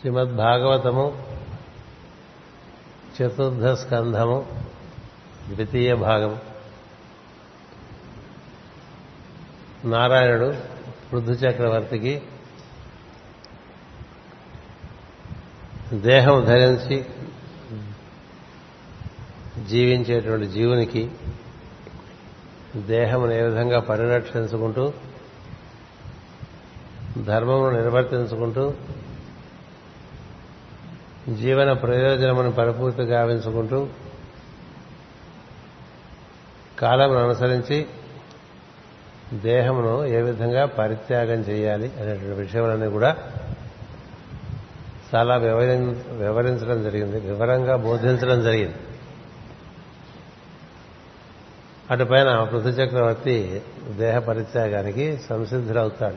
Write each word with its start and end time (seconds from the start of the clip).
శ్రీమద్ 0.00 0.36
భాగవతము 0.36 1.04
చతుర్థ 3.16 3.64
స్కంధము 3.66 4.46
ద్వితీయ 5.48 5.94
భాగం 5.94 6.38
నారాయణుడు 9.84 10.54
పృథు 11.12 11.30
చక్రవర్తికి 11.30 12.22
దేహం 15.92 16.44
ధరించి 16.44 17.04
జీవించేటువంటి 19.66 20.46
జీవునికి 20.46 21.10
దేహమును 22.76 23.32
ఏ 23.32 23.42
విధంగా 23.42 23.80
పరిరక్షించుకుంటూ 23.80 24.92
ధర్మమును 27.24 27.70
నిర్వర్తించుకుంటూ 27.70 28.74
జీవన 31.34 31.72
ప్రయోజనమును 31.72 32.52
పరిపూర్తి 32.52 33.02
గావించుకుంటూ 33.02 33.88
కాలమును 36.78 37.18
అనుసరించి 37.18 37.86
దేహమును 39.32 40.04
ఏ 40.04 40.22
విధంగా 40.22 40.66
పరిత్యాగం 40.66 41.40
చేయాలి 41.40 41.92
అనేటువంటి 42.00 42.40
విషయాలన్నీ 42.40 42.88
కూడా 42.88 43.16
చాలా 45.14 45.36
వివరించడం 45.36 46.82
జరిగింది. 46.82 47.20
వివరంగా 47.20 47.76
బోధించడం 47.76 48.42
జరిగింది. 48.42 48.74
అటుపైన 51.90 52.42
పృథు 52.42 52.68
చక్రవర్తి 52.68 53.62
దేహ 53.88 54.18
పరిత్యాగానికి 54.18 55.18
సంసిద్ధుడవుతాడు. 55.28 56.16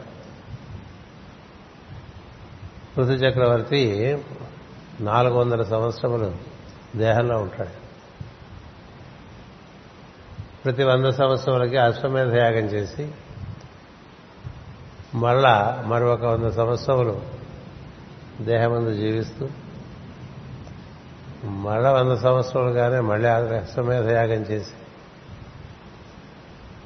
పృథు 2.97 3.11
చక్రవర్తి 3.11 4.17
నాలుగు 5.01 5.33
వందల 5.33 5.63
సంవత్సరములు 5.63 6.35
దేహంలో 6.97 7.37
ఉంటాడు. 7.37 7.81
ప్రతి 10.65 10.83
వంద 10.83 11.05
సంవత్సరాలకి 11.05 11.77
అశ్వమేధ 11.77 12.33
యాగం 12.33 12.65
చేసి 12.65 13.11
మళ్ళా 15.15 15.83
మరొక 15.87 16.23
వంద 16.23 16.51
సంవత్సరములు 16.51 17.21
దేహమందు 18.41 18.93
జీవిస్తూ 18.93 19.49
మళ్ళా 21.45 21.91
వంద 21.91 22.17
సంవత్సరాలుగానే 22.17 22.99
మళ్ళీ 22.99 23.29
అశ్వమేధ 23.29 24.07
యాగం 24.09 24.41
చేసి 24.41 24.71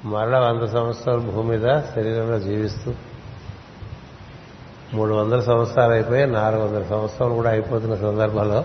మరలా 0.08 0.40
వంద 0.40 0.62
సంవత్సరాలు 0.62 1.20
భూమి 1.20 1.58
మీద 1.58 1.82
శరీరంలో 1.96 2.40
జీవిస్తూ 2.40 2.94
మూడు 4.96 5.14
వందల 5.14 5.42
సంవత్సరాలు 5.42 5.94
అయిపోయి 5.94 6.24
నాలుగు 6.32 6.62
వందల 6.64 6.84
సంవత్సరాలు 6.90 7.34
కూడా 7.34 7.50
అయిపోతున్న 7.50 7.96
సందర్భంలో 8.02 8.60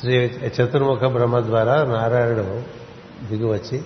శ్రీ 0.00 0.16
చతుర్ముఖ 0.56 1.04
బ్రహ్మ 1.12 1.38
ద్వారా 1.40 1.76
నారాయణుడు 1.92 2.44
దిగివచ్చి 3.26 3.78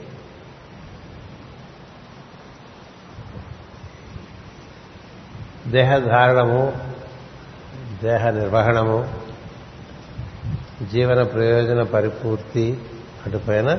దేహధారణము 5.69 6.62
దేహ 8.02 8.22
నిర్వహణము 8.30 8.98
జీవన 10.92 11.20
ప్రయోజన 11.32 11.80
పరిపూర్తి 11.92 12.64
అటుపైన 13.26 13.70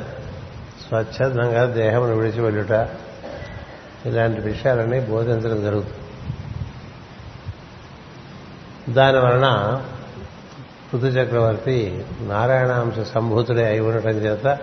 స్వచ్ఛందంగా 0.84 1.64
దేహమును 1.74 2.14
విడిచి 2.16 2.42
వెళ్ళుట 2.42 2.74
ఇలాంటి 4.06 4.42
విషయాలన్నీ 4.42 5.00
బోధించడం 5.00 5.64
జరుగుతుంది. 5.64 6.00
దాని 8.94 9.18
వలన 9.18 9.82
పృథు 10.94 11.06
చక్రవర్తి 11.06 12.06
నారాయణాంశ 12.22 13.00
సంభూతుడే 13.00 13.66
అయి 13.66 13.80
ఉండటం 13.80 14.10
చేత 14.10 14.60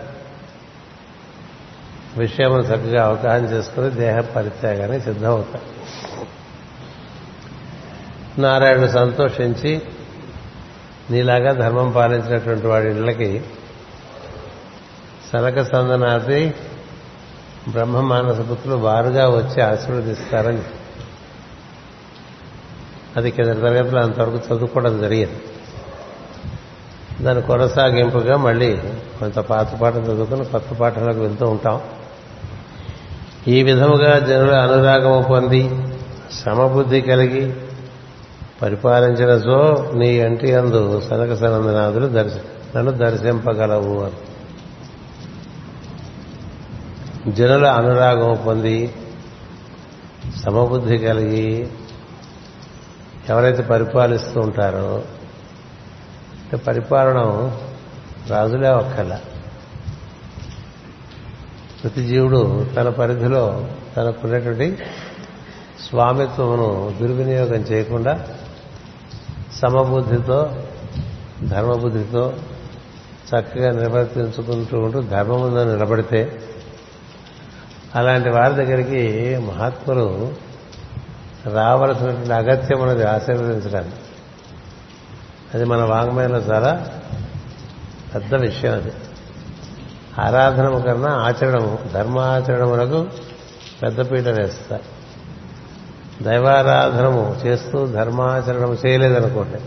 విషయమును 2.17 2.62
చక్కగా 2.62 3.05
అవగాహన 3.05 3.45
చేసుకుని 3.45 3.91
దేహ 3.91 4.21
పరిత్యాగానికి 4.21 5.05
సిద్ధమవుతాడు. 5.05 5.81
నారాయణుడు 8.41 8.87
సంతోషించి 8.87 9.83
నీలాగా 11.11 11.53
ధర్మం 11.53 11.91
పాలించినటువంటి 11.91 12.67
వాడి 12.67 12.87
ఇళ్ళకి 12.87 13.43
సనక 15.33 15.62
సందనాది 15.62 16.55
బ్రహ్మ 17.69 18.00
మానసపుత్రులు 18.00 18.76
వారుగా 18.76 19.28
వచ్చి 19.28 19.62
ఆశీర్వదిస్తారని. 19.62 20.62
అది 23.16 23.31
కింద 23.31 23.47
తరగతిలో 23.47 24.00
అంతవరకు 24.00 24.54
చదువుకోవడం 24.54 25.00
జరిగింది. 25.00 25.43
దాని 27.25 27.43
కొనసాగింపుగా 27.43 28.37
మళ్ళీ 28.37 28.76
కొంత 29.21 29.38
పాత 29.38 29.75
పాఠం 29.75 29.98
చదువుకుని 29.98 30.44
కొత్త 30.44 30.72
పాఠంలోకి 30.72 31.21
వెళ్తూ 31.21 31.47
ఉంటాం. 31.47 31.81
ఈ 33.48 33.62
విధముగా 33.62 34.19
జనుల 34.19 34.54
అనురాగము 34.54 35.22
పొంది 35.22 35.71
సమబుద్ధి 36.32 37.00
కలిగి 37.00 37.54
పరిపాలించినచో 38.62 39.91
నీ 39.94 40.09
ఇంటి 40.09 40.54
అందు 40.54 41.00
సనక 41.00 41.34
సనందనాథులు 41.34 42.06
దర్శ 42.06 42.32
నన్ను 42.77 42.92
దర్శింపగలవు 42.92 44.00
అని. 44.00 44.30
జనుల 47.29 47.67
అనురాగం 47.67 48.39
పొంది 48.47 48.95
సమబుద్ధి 50.45 50.99
కలిగి 50.99 51.71
ఎవరైతే 53.29 53.63
పరిపాలిస్తూ 53.63 54.41
ఉంటారో 54.41 55.03
పరిపాలన 56.67 57.51
రాజులే 58.31 58.69
ఒక్కల 58.69 59.21
ప్రతి 61.83 62.03
జీవుడు 62.03 62.67
తన 62.77 62.89
పరిధిలో 62.89 63.69
తనకున్నటువంటి 63.97 64.79
స్వామిత్వమును 65.91 66.93
దుర్వినియోగం 67.01 67.55
చేయకుండా 67.55 68.29
సమబుద్ధితో 69.61 70.57
ధర్మబుద్ధితో 71.49 72.33
చక్కగా 73.29 73.71
నిర్వర్తించుకుంటూ 73.71 74.81
ఉంటూ 74.81 75.01
ధర్మముందు 75.01 75.59
నిలబడితే 75.59 76.50
అలాంటి 77.95 78.28
వారి 78.28 78.55
దగ్గరికి 78.55 79.37
మహాత్ములు 79.37 80.33
రావలసినటువంటి 81.53 82.33
అగత్యం 82.33 82.83
అనేది 82.83 83.05
ఆశీర్వదించడానికి. 83.05 83.97
అది 85.55 85.65
మన 85.65 85.83
వాంగ్మయంలో 85.83 86.39
చాలా 86.39 87.01
పెద్ద 88.15 88.34
విషయం 88.34 88.73
అది. 88.73 88.93
ఆరాధనము 90.21 90.81
కన్నా 90.81 91.09
ఆచరణము 91.09 91.78
ధర్మాచరణములకు 91.95 93.06
పెద్దపీట 93.83 94.28
వేస్తారు. 94.28 95.01
దైవారాధనము 96.22 97.37
చేస్తూ 97.47 97.87
ధర్మాచరణము 97.87 98.77
చేయలేదనుకోండి. 98.87 99.59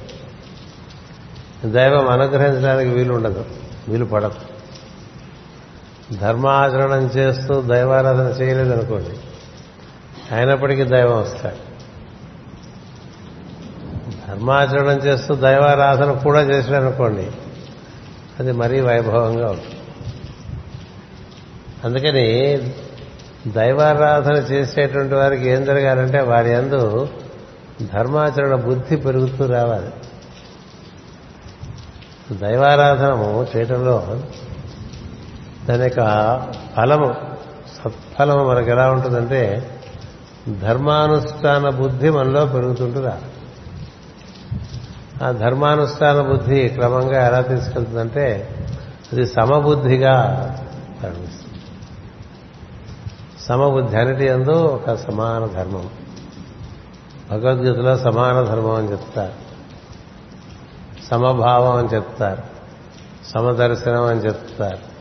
దైవం 1.69 2.09
అనుగ్రహించడానికి 2.09 2.90
వీలు 2.90 3.13
ఉండదు 3.13 3.45
వీలు 3.88 4.05
పడదు 4.05 4.53
ధర్మాచరణం 6.19 7.06
చేస్తూ 7.06 7.62
దైవారాధన 7.62 8.41
చేయలేదనుకోండి 8.41 9.18
అయినప్పటికీ 10.35 10.84
దైవం 10.84 11.22
వస్తాడు. 11.22 11.74
ధర్మాచరణం 14.28 14.97
చేస్తూ 14.97 15.35
దైవారాధన 15.35 16.12
కూడా 16.12 16.41
చేసాడనుకోండి 16.41 17.31
అది 18.40 18.52
మరీ 18.52 18.81
వైభవంగా 18.81 19.50
ఉంటుంది. 19.50 19.75
అందుకని 21.84 22.57
దైవారాధన 23.47 24.34
చేసేటువంటి 24.34 25.16
వారికి 25.16 25.50
ఏం 25.50 25.66
జరగాలంటే 25.66 26.20
వారి 26.20 26.53
అందు 26.53 27.09
ధర్మాచరణ 27.93 28.55
బుద్ధి 28.55 28.96
పెరుగుతూ 28.96 29.46
రావాలి. 29.46 29.90
దైవారాధనము 32.37 33.47
చేయటంలో 33.55 34.20
దాని 35.69 35.83
యొక్క 35.83 35.99
ఫలము 36.77 37.15
సత్ఫలము 37.83 38.49
మనకు 38.49 38.69
ఎలా 38.69 38.91
ఉంటుందంటే 38.91 39.69
ధర్మానుష్ఠాన 40.61 41.69
బుద్ధి 41.69 42.09
మనలో 42.09 42.45
పెరుగుతుంటుందా? 42.45 43.19
ఆ 45.23 45.31
ధర్మానుష్ఠాన 45.31 46.21
బుద్ధి 46.21 46.67
క్రమంగా 46.69 47.27
ఎలా 47.27 47.41
తీసుకెళ్తుందంటే 47.41 48.55
అది 49.13 49.25
సమబుద్ధిగా 49.25 50.15
పరిణిస్తుంది 51.03 51.53
సమబుద్ధి 53.39 53.97
అనేది 53.97 54.25
ఎందు 54.25 54.51
ఒక 54.51 54.93
సమాన 54.93 55.45
ధర్మం. 55.45 55.89
భగవద్గీతలో 57.31 57.97
సమాన 57.97 58.41
ధర్మం 58.41 58.75
అని 58.75 58.91
చెప్తారు. 58.91 59.33
సమభావం 61.11 61.77
అని 61.77 61.87
చెప్తారు. 61.87 62.43
సమదర్శనం 63.27 64.03
అని 64.03 64.19
చెప్తారు. 64.19 64.92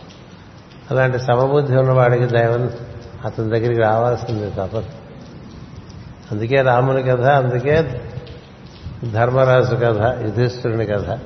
అలాంటి 0.92 1.18
సమబుద్ధి 1.18 1.76
ఉన్నవాడికి 1.76 2.24
దైవం 2.24 2.70
అతని 3.24 3.50
దగ్గరికి 3.50 3.80
రావాల్సింది 3.80 4.50
తపస్సు 4.50 5.02
అందుకే 6.32 6.62
రాముని 6.62 7.02
కథ 7.02 7.20
అందుకే 7.20 8.00
ధర్మరాజు 9.12 9.74
కథ 9.74 10.22
యుధిష్ఠుని 10.22 10.86
కథ. 10.86 11.18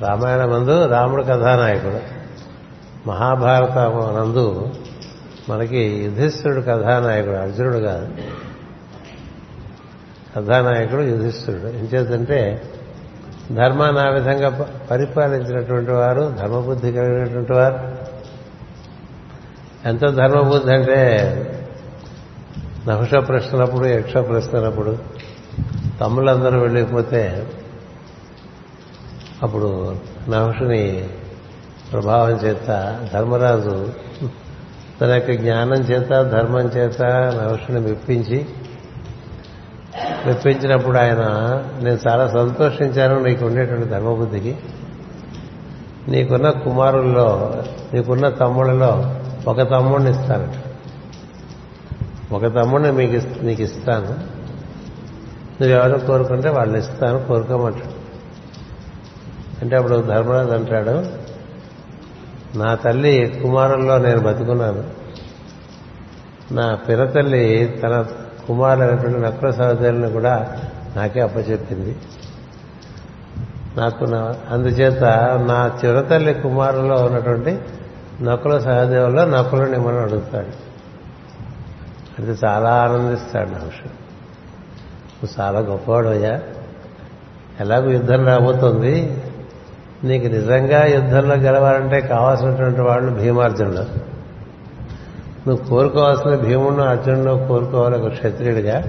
రామాయణ 0.00 0.44
మందు 0.44 0.86
రాముడు 0.86 1.22
కథానాయకుడు. 1.22 2.00
మహాభారత 3.08 3.78
నందు 4.18 4.72
మనకి 5.48 5.78
యుధిష్ఠుడు 5.78 6.60
కథానాయకుడు 6.60 7.36
అర్జునుడు 7.36 7.78
కాదు. 7.78 8.08
కథానాయకుడు 10.36 11.02
యుధిష్ఠుడు 11.02 11.56
ఏం 11.56 11.84
చేద్దంటే 11.94 12.62
ధర్మాన్ని 13.54 14.00
ఆ 14.00 14.08
విధంగా 14.08 14.66
పరిపాలించినటువంటి 14.90 15.90
వారు 15.90 16.34
ధర్మబుద్ధి 16.38 16.92
కలిగినటువంటి 16.92 17.52
వారు 17.52 18.06
ఎంత 19.84 20.00
ధర్మబుద్ధి 20.00 20.72
అంటే 20.72 20.98
నహుష 22.88 23.14
ప్రశ్నప్పుడు 23.14 23.86
యక్ష 23.86 24.16
ప్రశ్నలప్పుడు 24.16 24.98
తమ్ముళ్ళందరూ 26.00 26.60
వెళ్ళిపోతే 26.60 27.46
అప్పుడు 29.42 29.96
నహుషుని 30.28 31.08
ప్రభావం 31.92 32.30
చేత 32.30 32.66
ధర్మరాజు 33.14 33.92
తన 35.00 35.10
యొక్క 35.10 35.32
జ్ఞానం 35.32 35.74
చేత 35.74 36.08
ధర్మం 36.08 36.60
చేత 36.60 37.02
నహుషుని 37.02 37.80
మెప్పించి 37.80 38.46
మెప్పించినప్పుడు 40.26 40.98
ఆయన 40.98 41.18
నేను 41.82 41.98
చాలా 42.08 42.28
సంతోషించాను 42.28 43.22
నీకు 43.22 43.46
ఉండేటువంటి 43.46 43.88
ధర్మబుద్ధికి. 43.88 44.56
నీకున్న 46.08 46.50
కుమారుల్లో 46.50 47.54
నీకున్న 47.94 48.28
తమ్ముళ్ళలో 48.28 49.14
ఒక 49.48 49.70
తమ్ముడిని 49.70 50.10
ఇస్తానట 50.10 50.54
ఒక 52.32 52.46
తమ్ముడిని 52.46 52.92
మీకు 52.92 53.44
నీకు 53.44 53.62
ఇస్తాను. 53.62 54.36
నువ్వెవరో 55.62 55.98
కోరుకుంటే 55.98 56.48
వాళ్ళని 56.48 56.78
ఇస్తాను 56.78 57.26
కోరుకోమంటాడు. 57.26 57.96
అంటే 59.62 59.76
అప్పుడు 59.76 59.96
ధర్మరాజు 59.96 60.50
అంటాడు 60.50 61.26
నా 62.58 62.74
తల్లి 62.74 63.40
కుమారుల్లో 63.42 63.98
నేను 63.98 64.20
బతుకున్నాను. 64.20 64.84
నా 66.54 66.74
పిరతల్లి 66.74 67.78
తన 67.82 68.06
కుమారులైనటువంటి 68.46 69.20
నకుల 69.20 69.50
సహోదరులను 69.50 70.10
కూడా 70.10 70.56
నాకే 70.96 71.20
అప్పచెప్పింది. 71.20 71.96
నాకు 73.76 74.04
నా 74.04 74.34
అందుచేత 74.50 75.04
నా 75.46 75.78
చిరతల్లి 75.84 76.34
కుమారులో 76.34 76.94
ఉన్నటువంటి 76.94 77.58
నకుల 78.22 78.58
సహదేవుల్లో 78.58 79.24
నకులని 79.24 79.78
మనం 79.78 79.98
అడుగుతాడు? 79.98 80.66
అది 82.18 82.38
చాలా 82.44 82.70
ఆనందిస్తాడు 82.70 83.50
నహుషు 83.50 83.88
నువ్వు 85.16 85.40
చాలా 85.40 85.58
గొప్పవాడయ్యా 85.58 86.40
ఎలాగో 87.60 87.90
యుద్ధం 87.90 88.26
రాబోతుంది. 88.26 89.22
నీకు 90.04 90.26
నిజంగా 90.26 90.84
యుద్ధంలో 90.84 91.34
గెలవాలంటే 91.34 92.00
కావాల్సినటువంటి 92.00 92.80
వాళ్ళు 92.80 93.12
భీమార్జునుడు 93.12 94.06
నువ్వు 95.48 95.56
కోరుకోవాల్సిన 95.56 96.34
భీముడు 96.34 96.82
అర్జునుడు 96.82 97.48
కోరుకోవాలి 97.48 97.98
ఒక 97.98 98.12
క్షత్రియుడిగా. 98.12 98.84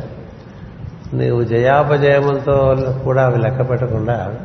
నీవు 1.13 1.43
జయాపజయములతో 1.43 2.75
కూడా 3.03 3.25
అవి 3.25 3.37
లెక్క 3.37 3.69
పెట్టకుండా 3.69 4.35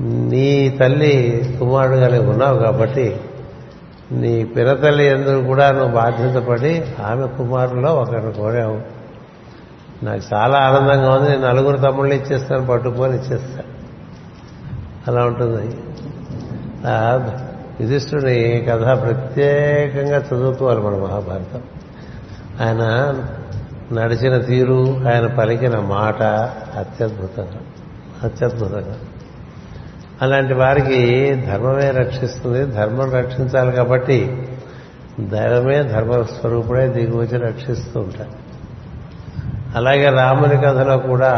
నీ 0.00 0.76
తల్లి 0.80 1.44
కుమారుడుగానే 1.58 2.18
ఉన్నావు 2.18 2.58
కాబట్టి 2.58 3.20
నీ 4.12 4.44
పిరతల్లి 4.44 5.04
ఎందుకు 5.04 5.46
కూడా 5.46 5.70
నువ్వు 5.70 5.92
బాధ్యతపడి 5.92 6.84
ఆమె 7.06 7.26
కుమారుల్లో 7.26 7.94
ఒకరిని 7.94 8.32
కోరావు. 8.32 9.00
నాకు 10.04 10.20
చాలా 10.34 10.58
ఆనందంగా 10.58 11.14
ఉంది. 11.14 11.30
నేను 11.30 11.48
నలుగురు 11.48 11.76
తమ్ముళ్ళు 11.76 12.14
ఇచ్చేస్తాను 12.14 12.66
పట్టుకొని 12.66 13.14
ఇచ్చేస్తాను 13.14 13.80
అలా 15.08 15.24
ఉంటుంది. 15.24 15.76
యుధిష్ఠుని 17.80 18.66
కథ 18.70 19.02
ప్రత్యేకంగా 19.02 20.18
చదువుకోవాలి 20.18 20.80
మన 20.80 20.92
మహాభారతం. 20.92 21.62
ఆయన 22.60 23.14
నడిచిన 23.92 24.38
తీరు 24.38 25.00
ఆయన 25.12 25.26
పలికిన 25.26 25.78
మాట 25.78 26.22
అత్యద్భుతంగా 26.78 27.60
అత్యద్భుతంగా. 28.22 28.96
అలాంటి 30.22 30.54
వారికి 30.54 31.34
ధర్మమే 31.34 31.90
రక్షిస్తుంది 31.90 32.66
ధర్మం 32.66 33.10
రక్షించాలి 33.10 33.72
కాబట్టి 33.72 34.48
దైవమే 35.20 35.82
ధర్మస్వరూపుడే 35.82 36.88
దిగి 36.88 37.16
వచ్చి 37.16 37.38
రక్షిస్తూ 37.38 38.00
ఉంటాడు. 38.00 38.50
అలాగే 39.76 40.08
రాముని 40.08 40.56
కథలో 40.56 40.98
కూడా 40.98 41.30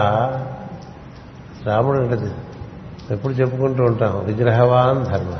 రాముడు 1.66 1.98
ఉంటుంది 1.98 2.30
ఎప్పుడు 3.10 3.32
చెప్పుకుంటూ 3.32 3.84
ఉంటాం 3.84 4.24
విగ్రహవాన్ 4.24 5.04
ధర్మ. 5.04 5.34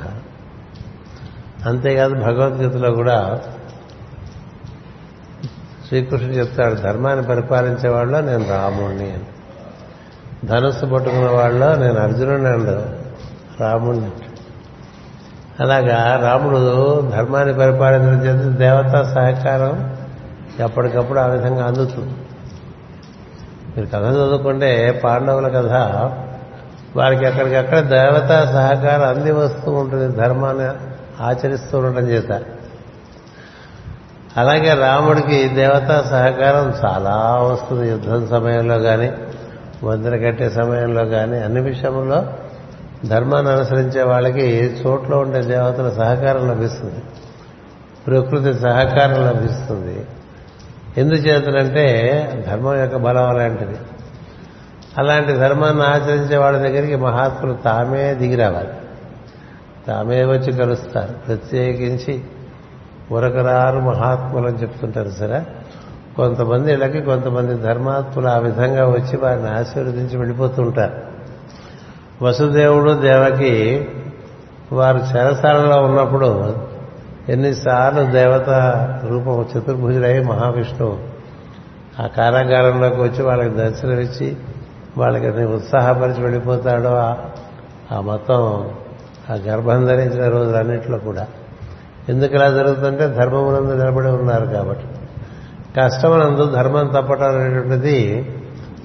అంతేకాదు 1.68 2.14
భగవద్గీతలో 2.14 2.90
కూడా 2.90 3.40
శ్రీకృష్ణుడు 5.88 6.32
చెప్తాడు 6.32 6.74
ధర్మాన్ని 6.74 7.26
పరిపాలించే 7.26 7.88
వాళ్ళలో 7.88 8.20
నేను 8.20 8.48
రాముడిని 8.48 9.12
అని. 9.12 9.24
ధనస్సు 10.46 10.86
పట్టుకున్న 10.86 11.30
వాళ్ళలో 11.30 11.76
నేను 11.76 11.98
అర్జునుడిని 11.98 12.48
అండదు 12.48 13.01
రాముడి 13.60 14.24
అలాగా 15.60 16.20
రాముడు 16.22 17.00
ధర్మాన్ని 17.10 17.58
పరిపాలించడం 17.58 18.26
చేత 18.26 18.58
దేవతా 18.58 19.02
సహకారం 19.02 19.96
ఎప్పటికప్పుడు 20.60 21.18
ఆ 21.18 21.26
విధంగా 21.26 21.66
అందుతుంది. 21.66 22.14
మీరు 23.76 23.86
కథ 23.86 24.02
చదువుకుంటే 24.02 25.00
పాండవుల 25.04 25.48
కథ 25.48 25.72
వారికి 26.96 27.24
ఎక్కడికక్కడ 27.24 27.78
దేవతా 27.78 28.44
సహకారం 28.44 29.08
అంది 29.08 29.32
వస్తూ 29.32 29.72
ఉంటుంది 29.72 30.16
ధర్మాన్ని 30.16 30.64
ఆచరిస్తూ 31.22 31.78
ఉండటం 31.78 32.04
చేత. 32.04 32.42
అలాగే 34.36 34.74
రాముడికి 34.74 35.48
దేవతా 35.48 36.02
సహకారం 36.10 36.74
చాలా 36.84 37.38
వస్తుంది 37.52 37.88
యుద్ధం 37.88 38.26
సమయంలో 38.26 38.78
కానీ 38.78 39.12
వందన 39.84 40.16
కట్టే 40.16 40.50
సమయంలో 40.50 41.04
కానీ 41.04 41.38
అన్ని 41.38 41.60
విషయంలో 41.60 42.24
ధర్మాన్ని 43.06 43.52
అనుసరించే 43.52 44.02
వాళ్ళకి 44.02 44.76
చోట్ల 44.86 45.14
ఉండే 45.14 45.42
దేవతల 45.42 45.90
సహకారం 45.90 46.50
లభిస్తుంది. 46.50 47.02
ప్రకృతి 48.06 48.54
సహకారం 48.54 49.26
లభిస్తుంది. 49.26 50.06
ఎందుచేతనంటే 50.96 52.44
ధర్మం 52.46 52.78
యొక్క 52.78 52.96
బలం 52.96 53.28
అలాంటిది. 53.28 53.76
అలాంటి 54.98 55.32
ధర్మాన్ని 55.32 55.82
ఆచరించే 55.82 56.36
వాళ్ళ 56.36 56.58
దగ్గరికి 56.58 56.96
మహాత్ములు 56.96 57.52
తామే 57.52 58.14
దిగిరావాలి 58.14 58.68
తామే 59.86 60.24
వచ్చి 60.24 60.52
కలుస్తారు. 60.52 61.12
ప్రత్యేకించి 61.12 62.24
ఉరకరారు 63.10 63.78
మహాత్ములు 63.78 64.48
అని 64.48 64.58
చెప్తుంటారు 64.58 65.10
సరే. 65.10 65.42
కొంతమంది 66.16 66.72
ఇళ్ళకి 66.72 67.00
కొంతమంది 67.00 67.54
ధర్మాత్ములు 67.54 68.28
ఆ 68.28 68.38
విధంగా 68.38 68.88
వచ్చి 68.88 69.16
వారిని 69.16 69.48
ఆశీర్వదించి 69.48 70.18
వెళ్ళిపోతుంటారు 70.18 71.11
వసుదేవుడు 72.22 72.92
దేవకి 72.92 73.88
వారు 74.72 74.98
చెరసాలలో 74.98 75.82
ఉన్నప్పుడు 75.82 76.56
ఎన్నిసార్లు 77.28 78.12
దేవత 78.12 78.50
రూపం 79.08 79.42
చతుర్భుజుడై 79.42 80.22
మహావిష్ణువు 80.22 80.98
ఆ 82.02 82.06
కారాగారంలోకి 82.06 83.00
వచ్చి 83.02 83.22
వాళ్ళకి 83.22 83.56
దర్శనమిచ్చి 83.56 84.36
వాళ్ళకి 84.98 85.44
ఉత్సాహపరిచి 85.44 86.22
వెళ్ళిపోతాడో 86.22 86.88
ఆ 87.96 88.00
మొత్తం 88.00 88.68
ఆ 89.30 89.34
గర్భం 89.34 89.86
ధరించిన 89.86 90.28
రోజులన్నింటిలో 90.28 90.98
కూడా. 90.98 91.26
ఎందుకు 92.08 92.34
ఇలా 92.34 92.48
జరుగుతుంటే 92.48 93.06
ధర్మమునందు 93.08 93.72
నిలబడి 93.72 94.06
ఉన్నారు 94.06 94.46
కాబట్టి. 94.46 94.84
కష్టమునందు 95.80 96.44
ధర్మం 96.44 96.86
తప్పటం 96.86 97.40
అనేటువంటిది 97.40 98.30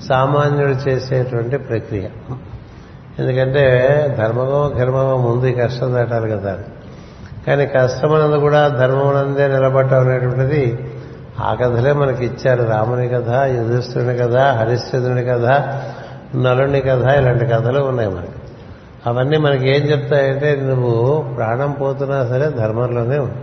సామాన్యుడు 0.10 0.72
చేసేటువంటి 0.72 1.58
ప్రక్రియ. 1.58 2.08
ఎందుకంటే 3.20 3.64
ధర్మమో 4.18 4.74
ధర్మమో 4.78 5.18
ముందు 5.18 5.62
కష్టం 5.62 5.94
దాటాలి 5.94 6.30
కదా. 6.30 6.58
కానీ 7.48 7.66
కష్టమనందు 7.66 8.36
కూడా 8.36 8.68
ధర్మమునందే 8.68 9.48
నిలబడటం 9.48 10.00
అనేటువంటిది 10.00 10.92
ఆ 11.40 11.54
కథలే 11.54 11.94
మనకి 11.94 12.26
ఇచ్చారు. 12.26 12.64
రాముని 12.64 13.08
కథ 13.10 13.30
యుధిష్ఠుని 13.30 14.18
కథ 14.18 14.36
హరిశ్చంద్రుని 14.36 15.24
కథ 15.24 15.46
నలుని 16.36 16.82
కథ 16.82 17.06
ఇలాంటి 17.06 17.46
కథలు 17.46 17.80
ఉన్నాయి 17.80 18.10
మనకి. 18.10 18.38
అవన్నీ 19.08 19.38
మనకి 19.38 19.70
ఏం 19.70 19.82
చెప్తాయంటే 19.82 20.56
నువ్వు 20.56 21.26
ప్రాణం 21.36 21.72
పోతున్నా 21.72 22.26
సరే 22.26 22.50
ధర్మంలోనే 22.50 23.18
ఉంది 23.18 23.36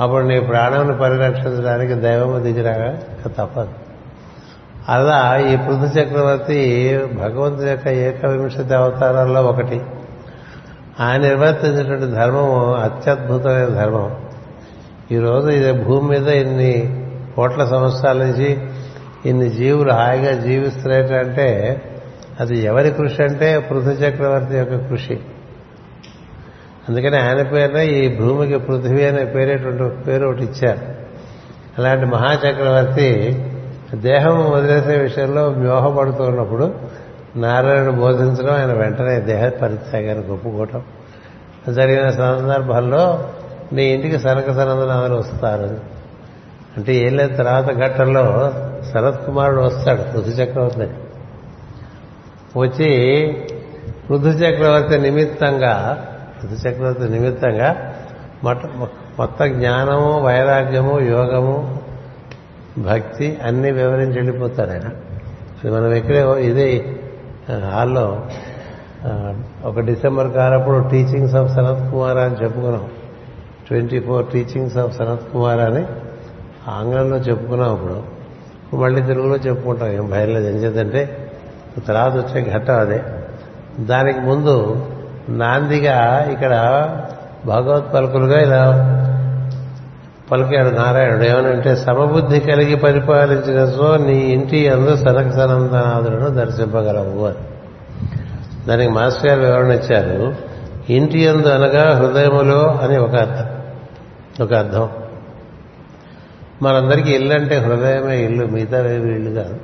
అప్పుడు 0.00 0.24
నీ 0.24 0.40
ప్రాణాన్ని 0.40 0.98
పరిరక్షించడానికి 0.98 1.94
దైవము 1.94 2.38
దిగిరాక 2.38 2.98
తప్పదు. 3.28 3.89
అలా 4.90 5.38
ఈ 5.48 5.56
పృథు 5.56 5.98
చక్రవర్తి 5.98 7.00
భగవంతు 7.14 7.62
యొక్క 7.62 7.88
ఏకవింశతి 7.88 8.74
అవతారాల్లో 8.74 9.42
ఒకటి. 9.42 9.80
ఆయన 11.00 11.20
నిర్వర్తించినటువంటి 11.20 12.06
ధర్మము 12.06 12.74
అత్యద్భుతమైన 12.74 13.66
ధర్మం. 13.66 14.16
ఈరోజు 15.12 15.48
ఇది 15.48 15.84
భూమి 15.84 16.08
మీద 16.08 16.28
ఇన్ని 16.28 17.04
కోట్ల 17.36 17.64
సంవత్సరాల 17.64 18.16
నుంచి 18.16 18.58
ఇన్ని 19.26 19.50
జీవులు 19.50 19.92
హాయిగా 19.92 20.32
జీవిస్తున్నాయంటే 20.32 21.82
అది 22.40 22.58
ఎవరి 22.58 22.90
కృషి 22.90 23.22
అంటే 23.22 23.58
పృథు 23.58 23.90
చక్రవర్తి 23.90 24.56
యొక్క 24.56 24.76
కృషి. 24.76 25.20
అందుకని 26.88 27.16
ఆయన 27.16 27.42
పేరున 27.42 27.76
ఈ 27.76 28.18
భూమికి 28.20 28.58
పృథివీ 28.58 29.04
అనే 29.04 29.24
పేరేటువంటి 29.24 30.02
పేరు 30.02 30.26
ఒకటి 30.26 30.44
ఇచ్చారు. 30.44 30.78
అలాంటి 31.78 32.06
మహాచక్రవర్తి 32.06 33.38
దేహం 33.94 34.50
వదిలేసే 34.50 34.98
విషయంలో 34.98 35.48
వ్యూహపడుతున్నప్పుడు 35.48 36.74
నారాయణుడు 37.36 37.96
బోధించడం 37.96 38.54
ఆయన 38.54 38.72
వెంటనే 38.72 39.20
దేహ 39.20 39.48
పరిత్యాగానికి 39.48 40.30
ఒప్పుకోవటం. 40.30 40.82
జరిగిన 41.74 42.10
సందర్భాల్లో 42.10 43.28
నీ 43.72 43.84
ఇంటికి 43.84 44.18
సనక 44.18 44.52
సనందనాథులు 44.52 45.14
వస్తారు. 45.14 45.78
అంటే 46.76 46.94
ఏం 46.94 47.16
లేదు 47.16 47.36
తర్వాత 47.36 47.74
ఘట్టంలో 47.74 48.52
శరత్ 48.92 49.26
కుమారుడు 49.26 49.60
వస్తాడు 49.60 50.02
పృథు 50.02 50.30
చక్రవర్తి. 50.30 50.90
వచ్చి 52.58 53.26
పృథు 54.10 54.28
చక్రవర్తి 54.28 54.98
నిమిత్తంగా 54.98 56.06
పృథు 56.42 56.68
చక్రవర్తి 56.68 57.08
నిమిత్తంగా 57.08 57.94
మొట్ట 58.44 58.62
మొత్తం 59.18 59.52
జ్ఞానము 59.52 60.20
వైరాగ్యము 60.20 61.00
యోగము 61.00 61.79
భక్తి 62.78 63.38
అన్ని 63.42 63.70
వివరించి 63.70 64.12
వెళ్ళిపోతాడు 64.12 64.70
ఆయన. 64.70 64.88
మనం 65.70 65.92
ఇక్కడే 65.92 66.42
ఇదే 66.42 66.96
హాల్లో 67.70 68.22
ఒక 69.64 69.80
డిసెంబర్ 69.80 70.30
కాలప్పుడు 70.30 70.88
టీచింగ్స్ 70.88 71.34
ఆఫ్ 71.34 71.52
సనత్ 71.52 71.92
కుమార్ 71.92 72.16
అని 72.16 72.34
చెప్పుకున్నాం. 72.34 72.88
Twenty 73.68 74.00
four 74.00 74.26
teachings 74.26 74.76
of 74.76 74.96
Sanat 74.96 75.32
Kumar 75.32 75.60
అని 75.60 75.84
ఆంగ్లంలో 76.68 77.16
చెప్పుకున్నాం 77.16 77.72
ఇప్పుడు 77.72 78.80
మళ్ళీ 78.80 79.02
తెలుగులో 79.02 79.36
చెప్పుకుంటాం 79.36 79.88
ఏం 79.88 80.10
భయం 80.10 80.34
లేదు. 80.34 80.48
ఏం 80.48 80.62
చేద్దంటే 80.62 81.30
తర్వాత 81.88 82.12
వచ్చే 82.12 82.52
ఘట్టం 82.52 82.78
అదే. 82.78 83.02
దానికి 83.80 84.20
ముందు 84.20 84.86
నాందిగా 85.28 86.26
ఇక్కడ 86.32 86.54
భగవత్ 87.46 87.94
పలుకులుగా 87.94 88.40
ఇలా 88.40 88.62
పలికాడు 90.32 90.74
నారాయణుడు. 90.74 91.24
ఏమనంటే 91.24 91.76
సమబుద్ధి 91.76 92.40
కలిగి 92.40 92.76
పరిపాలించిన 92.76 93.66
సో 93.66 93.96
నీ 93.96 94.18
ఇంటి 94.18 94.68
అందు 94.68 94.96
సనక 94.96 95.30
సనందనాథులను 95.30 96.28
దర్శింపగలవు 96.28 97.26
అని. 97.26 97.36
దానికి 98.68 98.92
మాస్టర్ 98.92 99.26
గారు 99.26 99.40
వివరణ 99.40 99.70
ఇచ్చారు. 99.70 100.34
ఇంటి 100.92 101.28
అందు 101.28 101.48
అనగా 101.48 101.98
హృదయములో 101.98 102.78
అని 102.82 102.98
ఒక 102.98 103.14
అర్థం. 103.14 103.46
ఒక 104.44 104.52
అర్థం. 104.52 104.88
మనందరికీ 106.62 107.12
ఇల్లు 107.12 107.34
అంటే 107.34 107.56
హృదయమే 107.56 108.24
ఇల్లు 108.24 108.46
మిగతా 108.46 108.80
వేవి 108.80 109.14
ఇల్లు 109.14 109.30
కాదు. 109.30 109.54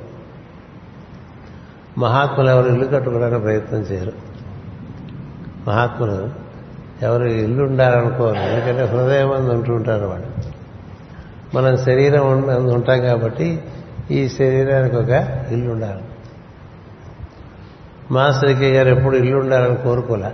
మహాత్ములు 1.97 2.49
ఎవరు 2.49 2.67
ఇల్లు 2.67 2.87
కట్టుకోవడానికి 2.87 3.41
ప్రయత్నం 3.41 3.79
చేయరు. 3.79 4.11
మహాత్ములు 5.67 6.47
ఎవరు 7.01 7.23
ఇల్లు 7.23 7.63
ఉండాలనుకోరు 7.63 8.37
ఎందుకంటే 8.37 8.83
హృదయం 8.83 9.31
అందు 9.31 9.49
ఉంటూ 9.49 9.73
ఉంటారు 9.73 10.05
వాడు 10.05 10.36
మనం 11.55 11.77
శరీరం 11.77 12.27
ఉంటాం 12.73 13.01
కాబట్టి 13.01 13.63
ఈ 14.11 14.29
శరీరానికి 14.29 14.95
ఒక 14.95 15.09
ఇల్లు 15.51 15.71
ఉండాలి 15.71 16.01
మాస్టర్కి 18.11 18.73
గారు 18.73 18.89
ఎప్పుడు 18.89 19.15
ఇల్లు 19.15 19.37
ఉండాలని 19.37 19.75
కోరుకోలే 19.75 20.31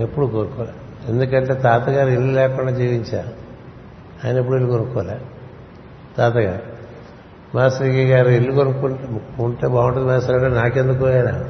ఎప్పుడు 0.00 0.26
కోరుకోలే. 0.26 0.72
ఎందుకంటే 1.08 1.54
తాతగారు 1.54 2.08
ఇల్లు 2.08 2.34
లేకుండా 2.34 2.72
జీవించారు. 2.72 3.28
ఆయన 4.24 4.36
ఎప్పుడు 4.36 4.56
ఇల్లు 4.56 4.70
కొనుక్కోలే? 4.70 5.20
తాతగారు. 6.18 6.62
మాస్టర్కి 7.56 8.06
గారు 8.06 8.28
ఇల్లు 8.28 8.52
కొనుక్కుంటే 8.52 9.08
ఉంటే 9.38 9.68
బాగుంటుంది 9.68 10.06
మాస్టర్ 10.06 10.44
అంటే 10.44 10.56
నాకెందుకు 10.56 11.06
ఆయన? 11.06 11.44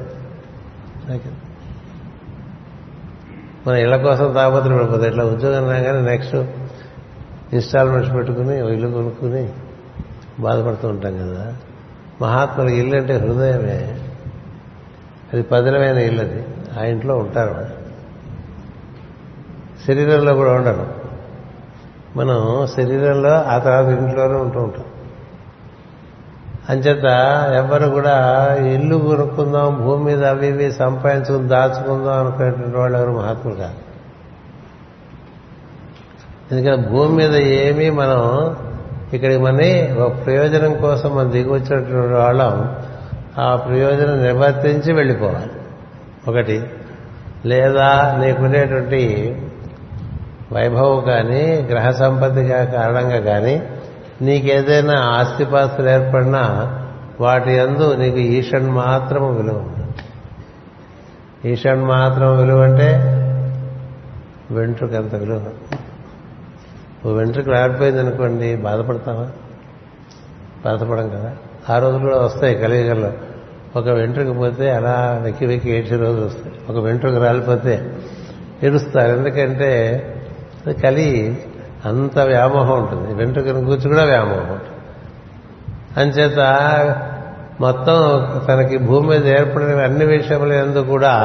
మన 3.67 3.75
ఇళ్ళ 3.75 3.95
కోసం 3.95 4.33
తాపత్రం 4.33 4.77
పడిపోతుంది 4.77 5.07
ఇట్లా 5.07 5.25
ఉద్యోగం 5.25 5.69
రాగానే 5.69 6.11
నెక్స్ట్ 6.11 6.35
ఇన్స్టాల్మెంట్స్ 7.53 8.13
పెట్టుకుని 8.13 8.73
ఇల్లు 8.73 8.91
కొనుక్కుని 8.91 9.49
బాధపడుతూ 10.39 10.87
ఉంటాం 10.87 11.17
కదా. 11.17 11.53
మహాత్ముల 12.21 12.69
ఇల్లు 12.69 12.95
అంటే 12.95 13.13
హృదయమే. 13.13 13.99
అది 15.33 15.41
పదిలమైన 15.41 15.97
ఇల్లు 15.97 16.21
అది. 16.21 16.45
ఆ 16.79 16.83
ఇంట్లో 16.83 17.17
ఉంటారు. 17.17 17.65
శరీరంలో 19.87 20.33
కూడా 20.33 20.53
ఉండరు. 20.53 20.87
మనం 22.15 22.67
శరీరంలో 22.75 23.33
ఆ 23.33 23.57
తర్వాత 23.57 23.85
ఇంట్లోనే 23.85 24.33
ఉంటూ 24.33 24.59
ఉంటాం. 24.59 24.85
అంచేత 26.69 27.03
ఎవరు 27.55 27.89
కూడా 27.89 28.47
ఇల్లు 28.55 28.97
కొనుక్కుందాం 28.97 29.81
భూమి 29.81 30.03
మీద 30.03 30.25
అవి 30.25 30.47
ఇవి 30.47 30.71
సంపాదించుకుని 30.71 31.47
దాచుకుందాం 31.47 32.19
అనుకునేటువంటి 32.19 32.77
వాళ్ళు 32.77 32.97
ఎవరు 32.97 33.11
మహాత్ములు 33.11 33.55
కాదు. 33.55 33.88
ఎందుకంటే 36.51 36.89
భూమి 36.89 37.15
మీద 37.15 37.35
ఏమీ 37.35 37.89
మనం 37.89 38.19
ఇక్కడికి 39.13 39.41
మని 39.41 39.93
ఒక 39.93 40.25
ప్రయోజనం 40.25 40.73
కోసం 40.73 41.15
మనం 41.15 41.31
దిగి 41.31 41.49
వచ్చినటువంటి 41.49 42.13
వాళ్ళం 42.13 42.75
ఆ 43.37 43.55
ప్రయోజనం 43.55 44.23
నిర్వర్తించి 44.23 44.93
వెళ్ళిపోవాలి. 44.93 45.51
ఒకటి 46.27 46.63
లేదా 47.45 48.17
నీకుండేటువంటి 48.19 49.01
వైభవం 50.51 51.01
కానీ 51.01 51.67
గ్రహ 51.71 51.89
సంపత్తిగా 51.89 52.63
కారణంగా 52.63 53.19
కానీ 53.19 53.61
నీకేదైనా 54.21 54.93
ఆస్తిపాస్తులు 54.93 55.89
ఏర్పడినా 55.89 56.43
వాటి 57.21 57.59
అందు 57.59 57.95
నీకు 57.95 58.17
ఈషన్ 58.17 58.69
మాత్రం 58.69 59.35
విలువ 59.37 59.61
ఈషన్ 61.45 61.83
మాత్రం 61.85 62.37
విలువ 62.37 62.61
అంటే 62.61 62.89
వెంట్రుకంత 64.51 65.15
విలువ 65.15 65.41
ఓ 67.05 67.11
వెంట్రుక 67.11 67.49
రాడిపోయింది 67.49 68.01
అనుకోండి 68.01 68.55
బాధపడతావా? 68.55 69.27
బాధపడం 70.65 71.09
కదా. 71.09 71.35
ఆ 71.69 71.79
రోజులు 71.79 72.03
కూడా 72.03 72.17
వస్తాయి 72.17 72.55
కలియుగంలో. 72.55 73.11
ఒక 73.75 73.87
వెంట్రుక 73.87 74.37
పోతే 74.37 74.71
అలా 74.71 75.19
వెక్కి 75.23 75.45
వెక్కి 75.45 75.71
ఏడ్చే 75.71 75.97
రోజులు 75.97 76.25
వస్తాయి. 76.25 76.55
ఒక 76.69 76.83
వెంట్రుక 76.85 77.15
రాలిపోతే 77.15 77.93
ఏడుస్తారు. 78.63 79.17
ఎందుకంటే 79.17 80.05
కలి 80.83 81.43
అంత 81.85 82.19
వ్యామోహం 82.19 82.83
ఉంటుంది. 82.83 83.13
వెంట్రుకను 83.13 83.65
కూర్చు 83.65 83.89
కూడా 83.89 84.03
వ్యామోహం 84.03 84.51
ఉంటుంది. 84.51 84.69
అంచేత 85.97 86.39
మొత్తం 87.61 88.25
తనకి 88.47 88.77
భూమి 88.77 89.07
మీద 89.07 89.27
ఏర్పడిన 89.27 89.79
అన్ని 89.79 90.05
విషయములందు 90.05 90.79
కూడా 90.79 91.15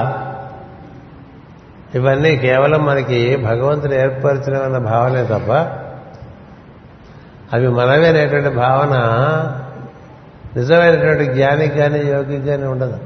ఇవన్నీ 1.95 2.37
కేవలం 2.37 2.85
మనకి 2.85 3.37
భగవంతుడు 3.37 3.95
ఏర్పరిచినవన్న 3.95 4.79
భావనే 4.79 5.25
తప్ప 5.25 5.53
అవి 7.53 7.69
మనమే 7.69 8.07
అనేటువంటి 8.09 8.49
భావన 8.49 8.95
నిజమైనటువంటి 10.57 11.25
జ్ఞానికి 11.25 11.79
కానీ 11.79 11.99
యోగికి 11.99 12.47
కానీ 12.47 12.67
ఉండదు. 12.67 12.99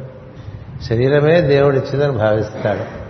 శరీరమే 0.89 1.41
దేవుడు 1.41 1.77
ఇచ్చిందని 1.77 2.13
భావిస్తాడు. 2.13 3.09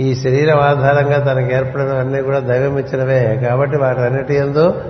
ఈ 0.00 0.14
శరీరం 0.14 0.60
ఆధారంగా 0.60 1.32
తనకు 1.32 1.52
ఏర్పడినవన్నీ 1.52 2.22
కూడా 2.22 2.38
దైవం 2.38 2.78
ఇచ్చినవే 2.78 3.40
కాబట్టి 3.48 3.76
వాటన్నిటి 3.76 4.34
ఎందు 4.34 4.82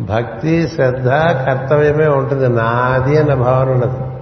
భక్తి 0.00 0.68
శ్రద్ధ 0.68 1.08
కర్తవ్యమే 1.46 2.06
ఉంటుంది. 2.06 2.48
నాది 2.48 3.18
అన్న 3.18 3.34
భావన 3.34 3.68
ఉండదు. 3.68 4.13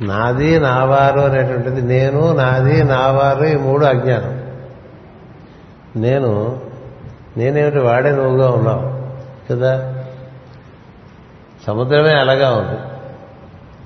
నాది 0.00 0.60
నావారు 0.60 1.20
అనేటువంటిది. 1.20 1.82
నేను 1.82 2.32
నాది 2.32 2.84
నావారు 2.84 3.44
ఈ 3.44 3.56
మూడు 3.56 3.84
అజ్ఞానం. 3.84 4.46
నేను 5.96 6.60
నేనేమిటి 7.36 7.78
వాడే 7.78 8.10
నువ్వుగా 8.10 8.50
ఉన్నావు? 8.50 8.96
కదా? 9.52 9.94
సముద్రమే 11.66 12.14
అలాగా 12.14 12.50
ఉంది. 12.50 12.80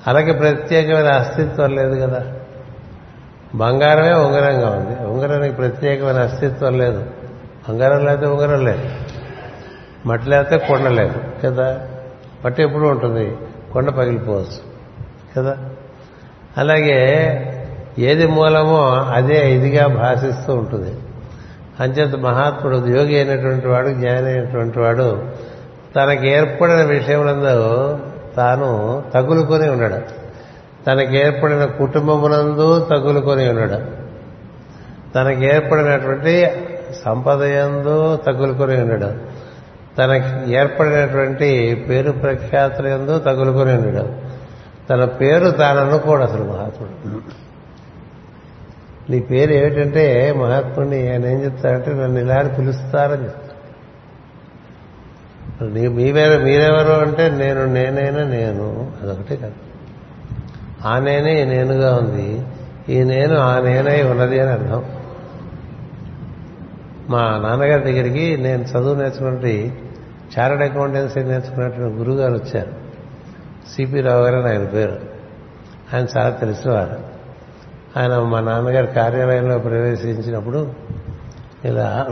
అలాగే 0.07 0.33
ప్రత్యేకమైన 0.33 1.07
అస్తిత్వం 1.07 1.75
లేదు 1.75 2.00
కదా? 2.00 2.33
బంగారమే 3.55 4.12
ఉంగరంగా 4.12 4.71
ఉంది. 4.71 5.07
ఉంగరానికి 5.07 5.55
ప్రత్యేకమైన 5.55 6.19
అస్తిత్వం 6.19 6.79
లేదు. 6.79 7.07
బంగారం 7.69 8.05
లేకపోతే 8.05 8.26
ఉంగరం 8.26 8.64
లేదు. 8.64 8.90
మట్టి 10.07 10.31
లేకపోతే 10.31 10.67
కొండ 10.67 10.88
లేదు. 10.88 11.14
కదా? 11.45 11.81
మట్టి 12.45 12.62
ఎప్పుడు 12.62 12.88
ఉంటుంది. 12.88 13.37
కొండ 13.73 13.90
పగిలిపోవచ్చు. 13.90 14.71
కదా? 15.37 15.70
అలాగే 16.59 17.00
ఏది 17.99 18.26
మూలమో 18.26 18.88
అదే 18.90 19.54
ఇదిగా 19.54 19.87
భాషిస్తూ 19.87 20.54
ఉంటుంది. 20.54 20.95
అంచేత 21.80 22.16
మహాత్ముడు 22.16 22.76
యోగి 22.76 23.16
అయినటువంటి 23.16 23.69
వాడు 23.69 23.88
జ్ఞాని 23.88 24.26
అయినటువంటి 24.26 24.78
వాడు 24.78 25.25
తనకి 25.97 26.28
ఏర్పడిన 26.28 26.76
విషయములందు 26.76 27.99
తాను 28.37 29.02
తగులుకొని 29.14 29.71
ఉన్నాడు. 29.71 29.97
తనకు 30.87 31.11
ఏర్పడిన 31.11 31.64
కుటుంబమునందు 31.64 32.87
తగులుకొని 32.90 33.49
ఉన్నాడు. 33.49 34.00
తనకు 35.14 35.42
ఏర్పడినటువంటి 35.42 36.49
సంపద 37.04 37.42
ఎందు 37.42 38.16
తగులుకొని 38.16 38.80
ఉన్నాడు. 38.80 39.12
తనకి 39.99 40.52
ఏర్పడినటువంటి 40.54 41.75
పేరు 41.88 42.12
ప్రఖ్యాతుల 42.12 42.87
ఎందు 42.87 43.19
తగులుకొని 43.19 43.73
ఉండడం 43.73 44.20
తన 44.91 45.05
పేరు 45.05 45.51
తాను 45.51 45.81
అనుకోడు 45.81 46.23
అసలు 46.23 46.45
మహాత్ముడు. 46.45 47.21
నీ 49.13 49.21
పేరు 49.21 49.53
ఏమిటంటే 49.53 50.33
మహాత్ముడిని 50.33 51.11
ఆయన 51.11 51.27
ఏం 51.27 51.45
చెప్తారంటే 51.45 51.91
నన్ను 51.91 52.21
ఇలా 52.21 52.35
అని 52.35 52.49
పిలుస్తారని 52.49 53.25
చెప్తాను 53.25 53.51
నీ 55.75 55.89
మీవేరు 55.89 56.43
మీరెవరు 56.43 56.93
అంటే 56.93 57.31
నేను 57.31 57.65
నేనైనా 57.65 58.25
నేను 58.25 58.93
అదొకటే 59.03 59.37
కాదు. 59.37 59.55
ఆ 60.87 60.99
నేనే 60.99 61.43
ఈ 61.43 61.45
నేనుగా 61.45 61.97
ఉంది. 61.97 62.47
ఈ 62.89 63.05
నేను 63.05 63.37
ఆ 63.37 63.61
నేనై 63.61 64.03
ఉన్నది 64.03 64.41
అని 64.41 64.51
అర్థం. 64.51 64.85
మా 67.09 67.21
నాన్నగారి 67.21 67.83
దగ్గరికి 67.83 68.37
నేను 68.37 68.63
చదువు 68.63 68.95
నేర్చుకున్నట్టు 68.95 69.71
చార్టెడ్ 70.39 70.63
అకౌంటెన్సీ 70.63 71.23
నేర్చుకున్నట్టు 71.23 71.81
గురుగారు 71.81 72.35
వచ్చారు. 72.35 72.90
సిపి 73.77 74.00
రావు 74.00 74.23
గారు 74.25 74.49
ఆయన 74.49 74.65
పేరు. 74.65 74.99
ఆయన 75.95 76.07
చాలా 76.17 76.31
తెలిసినవాడు. 76.31 77.11
ఆయన 77.99 78.19
మా 78.19 78.41
నాన్నగారి 78.41 78.87
కార్యాలయంలో 78.87 79.59
ప్రవేశించినప్పుడు 79.59 80.73
ఇలా 81.65 82.07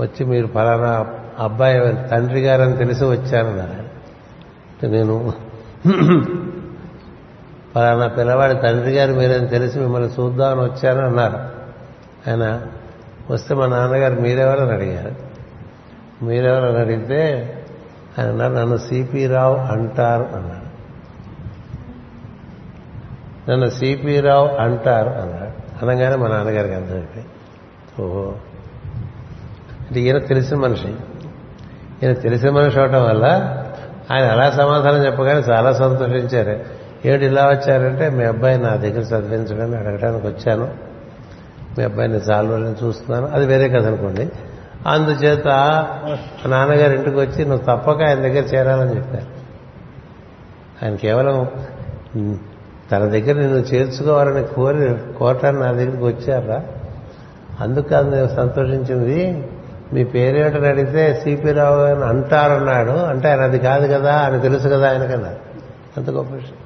వచ్చి 0.00 0.26
మీరు 0.26 0.46
ఫలానా 0.46 1.06
అబ్బాయి 1.38 1.80
తండ్రి 2.10 2.40
గారని 2.40 2.76
తెలిసి 2.76 3.04
వచ్చానన్నారు 3.04 4.86
నేను 4.86 5.34
ఫలానా 7.74 8.06
పిల్లవాడి 8.06 8.54
తండ్రి 8.54 8.92
గారు 8.92 9.12
మీరని 9.12 9.48
తెలిసి 9.48 9.78
మిమ్మల్ని 9.78 10.08
చూద్దామని 10.08 10.60
వచ్చాను 10.60 11.06
అన్నారు. 11.06 11.38
ఆయన 12.30 12.62
వస్తే 13.30 13.54
మా 13.54 13.66
నాన్నగారు 13.66 14.20
మీరెవరని 14.20 14.72
అడిగారు. 14.72 15.14
మీరెవరని 16.24 16.78
అడిగితే 16.78 17.54
ఆయన 18.18 18.28
అన్నారు 18.28 18.52
నన్ను 18.52 18.76
సిపి 18.76 19.26
రావు 19.26 19.56
అంటారు 19.56 20.22
అన్నాడు. 20.22 20.68
నన్ను 23.50 23.68
సిపి 23.68 24.20
రావు 24.20 24.48
అంటారు 24.48 25.08
అన్నాడు. 25.08 25.84
అనగానే 25.84 26.16
మా 26.16 26.26
నాన్నగారికి 26.26 26.74
అర్థమైపోయింది 26.74 27.24
ఓహో. 28.02 28.34
అంటే 29.80 30.00
ఈయన 30.00 30.18
తెలిసిన 30.18 30.56
మనిషి. 30.56 30.88
ఈయన 32.02 32.12
తెలిసిన 32.12 32.50
మనిషి 32.50 32.80
అవటం 32.80 33.04
వల్ల 33.04 33.24
ఆయన 34.12 34.24
అలా 34.24 34.50
సమాధానం 34.50 35.06
చెప్పగానే 35.06 35.40
చాలా 35.40 35.72
సంతోషించారు. 35.72 36.60
ఏడు 37.08 37.24
ఇలా 37.24 37.46
వచ్చారంటే 37.46 38.08
మీ 38.08 38.24
అబ్బాయి 38.24 38.58
నా 38.58 38.68
దగ్గర 38.68 39.00
చదివించడానికి 39.00 39.76
అడగడానికి 39.76 40.26
వచ్చాను. 40.26 40.74
మీ 41.78 41.84
అబ్బాయిని 41.84 42.14
చాలా 42.14 42.50
రోజులు 42.50 42.86
చూస్తున్నాను. 42.86 43.26
అది 43.26 43.46
వేరే 43.46 43.68
కథ 43.68 43.86
అనుకోండి. 43.86 44.28
అందుచేత 44.86 45.48
మా 45.48 46.50
నాన్నగారి 46.50 46.94
ఇంటికి 46.94 47.16
వచ్చి 47.16 47.44
నువ్వు 47.44 47.76
తప్పక 47.76 48.02
ఆయన 48.02 48.18
దగ్గర 48.18 48.44
చేరాలని 48.44 48.96
చెప్పారు. 48.96 49.38
ఆయన 50.84 50.94
కేవలం 50.94 51.50
తన 52.92 52.98
దగ్గర 52.98 53.34
నిన్ను 53.34 53.58
చేర్చుకోవాలని 53.58 54.44
కోరి 54.44 54.96
కోరటాన్ని 55.18 55.62
నా 55.62 55.72
దగ్గరికి 55.72 56.04
వచ్చారా? 56.04 56.62
అందుకు 57.60 57.94
నేను 57.94 58.28
సంతోషించింది. 58.28 59.48
మీ 59.92 60.04
పేరేటని 60.04 60.68
అడిగితే 60.68 61.20
సిపి 61.24 61.52
రావు 61.52 61.80
అని 61.80 62.04
అంటారన్నాడు. 62.04 62.90
అంటే 62.90 63.28
ఆయన 63.28 63.40
అది 63.40 63.58
కాదు 63.58 63.92
కదా 63.92 64.14
అని 64.16 64.40
తెలుసు 64.40 64.68
కదా 64.68 64.90
ఆయనకన్నారు 64.90 65.38
అంత 65.96 66.10
గొప్ప 66.10 66.34
విషయం. 66.34 66.58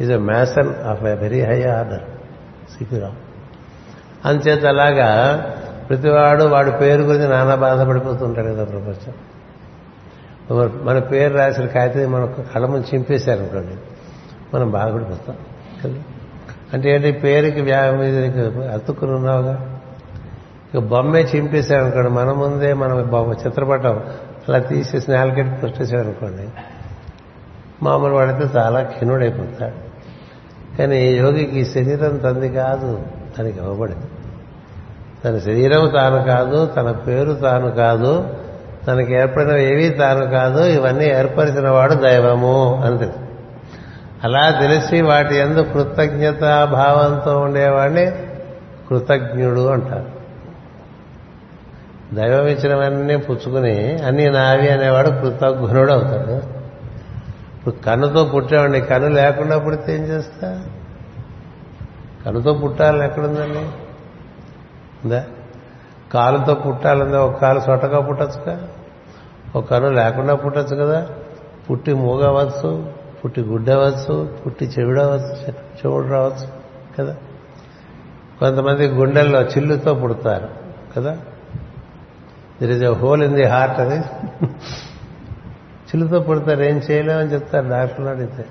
Is 0.00 0.10
a 0.10 0.16
mason 0.16 0.86
of 0.86 1.04
a 1.04 1.14
very 1.14 1.42
high 1.42 1.62
order 1.64 2.00
CP 2.78 2.98
Rao. 2.98 3.28
అంచేత 4.28 4.64
అలాగా 4.64 5.10
ప్రతివాడు 5.88 6.44
వాడి 6.44 6.70
పేరు 6.70 7.02
గురించి 7.02 7.28
నానా 7.28 7.54
బాధపడిపోతుంటాడు 7.54 8.48
కదా 8.48 8.64
ప్రపంచం 8.64 9.12
మన 10.86 10.98
పేరు 10.98 11.34
రాసిన 11.34 11.66
కాగితం 11.66 12.12
మన 12.12 12.24
కళ్ళ 12.24 12.66
ముందు 12.66 12.86
చింపేశారనుకోండి 12.94 13.74
మనం 14.54 14.70
బాధపడిపోతాం 14.70 15.36
కదా. 15.84 16.02
అంటే 16.72 16.90
ఏంటి 16.90 17.12
పేరుకి 17.12 17.62
మీద 17.62 18.62
అతుక్కుని 18.72 19.12
ఉన్నావుగా? 19.12 19.80
ఇక 20.74 20.80
బొమ్మే 20.80 21.20
చింపేశాడు 21.20 21.82
అనుకోండి 21.82 22.08
మన 22.08 22.32
ముందే 22.32 22.72
మనం 22.72 23.08
బొమ్మ 23.10 23.32
చిత్రపటం 23.32 24.02
అలా 24.48 24.58
తీసి 24.58 25.00
స్నాలకెట్ 25.00 25.62
పెట్టేశాడు 25.62 26.00
అనుకోండి 26.00 26.48
మామూలు 27.82 28.12
వాడితే 28.12 28.58
చాలా 28.58 28.82
క్షీణుడైపోతాడు 28.82 29.76
కానీ 30.76 31.12
యోగికి 31.12 31.64
శరీరం 31.64 32.16
తంది 32.16 32.48
కాదు 32.48 33.02
తనకి 33.38 33.58
ఇవ్వబడింది 33.58 34.04
తన 35.24 35.38
శరీరం 35.38 35.90
తాను 35.94 36.24
కాదు 36.24 36.66
తన 36.66 36.90
పేరు 36.90 37.32
తాను 37.32 37.70
కాదు 37.70 38.36
తనకి 38.86 39.14
ఏర్పడిన 39.14 39.56
ఏవి 39.56 39.88
తాను 39.88 40.26
కాదు 40.26 40.64
ఇవన్నీ 40.64 41.04
ఏర్పరిచిన 41.04 41.68
వాడు 41.68 41.94
దైవము 41.94 42.82
అని 42.84 42.98
తెలుసు. 42.98 43.18
అలా 44.24 44.50
తెలిసి 44.50 45.02
వాటి 45.02 45.36
ఎందు 45.36 45.62
కృతజ్ఞత 45.62 46.40
భావంతో 46.64 47.38
ఉండేవాడిని 47.38 48.10
కృతజ్ఞుడు 48.88 49.66
అంటారు. 49.66 50.18
దైవం 52.14 52.46
ఇచ్చినవన్నీ 52.46 53.16
పుచ్చుకుని 53.16 54.02
అన్ని 54.02 54.30
నావి 54.30 54.68
అనేవాడు 54.68 55.08
కృతజ్ఞుడు 55.08 55.92
అవుతాడు. 55.92 56.32
ఇప్పుడు 57.58 57.74
కన్నుతో 57.86 58.24
పుట్టేవాడిని 58.24 58.80
కన్ను 58.80 59.08
లేకుండా 59.08 59.58
పుడితే 59.58 59.94
ఏం 59.94 60.02
చేస్తా? 60.02 60.64
కన్నుతో 62.26 62.52
పుట్టాలని 62.52 63.04
ఎక్కడుందండి? 63.04 63.87
ఉందా 65.04 65.24
కాలుతో 66.12 66.54
పుట్టాలందా 66.54 67.20
ఒక 67.20 67.40
కాలు 67.40 67.60
సొట్టగా 67.60 68.00
పుట్టచ్చుగా? 68.00 68.68
ఒక 69.56 69.64
కాలు 69.64 69.86
లేకుండా 69.86 70.34
పుట్టచ్చు 70.34 70.76
కదా? 70.76 71.08
పుట్టి 71.70 71.94
మూగవచ్చు 71.94 72.92
పుట్టి 73.24 73.40
గుడ్డవచ్చు 73.40 74.36
పుట్టి 74.46 74.64
చెవిడవచ్చు 74.64 75.52
చెవుడు 75.52 76.08
రావచ్చు 76.08 76.46
కదా? 76.98 77.16
కొంతమంది 78.40 78.88
గుండెల్లో 78.88 79.42
చిల్లుతో 79.42 79.94
పుడతారు 79.94 80.48
కదా? 80.96 81.18
There 82.60 82.70
is 82.70 82.82
a 82.82 82.86
hole 82.86 83.22
in 83.22 83.34
the 83.34 83.44
heart 83.44 83.80
అది 83.80 83.98
చిల్లుతో 85.88 86.20
పుడతారు 86.20 86.62
ఏం 86.62 86.76
చేయలేమని 86.90 87.32
చెప్తారు 87.32 87.68
డాక్టర్లు 87.68 88.08
అడిగితే. 88.08 88.46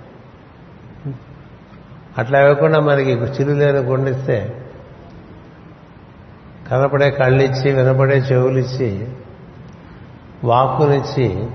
అట్లా 2.17 2.41
ఇవ్వకుండా 2.41 2.79
మనకి 2.79 3.11
చిల్లు 3.11 3.55
లేని 3.55 3.79
గుండిస్తే 3.79 4.63
కనపడే 6.71 7.11
కళ్ళిచ్చి 7.11 7.71
వినపడే 7.71 8.17
చెవులిచ్చి 8.17 9.07
వాక్కునిచ్చి 10.43 11.47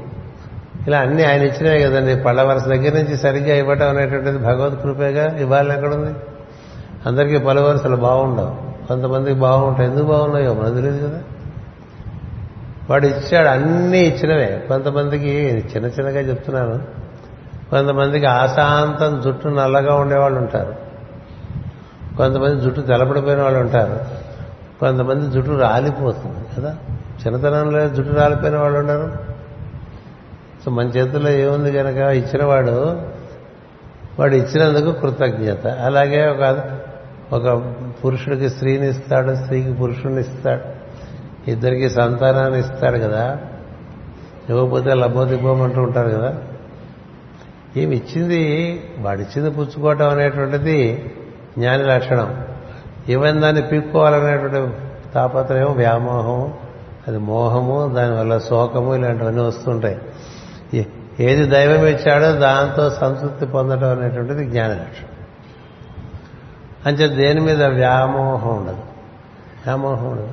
ఇలా 0.87 0.98
అన్ని 0.98 1.25
ఆయన 1.25 1.42
ఇచ్చినవి 1.42 1.83
కదండి. 1.83 2.16
పళ్ళ 2.16 2.42
వరుస 2.42 2.64
దగ్గర 2.64 2.94
నుంచి 2.94 3.16
సరిగ్గా 3.16 3.57
ఇవ్వటం 3.57 3.88
అనేటువంటిది 3.88 4.38
భగవద్ 4.38 4.83
కృపేగా 4.83 5.37
ఇవ్వాలి 5.37 5.72
ఎక్కడుంది? 5.72 6.14
అందరికీ 7.07 7.38
పలు 7.38 7.61
వరుసలు 7.61 7.96
బాగుండవు. 7.96 8.87
కొంతమందికి 8.87 9.40
బాగుంటాయి. 9.40 9.90
ఎందుకు 9.90 10.05
బాగున్నాయో 10.05 10.55
మనకు 10.55 10.75
తెలియదు 10.75 11.09
కదా. 11.09 11.20
వాడు 12.90 13.07
ఇచ్చాడు 13.07 13.48
అన్నీ 13.48 13.98
ఇచ్చినవే. 13.98 14.64
కొంతమందికి 14.68 15.29
చిన్న 15.57 15.87
చిన్నగా 15.87 16.20
చెప్తున్నాను. 16.20 16.79
కొంతమందికి 17.70 18.27
ఆశాంతం 18.27 19.20
జుట్టు 19.20 19.48
నల్లగా 19.48 19.94
ఉండేవాళ్ళు 19.94 20.40
ఉంటారు. 20.40 20.75
కొంతమంది 22.16 22.61
జుట్టు 22.61 22.81
తెలపడిపోయిన 22.81 23.42
వాళ్ళు 23.42 23.61
ఉంటారు. 23.61 24.32
కొంతమంది 24.83 25.31
జుట్టు 25.31 25.51
రాలిపోతుంది 25.51 26.57
కదా? 26.57 26.77
చిన్నతనంలో 27.27 27.88
జుట్టు 27.88 28.12
రాలిపోయిన 28.12 28.57
వాళ్ళు 28.57 28.79
ఉన్నారు. 28.79 29.12
సో 30.64 30.71
మన 30.71 30.87
చేతుల్లో 30.87 31.31
ఏముంది 31.31 31.73
కనుక 31.73 31.97
ఇచ్చినవాడు 31.97 33.03
వాడు 34.18 34.35
ఇచ్చినందుకు 34.35 34.92
కృతజ్ఞత. 34.92 35.66
అలాగే 35.66 36.27
ఒక 36.27 36.64
ఒక 37.33 37.73
పురుషుడికి 38.05 38.51
స్త్రీని 38.51 38.88
ఇస్తాడు 38.88 39.35
స్త్రీకి 39.35 39.73
పురుషుడిని 39.73 40.21
ఇస్తాడు. 40.21 40.61
ఇద్దరికి 41.51 41.90
సంతానాన్ని 41.90 42.61
ఇస్తాడు 42.61 42.99
కదా? 42.99 43.38
ఇవ్వకపోతే 44.51 44.95
లబ్బోదిబ్బోమంటూ 44.95 45.83
ఉంటారు 45.83 46.09
కదా? 46.09 46.35
ఏమి 47.77 47.97
ఇచ్చింది? 47.97 48.83
వాడిచ్చింది 48.99 49.51
పుచ్చుకోవటం 49.51 50.09
అనేటువంటిది 50.09 51.12
జ్ఞాని 51.59 51.83
లక్షణం. 51.83 52.45
ఇవన్నీ 53.08 53.42
దాన్ని 53.42 53.62
పీక్కోవాలనేటువంటి 53.62 54.76
తాపత్రయం 55.14 55.72
వ్యామోహం 55.72 56.54
అది 57.08 57.18
మోహము 57.18 57.94
దానివల్ల 57.94 58.38
శోకము 58.38 58.94
ఇలాంటివన్నీ 58.94 59.42
వస్తుంటాయి. 59.42 59.98
ఏది 61.20 61.46
దైవం 61.46 61.86
ఇచ్చాడో 61.86 62.32
దాంతో 62.32 62.90
సంతృప్తి 62.90 63.46
పొందడం 63.46 63.98
అనేటువంటిది 63.98 64.44
జ్ఞాన 64.44 64.70
లక్షణం. 64.70 65.08
అంటే 66.86 67.06
దేని 67.06 67.40
మీద 67.40 67.62
వ్యామోహం 67.62 68.56
ఉండదు. 68.56 68.76
వ్యామోహం 69.66 70.10
ఉండదు. 70.10 70.28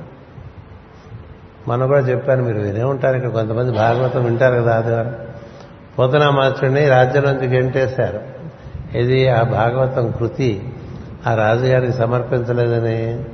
మనం 1.68 1.86
కూడా 1.86 2.00
చెప్పాను 2.00 2.42
మీరు 2.42 2.58
వినే 2.58 2.82
ఉంటారు 2.82 3.16
ఇక్కడ 3.16 3.30
కొంతమంది 3.30 3.72
భాగవతం 3.72 4.24
వింటారు 4.24 4.54
కదా 4.54 4.76
ఆదివారం. 4.76 5.16
పోతనా 5.98 6.30
మాస్టర్ని 6.30 6.88
రాజ్యం 6.88 7.22
నుంచి 7.22 7.46
గెంటేశారు. 7.46 8.20
ఇది 8.98 9.28
ఆ 9.28 9.42
భాగవతం 9.42 10.10
కృతి. 10.10 10.74
ఆ 11.26 11.34
రాజుగారికి 11.34 11.92
సమర్పించలేదని. 11.92 13.24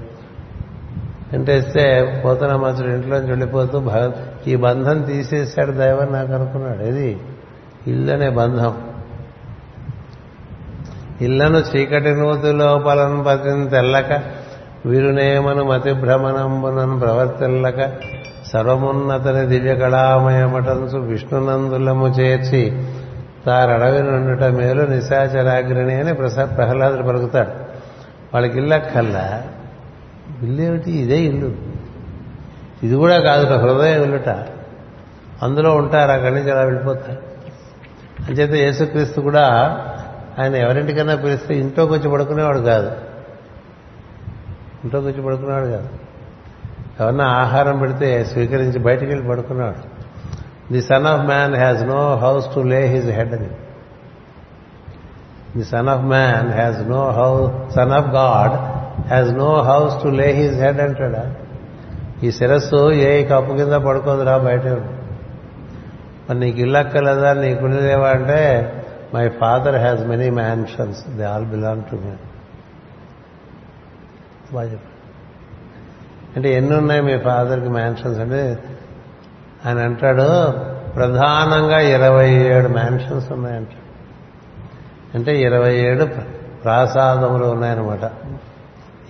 వెంటేస్తే 1.32 2.22
పోతనమాచుడు 2.24 2.88
ఇంట్లోంచి 2.88 3.28
వెళ్ళిపోతూ 3.28 3.80
భగ 3.80 4.12
ఈ 4.46 4.56
బంధం 4.56 5.02
తీసేశాడు 5.02 5.72
దైవం 5.72 6.12
నాకు 6.12 6.32
అనుకున్నాడు. 6.32 6.82
ఇది 6.82 7.20
ఇల్లనే 7.86 8.30
బంధం. 8.30 8.74
ఇళ్ళను 11.20 11.58
చీకటి 11.58 12.14
నూతి 12.14 12.52
లోపలను 12.52 13.24
పతిని 13.24 13.70
తెల్లక 13.70 14.22
వీరునేమను 14.86 15.64
మతి 15.64 15.92
భ్రమణంబునను 15.92 16.98
ప్రవర్తిల్లక 16.98 17.92
సర్వమున్నతని 18.52 19.46
దివ్య 19.46 19.74
కళామయమటంచు 19.74 20.98
విష్ణునందులము 20.98 22.08
చేర్చి 22.08 22.86
తారడవి 23.46 24.02
నుండుట 24.02 24.44
మేలు 24.44 24.82
నిశాచరాగ్రణి 24.82 25.94
అని 25.94 26.14
ప్రసాద్ 26.14 26.56
ప్రహ్లాదుడు 26.56 27.02
పలుకుతాడు. 27.02 27.65
వాళ్ళకి 28.34 28.58
ఇల్లక్కల్లా 28.58 29.42
ఇల్లు 30.28 30.46
ఇల్లేమిటి 30.46 30.92
ఇదే 30.92 31.18
ఇల్లు. 31.18 31.54
ఇది 32.82 32.94
కూడా 32.94 33.20
కాదు 33.20 33.46
హృదయం 33.46 34.02
ఇల్లుట. 34.02 34.28
అందులో 35.42 35.76
ఉంటారు 35.76 36.10
అక్కడి 36.10 36.34
నుంచి 36.34 36.50
అలా 36.50 36.62
వెళ్ళిపోతారు. 36.62 37.22
అంచేత 38.28 38.50
యేసుక్రీస్తు 38.50 39.20
కూడా 39.20 39.44
ఆయన 40.38 40.54
ఎవరింటికన్నా 40.54 41.14
పిలిస్తే 41.14 41.58
ఇంట్లోకి 41.58 41.92
వచ్చి 41.92 42.10
పడుకునేవాడు 42.10 42.58
కాదు. 42.58 42.90
ఇంట్లోకి 44.84 45.06
వచ్చి 45.06 45.22
పడుకునేవాడు 45.22 45.66
కాదు. 45.66 45.88
ఎవరన్నా 47.00 47.24
ఆహారం 47.24 47.78
పెడితే 47.78 48.24
స్వీకరించి 48.24 48.78
బయటికి 48.78 49.06
వెళ్ళి 49.06 49.28
పడుకున్నాడు 49.28 49.96
the 50.72 50.82
son 50.82 51.06
of 51.06 51.26
man 51.26 51.54
has 51.54 51.86
no 51.86 52.16
house 52.16 52.54
to 52.54 52.60
lay 52.60 52.86
his 52.86 53.10
head 53.10 53.34
అని. 53.34 53.48
The 55.56 55.64
son 55.64 55.88
of 55.88 56.02
man 56.02 56.52
has 56.52 56.90
no 56.90 57.10
house 57.10 57.74
son 57.74 57.92
of 57.92 58.08
God 58.08 58.52
has 59.08 59.32
no 59.34 59.60
house 59.60 60.02
to 60.02 60.08
lay 60.08 60.32
his 60.32 60.60
head 60.60 60.80
అంటాడా 60.80 61.24
ఈ 62.22 62.30
శిరస్సు 62.30 62.92
ఏ 62.92 63.24
కప్పు 63.24 63.52
కింద 63.52 63.72
పడుకోదురా 63.72 64.38
బయట? 64.38 64.66
మరి 66.28 66.38
నీకు 66.38 66.58
ఇల్లు 66.58 66.78
అక్కలేదా 66.78 67.32
నీకు 67.32 67.66
ఇల్లు 67.66 67.80
లేవా 67.80 68.10
అంటే 68.10 68.72
my 69.14 69.28
father 69.28 69.74
has 69.74 70.06
many 70.06 70.30
mansions 70.30 71.16
they 71.16 71.24
all 71.24 71.44
belong 71.44 71.82
to 71.82 71.96
me 71.96 72.12
అంటే 76.36 76.54
ఎన్ని 76.54 76.76
ఉన్నాయి 76.76 77.02
మీ 77.02 77.18
ఫాదర్కి 77.18 77.68
మ్యాన్షన్స్ 77.68 78.20
అంటే? 78.20 78.58
ఆయన 79.66 79.78
అంటాడు 79.78 80.50
ప్రధానంగా 80.90 81.80
ఇరవై 81.80 82.30
ఏడు 82.30 82.68
మ్యాన్షన్స్ 82.68 83.32
ఉన్నాయంట. 83.32 83.68
అంటే 85.14 85.40
ఇరవై 85.40 85.74
ఏడు 85.74 86.04
ప్రాసాదములు 86.64 87.44
ఉన్నాయన్నమాట. 87.44 88.10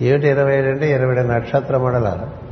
ఏమిటి 0.01 0.27
ఇరవై 0.27 0.57
ఏడు 0.57 0.67
అంటే 0.67 0.91
ఇరవై 0.91 1.11
ఏడు 1.11 1.27
నక్షత్ర 1.27 1.77
మండలాలు? 1.77 2.47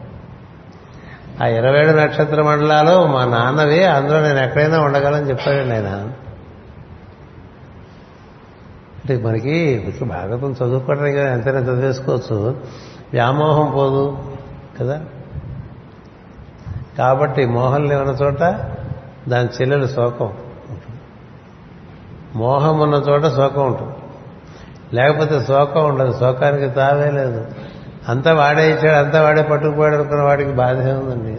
ఆ 1.44 1.48
ఇరవై 1.48 1.80
ఏడు 1.80 1.92
నక్షత్ర 1.92 2.42
మండలాలు 2.42 3.08
మా 3.08 3.26
నాన్నవి 3.26 3.84
అందులో 3.84 4.22
నేను 4.22 4.40
ఎక్కడైనా 4.40 4.82
ఉండగలని 4.82 5.30
చెప్పాడండి 5.30 5.76
ఆయన. 5.76 5.88
అంటే 9.06 9.18
మనకి 9.18 9.58
ఇప్పుడు 9.58 10.10
భాగవతం 10.10 10.52
చదువుకోవడానికి 10.52 11.18
ఎంతైనా 11.18 11.60
చదివేసుకోవచ్చు. 11.60 12.62
వ్యామోహం 13.14 13.72
పోదు 13.72 14.18
కదా? 14.80 15.02
కాబట్టి 16.98 17.46
మోహం 17.46 17.84
లేవన్న 17.84 18.12
చోట 18.12 18.40
దాని 19.30 19.50
చెల్లెలు 19.50 19.88
శోకం. 19.88 20.34
మోహం 22.36 22.80
ఉన్న 22.80 22.94
చోట 22.94 23.24
శోకం 23.24 23.68
ఉంటుంది. 23.68 23.94
లేకపోతే 24.96 25.46
శోకం 25.46 25.86
ఉండదు. 25.86 26.20
శోకానికి 26.20 26.70
తావే 26.70 27.12
లేదు. 27.12 27.46
అంతా 28.10 28.34
వాడే 28.34 28.72
ఇచ్చాడు 28.72 29.06
అంతా 29.06 29.22
వాడే 29.22 29.42
పట్టుకుపోయాడు 29.42 29.96
అనుకున్న 29.96 30.22
వాడికి 30.22 30.52
బాధ 30.52 30.76
ఉందండి. 30.76 31.36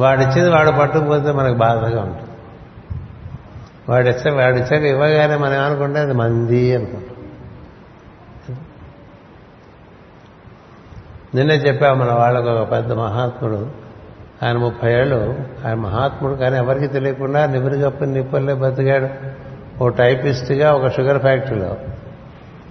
వాడిచ్చేది 0.00 0.50
వాడు 0.50 0.70
పట్టుకుపోతే 0.70 1.32
మనకు 1.32 1.54
బాధగా 1.54 2.02
ఉంటుంది. 2.02 2.30
వాడిస్తే 3.88 4.30
వాడిచ్చాక 4.30 4.82
ఇవ్వగానే 4.82 5.36
మనం 5.36 5.54
ఏమనుకుంటే 5.54 6.00
అది 6.00 6.14
మంది 6.14 6.76
అనుకుంటాం. 6.76 7.08
నిన్నే 11.34 11.54
చెప్పాము 11.54 12.04
మన 12.04 12.12
వాళ్ళకు 12.12 12.48
ఒక 12.48 12.72
పెద్ద 12.72 12.92
మహాత్ముడు. 12.92 13.81
ఆయన 14.42 14.56
ముప్పై 14.56 14.92
ఏళ్ళు 14.92 15.36
ఆయన 15.66 15.74
మహాత్ముడు 15.74 16.34
కానీ 16.34 16.56
ఎవరికి 16.56 16.86
తెలియకుండా 16.86 17.46
నిబిరిగప్ప 17.46 18.04
నిప్పుల్లే 18.04 18.54
బతికాడు. 18.54 19.08
ఓ 19.84 19.88
టైపిస్ట్గా 19.88 20.72
ఒక 20.72 20.88
షుగర్ 20.88 21.18
ఫ్యాక్టరీలో. 21.18 21.76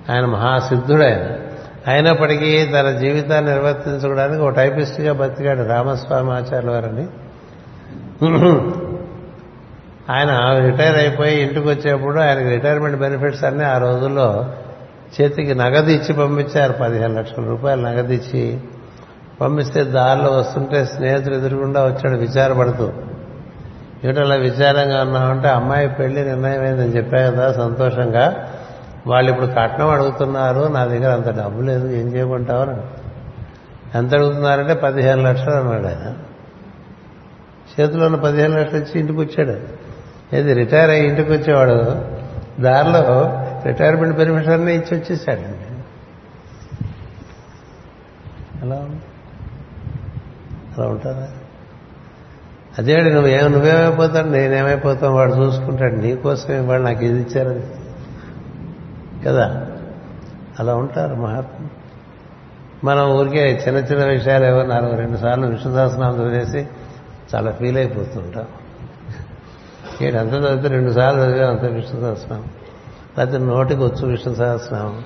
ఆయన 0.10 0.26
మహాసిద్ధుడు 0.26 1.04
ఆయన. 1.04 1.30
అయినప్పటికీ 1.88 2.66
తన 2.66 2.92
జీవితాన్ని 2.92 3.52
నిర్వర్తించుకోవడానికి 3.52 4.42
ఒక 4.42 4.56
టైపిస్ట్గా 4.56 5.14
బతికాడు 5.14 5.68
రామస్వామి 5.68 6.32
ఆచార్య 6.32 6.70
వారని 6.70 7.08
ఆయన 10.10 10.60
రిటైర్ 10.66 10.98
అయిపోయి 10.98 11.42
ఇంటికి 11.42 11.68
వచ్చేప్పుడు 11.68 12.20
ఆయనకి 12.20 12.50
రిటైర్మెంట్ 12.50 13.00
బెనిఫిట్స్ 13.00 13.44
అన్నీ 13.44 13.64
ఆ 13.64 13.78
రోజుల్లో 13.78 14.52
చేతికి 15.22 15.56
నగదు 15.56 15.90
ఇచ్చి 15.90 16.14
పంపించారు. 16.14 16.74
పదిహేను 16.74 17.16
లక్షల 17.16 17.44
రూపాయలు 17.44 17.82
నగదు 17.82 18.14
ఇచ్చి 18.14 18.60
పంపిస్తే 19.42 19.84
దారిలో 19.84 20.32
వస్తుంటే 20.32 20.86
స్నేహితులు 20.86 21.36
ఎదురుగుండా 21.36 21.86
వచ్చాడు 21.86 22.18
విచారపడుతూ. 22.18 22.92
ఏమిటలా 24.04 24.36
విచారంగా 24.36 25.02
ఉన్నామంటే 25.02 25.48
అమ్మాయి 25.48 25.88
పెళ్ళి 25.90 26.26
నిర్ణయమైందని 26.26 26.98
చెప్పా 26.98 27.18
కదా 27.18 27.52
సంతోషంగా. 27.52 28.54
వాళ్ళు 29.08 29.32
ఇప్పుడు 29.32 29.48
కట్నం 29.48 29.90
అడుగుతున్నారు 29.90 30.68
నా 30.68 30.86
దగ్గర 30.86 31.12
అంత 31.14 31.30
డబ్బు 31.40 31.62
లేదు 31.62 31.88
ఏం 31.88 32.08
చేయమంటావు 32.16 32.66
ఎంత 33.98 34.14
అడుగుతున్నారంటే 34.14 34.74
పదిహేను 34.74 35.24
లక్షలు 35.24 35.52
అన్నాడు 35.52 35.88
ఆయన. 35.88 36.14
చేతిలో 37.80 38.06
ఉన్న 38.06 38.18
పదిహేను 38.18 38.60
లక్షలు 38.60 38.80
ఇచ్చి 38.80 39.00
ఇంటికి 39.00 39.20
వచ్చాడు. 39.20 39.56
ఏది 40.36 40.54
రిటైర్ 40.54 40.90
అయ్యి 40.90 41.08
ఇంటికి 41.08 41.32
వచ్చేవాడు? 41.32 41.78
దారిలో 42.62 43.30
రిటైర్మెంట్ 43.66 44.18
పెర్మిషన్ 44.18 44.70
ఇచ్చి 44.70 44.98
వచ్చేసాడండి 44.98 45.58
అలా 48.62 48.90
అలా 50.78 50.88
ఉంటారా? 50.88 51.28
అదే 52.80 53.02
నువ్వేం 53.02 53.52
నువ్వేమైపోతాడు 53.52 54.28
నేనేమైపోతాం 54.28 55.16
వాడు 55.16 55.34
చూసుకుంటాడు. 55.34 55.96
నీకోసమే 55.96 56.60
వాడు 56.60 56.82
నాకు 56.82 57.06
ఇది 57.06 57.22
ఇచ్చారని 57.22 57.62
కదా? 59.26 59.68
అలా 60.60 60.76
ఉంటారు 60.76 61.16
మహాత్ములు. 61.16 61.82
మనం 62.86 63.12
ఊరికే 63.12 63.64
చిన్న 63.68 63.80
చిన్న 63.80 64.06
విషయాలు 64.06 64.46
ఏవో 64.46 64.64
నాలుగు 64.64 64.96
రెండు 64.96 65.18
సార్లు 65.18 65.48
విష్ణుదాసనాలు 65.48 66.24
చదివేసి 66.24 66.68
చాలా 67.36 67.52
ఫీల్ 67.52 67.78
అయిపోతుంటాం. 67.78 68.46
ఏంటి 70.02 70.18
అంత 70.18 70.34
చదివితే 70.34 70.68
రెండు 70.68 70.92
సార్లు 70.92 71.22
చదివే 71.22 71.46
అంత 71.46 71.62
విష్ణు 71.62 72.02
సహస్రనామం 72.02 72.50
లేకపోతే 73.18 73.38
నోటికి 73.38 73.82
వచ్చు 73.82 74.08
విష్ణు 74.08 74.34
సహస్రం 74.34 75.04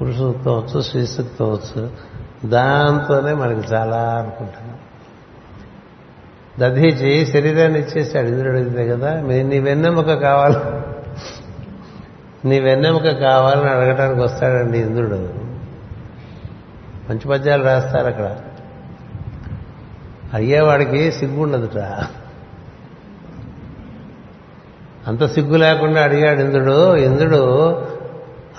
పురుష 0.00 0.16
సూక్తం 0.16 0.52
వచ్చు 0.52 0.80
శ్రీ 0.80 1.06
సూక్తం 1.06 1.52
వచ్చు. 1.52 1.90
దాంతోనే 2.48 3.32
మనకి 3.32 3.74
చాలా 3.74 3.96
అనుకుంటాం. 3.96 4.69
దధీచి 6.60 7.26
శరీరాన్ని 7.26 7.78
ఇచ్చేసాడు 7.78 8.26
ఇంద్రుడు 8.26 8.56
అడిగితే 8.56 8.88
కదా 8.88 9.20
నీ 9.20 9.58
వెన్నెముక 9.58 10.14
కావాలి. 10.14 10.56
నీ 12.48 12.60
వెన్నెముక 12.60 13.02
కావాలని 13.02 13.70
అడగటానికి 13.70 14.20
వస్తాడండి 14.20 14.78
ఇంద్రుడు. 14.78 15.28
మంచి 17.10 17.28
పద్యాలు 17.28 17.64
రాస్తారు 17.64 18.06
అక్కడ. 18.06 18.36
అయ్యేవాడికి 20.34 21.12
సిగ్గుండదుట. 21.12 21.78
అంత 25.06 25.24
సిగ్గు 25.24 25.56
లేకుండా 25.56 26.02
అడిగాడు 26.02 26.40
ఇంద్రుడు 26.40 26.96
ఇంద్రుడు 26.96 27.70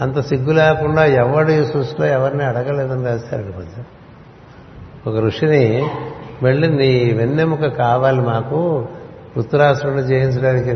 అంత 0.01 0.19
సిగ్గు 0.19 0.51
లేకుండా 0.51 1.05
ఎవడు 1.05 1.51
ఈ 1.51 1.65
సృష్టిలో 1.65 2.07
ఎవరిని 2.07 2.43
అడగలేదని 2.43 3.05
రాశారు 3.05 3.51
పద్యం. 3.51 3.85
ఒక 5.07 5.19
ఋషిని 5.19 5.89
వెళ్ళి 6.43 6.69
నీ 6.69 7.13
వెన్నెముక 7.13 7.65
కావాలి 7.65 8.21
మాకు 8.21 8.87
వృత్తురాసురుడు 9.37 10.01
జయించడానికి 10.01 10.71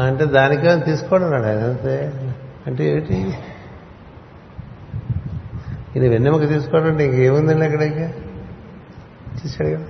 అంటే 0.00 0.24
దానికే 0.24 0.76
తీసుకోవడం 0.76 1.34
ఆయన 1.34 1.58
అంతే. 1.58 2.12
అంటే 2.66 2.90
ఏమిటి? 2.90 3.34
ఇది 5.96 6.08
వెన్నెముక 6.08 6.48
తీసుకోవడం 6.48 6.86
అంటే 6.86 7.04
ఇంకేముందండి 7.04 7.64
అక్కడికి? 7.64 8.00
ఇచ్చేసాడు 9.34 9.68
కదా. 9.68 9.84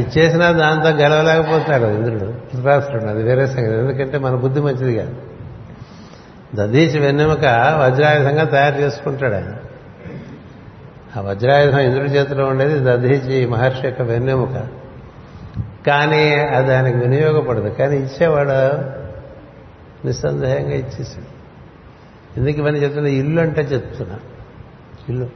ఇచ్చేసినా 0.00 0.50
దాంతో 0.50 0.88
గెలవలేకపోతాడు 0.88 1.84
ఇంద్రుడు 1.84 2.32
ధృతరాష్ట్రుడు 2.54 3.04
అది 3.04 3.22
వేరే 3.22 3.46
సంగతి. 3.46 3.78
ఎందుకంటే 3.78 4.18
మన 4.18 4.34
బుద్ధి 4.34 4.60
మంచిది 4.60 4.96
కాదు. 4.96 5.16
దదీచి 6.54 6.98
వెన్నెముక 6.98 7.44
వజ్రాయుధంగా 7.80 8.44
తయారు 8.44 8.74
చేసుకుంటాడు 8.74 9.34
ఆయన. 9.34 9.54
ఆ 11.16 11.20
వజ్రాయుధం 11.20 11.78
ఇంద్రుడి 11.78 12.10
చేతిలో 12.10 12.44
ఉండేది 12.44 12.78
దధీచి 12.78 13.46
మహర్షి 13.46 13.86
యొక్క 13.86 14.02
వెన్నెముక. 14.02 14.66
కానీ 15.86 16.34
అది 16.34 16.68
దానికి 16.68 16.98
వినియోగపడదు. 16.98 17.68
కానీ 17.68 17.96
ఇచ్చేవాడు 17.96 18.48
నిస్సందేహంగా 20.06 20.70
ఇచ్చేసాడు 20.70 21.40
ఎందుకు 22.40 22.58
ఇవన్నీ 22.58 22.80
చెప్తున్నా? 22.80 23.10
ఇల్లు 23.10 23.40
అంటే 23.40 23.62
చెప్తున్నా. 23.62 24.16
ఇల్లు. 25.08 25.28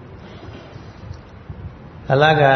అలాగా 2.10 2.52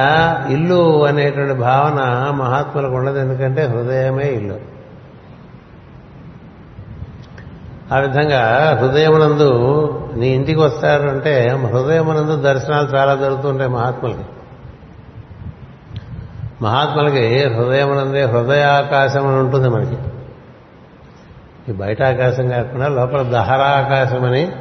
ఇల్లు 0.50 1.07
అనేటువంటి 1.07 1.54
భావన 1.54 2.31
మహాత్ములకు 2.31 2.94
ఉండదు. 2.94 3.18
ఎందుకంటే 3.18 3.62
హృదయమే 3.62 4.28
ఇల్లు. 4.28 4.78
ఆ 7.92 7.98
విధంగా 7.98 8.74
హృదయమునందు 8.81 9.85
నీ 10.18 10.28
ఇంటికి 10.28 10.61
వస్తారు 10.61 11.09
అంటే 11.09 11.48
హృదయమునందు 11.48 12.37
దర్శనాలు 12.37 12.88
చాలా 12.88 13.14
జరుగుతుంటాయి 13.14 13.70
మహాత్ములకి. 13.70 14.24
మహాత్ములకి 16.62 17.48
హృదయమునందే 17.48 18.22
హృదయాకాశం 18.22 19.26
అని 19.26 19.37
ఉంటుంది 19.37 19.68
మనకి. 19.68 19.98
ఈ 21.68 21.72
బయట 21.72 22.02
ఆకాశం 22.02 22.48
కాకుండా 22.48 22.88
లోపల 22.88 23.22
దహరాకాశం 23.22 24.24
అని 24.24 24.52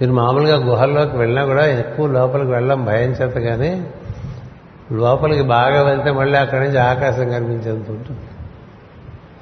మీరు 0.00 0.12
మామూలుగా 0.12 0.56
గుహల్లోకి 0.56 1.16
వెళ్ళినా 1.16 1.44
కూడా 1.44 1.66
ఎక్కువ 1.66 2.06
లోపలికి 2.06 2.50
వెళ్ళడం 2.50 2.84
భయం 2.84 3.10
చేత 3.10 3.34
కానీ 3.34 3.86
లోపలికి 4.92 5.42
బాగా 5.42 5.82
వెళ్తే 5.82 6.10
మళ్ళీ 6.10 6.38
అక్కడి 6.38 6.64
నుంచి 6.64 6.78
ఆకాశం 6.78 7.28
కనిపించేంత 7.28 7.90
ఉంటుంది. 7.90 8.20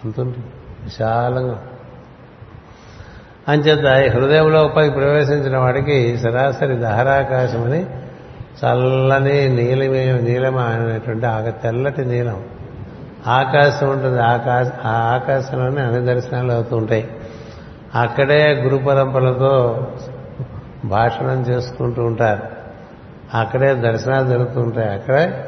అంత 0.04 0.20
ఉంటుంది. 0.20 0.46
విశాలంగా 0.84 1.62
అంచేత 3.48 4.05
ఈ 4.05 4.09
హృదయం 4.09 4.70
ప్రవేశించిన 4.74 5.57
వాడికి 5.57 6.18
సరాసరి 6.18 6.76
దహరాకాశం 6.76 7.64
అని 7.64 7.87
చల్లని 8.64 9.48
నీలమే 9.48 10.12
నీలమైనటువంటి 10.12 11.26
ఆక 11.26 11.48
తెల్లటి 11.62 12.05
నీలం 12.05 12.44
ఆకాశం 13.26 13.90
ఉంటుంది. 13.90 14.22
ఆకాశ 14.22 14.66
ఆ 14.85 14.90
ఆకాశంలోనే 14.90 15.81
అన్ని 15.81 16.14
దర్శనాలు 16.14 16.52
అవుతూ 16.52 16.76
ఉంటాయి. 16.76 17.11
అక్కడే 17.94 18.52
గురు 18.52 18.76
పరంపరలతో 18.76 19.87
భాషణం 20.85 21.42
చేసుకుంటూ 21.42 22.02
ఉంటారు. 22.02 22.42
అక్కడే 23.37 23.74
దర్శనాలు 23.74 24.28
జరుగుతూ 24.28 24.61
ఉంటాయి. 24.61 24.88
అక్కడే 24.88 25.44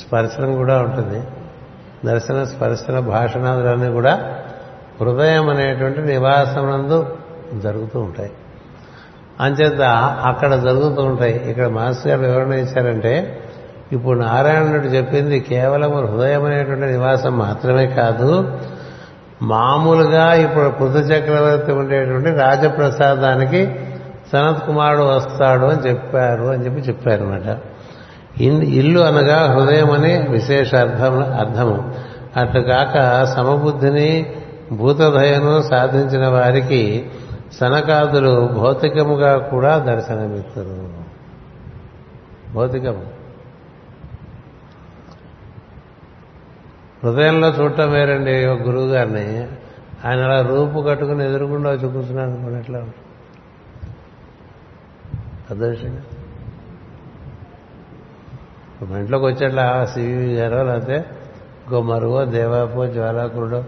స్పర్శనం 0.00 0.56
కూడా 0.56 0.78
ఉంటుంది. 0.78 1.22
దర్శన 2.06 2.44
స్పర్శన 2.44 2.98
భాషణాదులన్నీ 2.98 3.88
కూడా 3.88 4.36
హృదయం 5.00 5.48
అనేటువంటి 5.48 6.00
నివాసమునందు 6.00 7.16
జరుగుతూ 7.58 8.00
ఉంటాయి. 8.00 8.30
అంచేత 9.40 9.80
అక్కడ 10.24 10.54
జరుగుతూ 10.54 11.02
ఉంటాయి. 11.02 11.50
ఇక్కడ 11.50 11.66
మాస్టర్ 11.66 12.08
గారు 12.08 12.30
వివరణ 12.30 12.52
ఇచ్చారంటే 12.52 13.40
ఇప్పుడు 13.92 14.18
నారాయణుడు 14.18 14.86
చెప్పింది 14.86 15.40
కేవలం 15.40 16.06
హృదయం 16.06 16.44
అనేటువంటి 16.44 16.86
నివాసం 16.86 17.38
మాత్రమే 17.38 17.86
కాదు 17.86 18.58
మామూలుగా 19.42 20.34
ఇప్పుడు 20.34 20.68
పృథు 20.68 20.98
చక్రవర్తి 20.98 21.72
ఉండేటువంటి 21.72 22.30
రాజప్రసాదానికి 22.30 23.74
సనత్ 24.32 24.66
కుమారుడు 24.66 25.02
వస్తాడు 25.02 25.64
అని 25.66 25.88
చెప్పారు 25.88 26.44
అని 26.44 26.64
చెప్పి 26.64 26.80
చెప్పారనమాట 26.80 27.58
ఇల్లు 28.40 29.00
అనగా 29.00 29.52
హృదయం 29.52 29.90
అనే 29.90 30.26
విశేష 30.30 30.74
అర్థం 30.74 31.22
అర్థము. 31.22 31.94
అట్లు 32.36 32.60
కాక 32.60 33.24
సమబుద్ధిని 33.24 34.26
భూతదయను 34.72 35.62
సాధించిన 35.62 36.28
వారికి 36.28 37.10
సనకాదులు 37.52 38.46
భౌతికముగా 38.46 39.38
కూడా 39.38 39.78
దర్శనమిస్తారు 39.78 40.90
భౌతికము 42.54 43.06
హృదయంలో 47.04 47.48
చూడటం 47.48 47.92
వేరండి 47.92 48.46
ఒక 48.46 48.62
గురువు 48.62 48.86
గారిని 48.86 49.48
ఆయన 50.04 50.20
అలా 50.20 50.42
రూపు 50.42 50.80
కట్టుకుని 50.80 51.24
ఎదురుకుండా 51.24 51.70
వచ్చి 51.70 51.88
కూర్చున్నాడు 51.92 52.30
అనుకోండి 52.30 52.58
ఎట్లా 52.58 52.86
అదృష్టంగా. 55.50 56.02
మా 58.90 58.98
ఇంట్లోకి 58.98 59.24
వచ్చేట్లా 59.24 59.86
సివి 59.86 60.34
గారో 60.34 60.62
లేకపోతే 60.62 61.04
గొమ్మరువో 61.72 62.24
దేవాపో 62.24 62.86
జ్వాలాకురుడో 62.86 63.64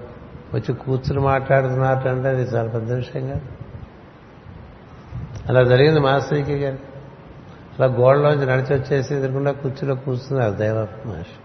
వచ్చి 0.54 0.72
కూర్చుని 0.74 1.20
మాట్లాడుతున్నారంటే 1.20 2.28
అది 2.28 2.42
చాలా 2.42 2.68
పెద్ద 2.68 2.92
విషయం 2.92 3.26
కాదు 3.28 3.51
అలా 5.48 5.62
జరిగింది 5.62 6.00
మాస్టర్కి 6.00 6.54
గారు 6.54 6.78
అలా 7.78 7.94
గోడలోంచి 7.94 8.46
నడిచి 8.46 8.74
వచ్చేసి 8.74 9.14
ఎదురుకుండా 9.14 9.52
కుర్చీలో 9.52 9.94
కూర్చున్నారు 9.94 10.54
దైవ 10.54 10.86
మహర్షి. 11.06 11.38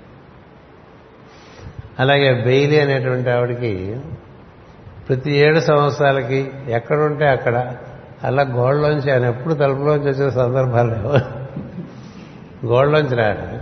అలాగే 1.99 2.43
బెయిలీ 2.43 2.79
అనేటువంటి 2.79 3.29
ఆవిడకి 3.29 3.99
ప్రతి 5.07 5.31
ఏడు 5.31 5.59
సంవత్సరాలకి 5.59 6.51
ఎక్కడుంటే 6.67 7.27
అక్కడ 7.27 7.75
అలా 8.23 8.43
గోడలోంచి 8.43 9.11
ఆయన 9.11 9.25
ఎప్పుడు 9.25 9.53
తలుపులోంచి 9.53 10.09
వచ్చే 10.09 10.31
సందర్భాలు 10.31 10.91
లేవు. 10.91 11.17
గోడలోంచి 12.65 13.15
రాడు. 13.15 13.57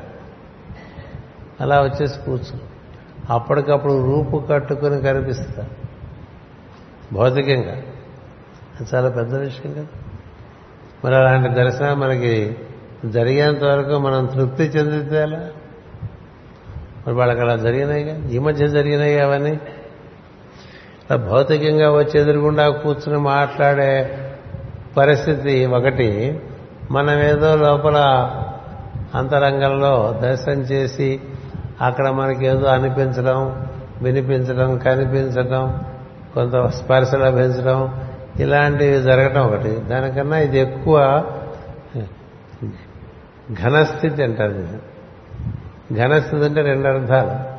అలా 1.64 1.82
వచ్చేసి 1.82 2.20
కూర్చు. 2.20 2.60
అప్పటికప్పుడు 3.30 4.06
రూపు 4.06 4.38
కట్టుకుని 4.50 5.02
కనిపిస్తా 5.02 5.68
భౌతికంగా. 7.14 7.76
అది 8.80 8.96
చాలా 8.96 9.10
పెద్ద 9.10 9.36
విషయం 9.36 9.74
కదా. 9.74 10.05
మరి 11.06 11.16
అలాంటి 11.16 11.50
దర్శనం 11.50 12.00
మనకి 12.00 12.58
జరిగేంత 13.06 13.64
వరకు 13.64 13.98
మనం 13.98 14.26
తృప్తి 14.26 14.64
చెందితే 14.64 15.22
అలా 15.22 15.40
మరి 17.08 17.16
వాళ్ళకి 17.16 17.42
అలా 17.42 17.56
జరిగినాయిగా? 17.56 18.30
ఈ 18.30 18.40
మధ్య 18.40 18.68
జరిగినాయి 18.68 19.20
అవన్నీ? 19.20 19.60
అలా 21.12 21.16
భౌతికంగా 21.16 21.92
వచ్చి 21.92 22.20
ఎదురుగుండా 22.20 22.70
కూర్చుని 22.70 23.20
మాట్లాడే 23.20 24.18
పరిస్థితి 24.98 25.66
ఒకటి. 25.66 26.42
మనం 26.92 27.22
ఏదో 27.24 27.56
లోపల 27.56 27.96
అంతరంగంలో 29.16 30.20
దర్శనం 30.24 30.60
చేసి 30.60 31.22
అక్కడ 31.82 32.10
మనకేదో 32.10 32.66
అనిపించడం 32.66 33.68
వినిపించడం 34.02 34.78
కనిపించడం 34.78 35.86
కొంత 36.34 36.68
స్పర్శ 36.68 37.16
లభించడం 37.16 38.05
ఇలాంటివి 38.40 39.04
జరగటం 39.04 39.42
ఒకటి. 39.42 39.70
దానికన్నా 39.70 40.38
ఇది 40.38 40.60
ఎక్కువ 40.60 41.26
ఘనస్థితి 43.64 44.24
అంటారు 44.24 44.68
ఘనస్థితి 45.94 46.46
అంటే 46.46 46.62
రెండు 46.62 46.88
అర్థాలు. 46.88 47.56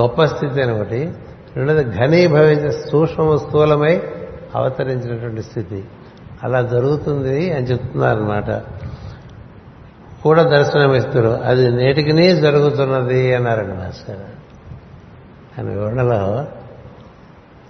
గొప్ప 0.00 0.24
స్థితి 0.24 0.62
అని 0.62 0.72
ఒకటి. 0.72 1.12
రెండోది 1.56 1.96
ఘనీభవించే 1.96 2.70
సూక్ష్మ 2.70 3.36
స్థూలమై 3.36 4.02
అవతరించినటువంటి 4.54 5.42
స్థితి. 5.42 5.84
అలా 6.44 6.62
జరుగుతుంది 6.62 7.52
అని 7.52 7.66
చెప్తున్నారనమాట 7.66 8.50
కూడా 10.22 10.42
దర్శనమిస్తారు 10.42 11.28
అది 11.28 11.70
నేటికినే 11.70 12.34
జరుగుతున్నది 12.36 13.34
అన్నారండి 13.34 13.76
భాస్కర్. 13.76 14.16
ఆయన 14.16 15.68
వివరణలో 15.68 16.44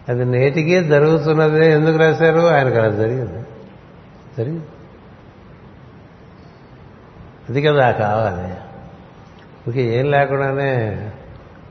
అది 0.08 0.24
నేటికి 0.24 0.84
జరుగుతున్నది 0.84 1.66
ఎందుకు 1.66 1.96
రాశారు? 1.96 2.40
ఆయనకు 2.40 2.76
అలా 2.76 2.88
జరిగింది. 2.88 3.44
జరిగింది. 4.38 4.64
అది 7.48 7.62
కదా 7.62 7.90
కావాలి. 7.90 8.54
ఇంక 9.66 9.76
ఏం 9.76 10.10
లేకుండానే 10.10 10.72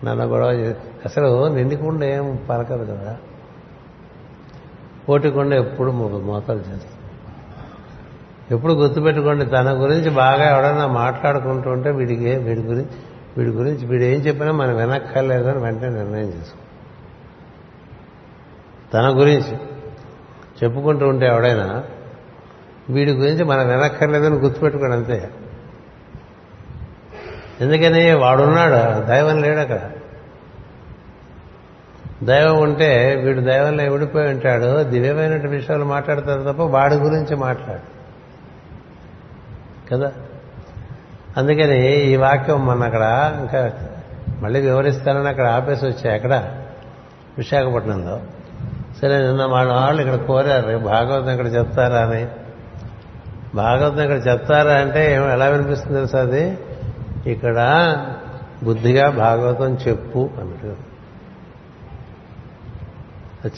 నన్ను 0.03 0.25
గొడవ 0.25 0.73
అసలు 1.05 1.47
నిండికుండా 1.47 2.05
ఏం 2.05 2.39
పలకదు 2.49 2.85
కదా. 2.85 3.17
పోటీకుండా 5.09 5.55
ఎప్పుడు 5.55 5.91
మోతాలు 5.91 6.59
చేస్తుంది. 6.59 6.85
ఎప్పుడు 8.51 8.73
గుర్తుపెట్టుకోండి 8.73 9.45
తన 9.45 9.71
గురించి 9.71 10.09
బాగా 10.09 10.55
ఎవడన్నా 10.55 10.87
మాట్లాడుకుంటూ 10.87 11.69
ఉంటే 11.69 11.91
వీడికి 11.91 12.35
వీడి 12.35 12.61
గురించి 12.61 12.87
వీడి 13.37 13.49
గురించి 13.49 13.85
వీడు 13.85 14.03
ఏం 14.03 14.19
చెప్పినా 14.19 14.51
మనం 14.51 14.75
వెనక్కర్లేదు 14.75 15.49
అని 15.49 15.59
వెంటనే 15.59 15.89
నిర్ణయం 15.89 16.27
చేసుకో 16.27 16.59
తన 18.95 19.09
గురించి 19.09 19.55
చెప్పుకుంటూ 20.63 21.07
ఉంటే 21.07 21.25
ఎవడైనా 21.25 21.83
వీడి 22.89 23.11
గురించి 23.11 23.43
మనం 23.43 23.67
వెనక్కర్లేదని 23.67 24.35
గుర్తుపెట్టుకోండి 24.35 24.95
అంతే. 24.95 25.29
ఎందుకని 27.61 28.13
వాడున్నాడు 28.13 29.05
దైవం 29.05 29.41
లేడు 29.41 29.59
అక్కడ. 29.59 29.79
దైవం 32.23 32.61
ఉంటే 32.61 33.15
వీడు 33.25 33.41
దైవంలో 33.41 33.83
ఎవడిపోయి 33.83 34.27
ఉంటాడు 34.27 34.83
దివ్యమైన 34.83 35.47
విషయాలు 35.47 35.85
మాట్లాడతాడు 35.85 36.51
తప్ప 36.51 36.61
వాడి 36.61 36.95
గురించి 36.95 37.35
మాట్లాడు. 37.35 37.95
కదా? 39.91 40.11
అందుకని 41.37 42.01
ఈ 42.01 42.15
వాక్యం 42.15 42.65
మన 42.65 42.83
అక్కడ 42.83 43.35
ఇంకా 43.39 43.71
మళ్ళీ 44.41 44.61
వివరిస్తానని 44.61 45.27
అక్కడ 45.27 45.47
ఆపేసి 45.47 45.85
వచ్చాయి 45.85 46.15
అక్కడ 46.15 46.61
విశాఖపట్నంలో. 47.37 48.21
సరే 49.01 49.27
నిన్న 49.27 49.45
మన 49.45 49.65
వాళ్ళు 49.65 50.01
ఇక్కడ 50.01 50.15
కోరారు 50.15 50.77
భాగవతం 50.77 51.29
ఇక్కడ 51.29 51.47
చెప్తారా 51.47 51.99
అని. 51.99 52.27
భాగవతం 53.55 54.01
ఇక్కడ 54.01 54.31
చెప్తారా 54.31 54.73
అంటే 54.73 55.13
ఎలా 55.13 55.45
వినిపిస్తుంది 55.45 55.95
తెలుసా 55.95 56.21
అది? 56.21 56.57
ఇక్కడ 57.27 57.57
బుద్ధిగా 58.63 59.09
భాగవతం 59.09 59.77
చెప్పు 59.87 60.29
అన్నట్టు. 60.39 60.75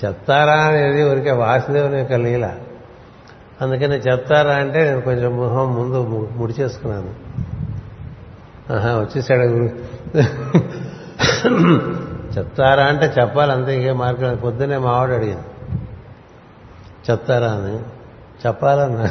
చెప్తారా 0.05 0.53
అనేది 0.53 1.03
ఊరికే 1.03 1.31
వాసుదేవుని 1.31 1.97
యొక్క 1.97 2.13
లీల. 2.13 2.55
అందుకని 3.61 3.95
చెప్తారా 3.95 4.53
అంటే 4.53 4.83
నేను 4.83 5.01
కొంచెం 5.01 5.37
మొహం 5.37 5.75
ముందు 5.75 6.29
ముడిచేసుకున్నాను. 6.35 7.09
ఆహా 8.73 8.89
వచ్చేసాడు. 8.99 9.69
చెప్తారా 12.37 12.83
అంటే 12.83 13.13
చెప్పాలి 13.21 13.51
అంతే 13.51 13.75
ఇంకే 13.75 13.91
మార్గం 13.91 14.35
పొద్దునే 14.35 14.77
మావాడు 14.77 15.11
అడిగింది. 15.11 15.41
చెప్తారా 17.11 17.47
అని. 17.47 17.79
చెప్పాలన్నా. 18.47 19.09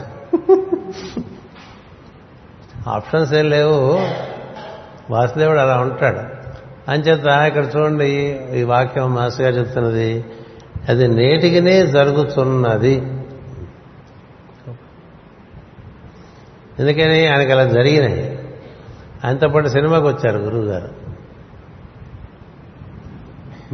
ఆప్షన్స్ 2.88 3.32
ఏం 3.32 3.50
లేవు. 3.50 4.00
వాసుదేవుడు 5.10 5.58
అలా 5.58 5.80
ఉంటాడు. 5.80 6.20
అంచేత 6.90 7.26
ఇక్కడ 7.26 7.66
చూడండి 7.76 8.40
ఈ 8.52 8.62
వాక్యం 8.62 9.14
మాస్టర్ 9.14 9.42
గారు 9.42 9.54
చెప్తున్నది 9.54 10.24
అది 10.88 11.08
నేటికినే 11.08 11.86
జరుగుతున్నది. 11.86 12.94
ఎందుకని? 16.78 17.26
ఆయనకి 17.26 17.52
అలా 17.52 17.64
జరిగినాయి. 17.64 18.54
ఆయనతో 19.24 19.48
పాటు 19.48 19.68
సినిమాకి 19.68 20.06
వచ్చారు 20.06 20.38
గురువు 20.38 20.62
గారు 20.62 21.05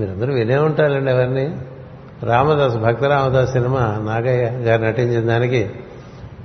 మీరందరూ 0.03 0.35
వినే 0.35 0.57
ఉంటారండి 0.57 1.11
ఎవరిని. 1.11 1.59
రామదాస్ 2.23 2.77
భక్త 2.77 3.05
రామదాస్ 3.05 3.53
సినిమా 3.53 3.81
నాగయ్య 3.81 4.43
గారు 4.45 4.83
నటించిన 4.83 5.27
దానికి 5.27 5.71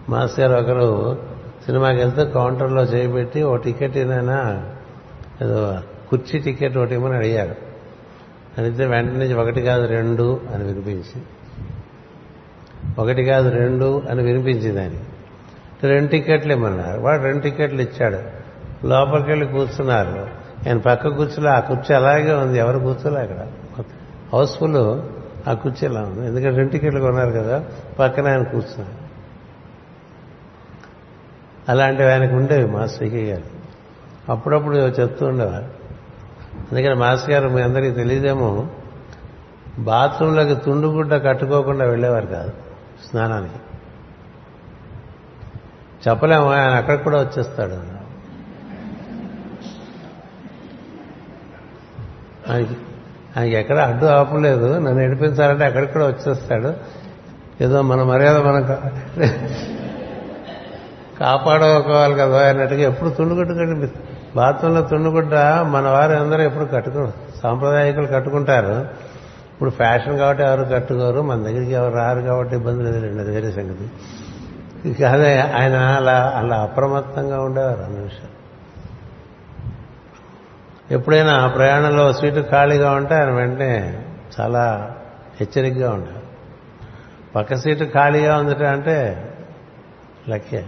మాస్టర్ 0.09 0.51
గారు 0.51 0.63
ఒకరు 0.63 1.17
సినిమాకి 1.65 1.97
వెళ్తే 1.97 2.25
కౌంటర్లో 2.25 2.83
చేయబెట్టి 2.83 3.43
ఓ 3.43 3.55
టికెట్ 3.55 3.97
ఏదైనా 3.97 4.65
ఏదో 5.41 5.77
కుర్చీ 6.09 6.39
టికెట్ 6.39 6.77
ఒకటి 6.77 6.93
ఇవ్వమని 6.93 7.17
అడిగారు. 7.17 7.55
అడిగితే 8.57 8.85
వెంటనే 8.85 9.33
ఒకటి 9.33 9.61
కాదు 9.61 9.85
రెండు 9.85 10.41
అని 10.53 10.63
వినిపించి 10.63 11.21
ఒకటి 12.99 13.23
కాదు 13.25 13.49
రెండు 13.49 14.03
అని 14.09 14.23
వినిపించింది 14.23 14.79
ఆయన 14.79 14.91
రెండు 15.83 16.07
టికెట్లు 16.07 16.53
ఇమ్మన్నారు. 16.53 17.01
వాడు 17.01 17.21
రెండు 17.21 17.41
టికెట్లు 17.41 17.81
ఇచ్చాడు. 17.81 18.17
లోపలికి 18.87 19.29
వెళ్ళి 19.29 19.47
కూర్చున్నారు. 19.47 20.27
ఆయన 20.67 20.77
పక్క 20.77 21.07
కూర్చులో 21.07 21.49
ఆ 21.49 21.59
కుర్చీ 21.59 21.95
అలాగే 21.95 22.33
ఉంది 22.33 22.59
ఎవరు 22.59 22.79
కూర్చోలే 22.79 23.21
అక్కడ. 23.21 23.47
హౌస్ఫుల్ 24.33 25.01
ఆ 25.49 25.53
కుర్చీ 25.53 25.87
ఎలా 25.87 26.01
ఉంది? 26.01 26.27
ఎందుకంటే 26.27 26.57
రెండు 26.57 26.71
టికెట్లు 26.71 26.99
కొన్నారు 26.99 27.31
కదా 27.31 27.65
పక్కన 27.99 28.27
ఆయన 28.27 28.43
కూర్చున్నారు. 28.43 29.07
అలాంటివి 31.71 32.11
ఆయనకు 32.11 32.35
ఉండేవి 32.35 32.71
మాస్టర్కి 32.71 33.31
గారు. 33.31 33.43
అప్పుడప్పుడు 34.31 34.77
చెప్తూ 34.77 35.25
ఉండేవారు. 35.25 35.77
అందుకని 36.71 36.95
మాస్టర్ 36.95 37.31
గారు 37.31 37.49
మీ 37.49 37.61
అందరికీ 37.61 37.91
తెలియదేమో 37.91 38.67
బాత్రూంలోకి 39.79 40.55
తుండుగుడ్డ 40.55 41.23
కట్టుకోకుండా 41.23 41.85
వెళ్ళేవారు 41.85 42.25
కాదు 42.25 42.51
స్నానానికి. 43.09 43.55
చెప్పలేము 46.09 46.51
ఆయన 46.51 46.69
అక్కడికి 46.69 47.03
కూడా 47.03 47.21
వచ్చేస్తాడు. 47.21 47.96
ఆయనకి 52.49 52.75
ఆయనకి 53.37 53.55
ఎక్కడ 53.55 53.77
అడ్డు 53.77 54.05
ఆపలేదు. 54.05 54.73
నన్ను 54.79 55.07
నడిపించాలంటే 55.07 55.65
అక్కడికి 55.65 55.93
కూడా 55.93 56.07
వచ్చేస్తాడు. 56.07 56.73
ఏదో 57.61 57.81
మన 57.81 58.03
మర్యాద 58.03 58.37
మనం 58.37 58.63
కాపాడుకోవాలి 61.19 62.15
కదా 62.15 62.49
అన్నట్టుగా 62.49 62.81
ఎప్పుడు 62.81 63.09
తుండుగుడ్డ 63.09 63.51
కట్టి 63.51 63.99
బాత్రూంలో 64.35 64.81
తుండుగుడ్డ 64.81 65.35
మన 65.61 65.87
వారు 65.87 66.11
అందరూ 66.11 66.41
ఎప్పుడు 66.41 66.65
కట్టుకో 66.65 67.11
సాంప్రదాయకులు 67.43 68.07
కట్టుకుంటారు. 68.07 68.85
ఇప్పుడు 69.53 69.69
ఫ్యాషన్ 69.69 70.17
కాబట్టి 70.17 70.43
ఎవరు 70.43 70.63
కట్టుకోరు. 70.63 71.21
మన 71.21 71.43
దగ్గరికి 71.43 71.71
ఎవరు 71.71 71.95
రారు 71.95 72.21
కాబట్టి 72.21 72.55
ఇబ్బంది 72.55 72.83
లేదులేండి 72.83 73.19
అది 73.19 73.31
వేరే 73.31 73.51
సంగతి. 73.51 73.91
కాదే 74.93 75.39
ఆయన 75.39 75.75
అలా 75.75 76.33
అలా 76.35 76.55
అప్రమత్తంగా 76.55 77.41
ఉండేవారు 77.41 77.81
అన్న 77.81 77.99
విషయం 77.99 78.36
ఎప్పుడైనా 80.91 81.47
ప్రయాణంలో 81.47 82.13
సీటు 82.13 82.45
ఖాళీగా 82.51 82.91
ఉంటే 82.91 83.15
ఆయన 83.15 83.31
వెంటనే 83.31 84.05
చాలా 84.39 84.95
హెచ్చరికగా 85.41 85.91
ఉంటారు. 85.91 86.21
పక్క 87.35 87.55
సీటు 87.55 87.83
ఖాళీగా 87.83 88.37
ఉందట 88.37 88.63
అంటే 88.63 89.23
లక్కే. 90.29 90.65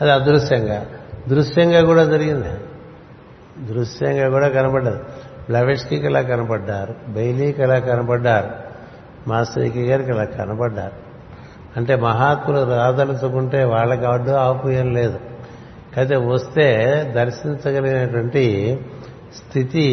అది 0.00 0.10
అదృశ్యంగా. 0.10 0.86
దృశ్యంగా 1.28 1.84
కూడా 1.84 2.04
జరిగింది. 2.04 2.48
దృశ్యంగా 3.66 4.28
కూడా 4.28 4.48
కనపడ్డది 4.48 4.98
బ్లవెట్స్కి 5.48 5.96
ఇలా 5.96 6.22
కనపడ్డారు? 6.22 6.94
బెయిలీకి 7.08 7.62
ఇలా 7.62 7.78
కనపడ్డారు? 7.78 8.50
మాస్టర్కి 9.28 9.82
గారికి 9.84 10.10
ఇలా 10.10 10.24
కనపడ్డారు? 10.24 11.06
అంటే 11.76 11.96
మహాత్ములు 11.96 12.76
రాదలుచుకుంటే 12.76 13.64
వాళ్ళకి 13.64 14.06
అడ్డు 14.06 14.30
ఆపుయం 14.30 14.92
లేదు. 14.94 15.20
అయితే 15.96 16.16
వస్తే 16.16 16.74
దర్శించగలిగినటువంటి 17.16 18.78
స్థితి 19.36 19.86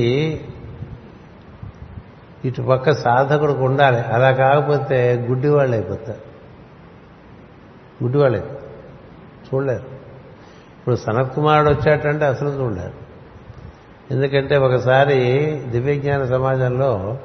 ఇటు 2.46 2.62
పక్క 2.62 2.92
సాధకుడికి 2.92 3.60
ఉండాలి. 3.60 4.00
అలా 4.02 4.32
కాకపోతే 4.32 5.26
గుడ్డి 5.30 5.50
వాళ్ళు 5.50 5.76
అయిపోతారు. 5.76 6.34
గుడ్డివాళ్ళు 8.04 8.38
చూడలేరు. 9.54 9.94
ఇప్పుడు 10.80 10.96
సనత్ 10.96 11.36
కుమారుడు 11.36 11.70
వచ్చాటంటే 11.70 12.26
అసలు 12.26 12.50
చూడలేరు. 12.50 13.04
ఎందుకంటే 14.12 14.58
ఒకసారి 14.58 15.16
దివ్యజ్ఞాన 15.68 16.26
సమాజంలో 16.26 17.18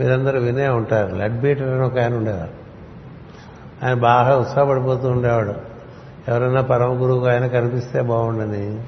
మీరందరూ 0.00 0.40
వినే 0.40 0.68
ఉంటారు. 0.68 1.14
లడ్బీటర్ 1.14 1.68
అని 1.68 1.82
ఒక 1.82 1.98
ఆయన 1.98 2.14
ఉండేవారు. 2.14 2.66
ఆయన 3.86 3.94
బాగా 3.94 4.36
ఉత్సాహపడిపోతూ 4.36 5.08
ఉండేవాడు. 5.08 5.75
ఎవరైనా 6.28 6.60
పరమ 6.60 7.02
గురువు 7.02 7.28
ఆయన 7.28 7.46
కనిపిస్తే 7.46 8.00
బాగుండని 8.00 8.82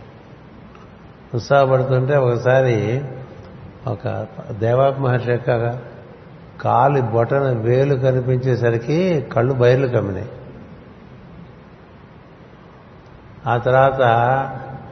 ఉత్సాహపడుతుంటే 1.35 2.16
ఒకసారి 2.16 3.05
ఒక 3.87 4.27
దేవాప్ 4.51 5.01
మహర్షి 5.01 5.31
యొక్క 5.31 5.79
కాలి 6.61 7.03
బొటన 7.03 7.53
వేలు 7.59 7.94
కనిపించేసరికి 7.94 9.20
కళ్ళు 9.20 9.53
బయర్లు 9.53 9.88
కమ్మినాయి. 9.88 10.29
ఆ 13.46 13.57
తర్వాత 13.57 14.03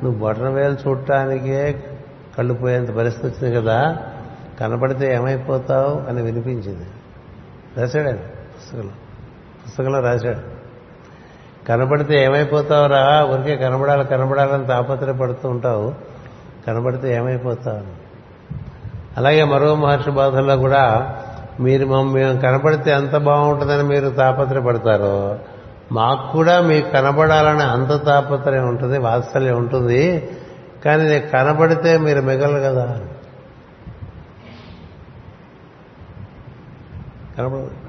నువ్వు 0.03 0.21
బొటన 0.21 0.49
వేలు 0.49 0.89
చూడటానికే 0.89 1.85
కళ్ళు 2.39 2.55
పోయేంత 2.55 2.91
పరిస్థితి 2.91 3.27
వచ్చింది 3.27 3.61
కదా 3.61 3.99
కనపడితే 4.61 5.15
ఏమైపోతావు 5.15 6.01
అని 6.09 6.23
వినిపించింది. 6.23 6.87
రాశాడు 7.81 8.07
ఆయన 8.07 8.17
పుస్తకంలో. 8.17 8.93
పుస్తకంలో 9.67 10.01
రాశాడు. 10.01 10.56
కనబడితే 11.69 12.25
ఏమైపోతావురా? 12.25 13.25
ఊరికే 13.25 13.57
కనబడాలి 13.57 14.05
కనబడాలని 14.05 14.67
తాపత్రయపడుతూ 14.67 15.49
ఉంటావు. 15.49 15.95
కనబడితే 16.67 17.15
ఏమైపోతావు 17.15 18.07
అలాగే 19.17 19.45
మరో 19.45 19.75
మహర్షి 19.75 20.11
బాధల్లో 20.11 20.57
కూడా 20.57 21.15
మీరు 21.61 21.87
మేము 21.87 22.41
కనపడితే 22.41 22.91
ఎంత 22.91 23.17
బాగుంటుందని 23.17 23.83
మీరు 23.83 24.09
తాపత్రయపడతారో 24.09 25.39
మాకు 25.93 26.33
కూడా 26.33 26.61
మీకు 26.61 26.91
కనబడాలని 26.91 27.63
అంత 27.63 28.07
తాపత్రయం 28.07 28.69
ఉంటుంది 28.69 28.99
వాత్సల్యం 28.99 29.57
ఉంటుంది. 29.57 30.31
కానీ 30.85 31.03
నేను 31.03 31.29
కనబడితే 31.29 31.99
మీరు 31.99 32.21
మిగలరు 32.21 32.61
కదా. 32.61 33.01
కనబడదు. 37.39 37.86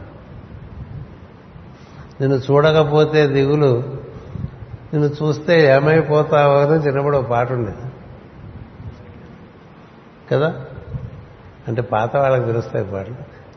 నిన్ను 2.21 2.38
చూడకపోతే 2.38 3.27
దిగులు. 3.27 3.84
నిన్ను 4.93 5.08
చూస్తే 5.08 5.75
ఏమైపోతావో 5.75 6.60
అని 6.60 6.73
చిన్నప్పుడు 6.73 7.17
ఒక 7.17 7.25
పాట 7.25 7.51
ఉండేది. 7.51 7.77
కదా? 10.32 10.65
అంటే 11.67 11.82
పాత 11.82 12.15
వాళ్ళకి 12.17 12.45
తెలుస్తాయి 12.45 12.86
పాటలు. 12.86 13.13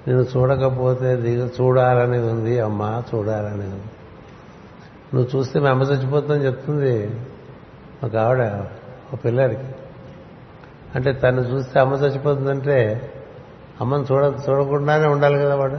నిన్ను 0.09 0.23
చూడకపోతే 0.23 1.17
దిగు 1.17 1.51
చూడాలని 1.61 2.19
ఉంది 2.19 2.61
అమ్మా 2.61 3.03
చూడాలని 3.15 3.65
ఉంది. 3.65 3.83
నువ్వు 5.15 5.39
చూస్తే 5.39 5.61
మీ 5.61 5.69
అమ్మ 5.69 5.83
చచ్చిపోతుందని 5.83 6.45
చెప్తుంది 6.45 7.21
ఒక 8.05 8.17
ఆవిడ 8.17 8.43
ఒక 9.13 9.25
పిల్లాడికి. 9.25 9.65
అంటే 10.95 11.13
తను 11.13 11.41
చూస్తే 11.41 11.81
అమ్మ 11.81 11.95
చచ్చిపోతుందంటే 11.95 13.11
అమ్మని 13.81 14.03
చూడ 14.03 14.35
చూడకుండానే 14.49 15.07
ఉండాలి 15.07 15.39
కదా 15.39 15.57
వాడు. 15.57 15.77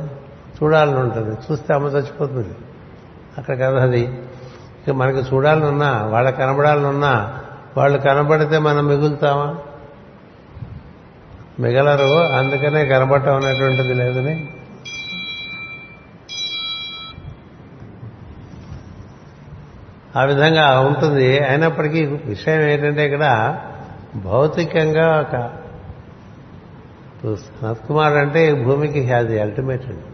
చూడాలని 0.63 0.99
ఉంటుంది. 0.99 1.37
చూస్తే 1.51 1.73
అమ్మ 1.73 1.87
చచ్చిపోతుంది. 1.87 2.55
అక్కడ 3.37 3.55
కదా 3.55 3.83
అది. 3.83 4.01
ఇక 4.87 4.89
మనకి 4.89 5.35
చూడాలనున్నా 5.35 6.05
వాళ్ళ 6.05 6.29
కనబడాలనున్నా 6.29 7.39
వాళ్ళు 7.77 7.97
కనబడితే 7.97 8.57
మనం 8.57 8.87
మిగులుతామా? 8.87 9.55
మిగలరు 11.59 12.17
అందుకనే 12.17 12.85
కనబడటం 12.85 13.35
అనేటువంటిది 13.35 13.93
లేదని. 13.93 14.49
ఆ 20.15 20.23
విధంగా 20.23 20.79
ఉంటుంది. 20.79 21.39
అయినప్పటికీ 21.39 22.05
విషయం 22.05 22.61
ఏంటంటే 22.61 23.05
ఇక్కడ 23.05 23.59
భౌతికంగా 24.15 25.21
ఒక 25.21 25.61
సనత్ 27.35 27.91
అంటే 27.91 28.53
భూమికి 28.53 29.05
హ్యాది 29.05 29.41
అల్టిమేట్. 29.41 29.85
అండి 29.85 30.10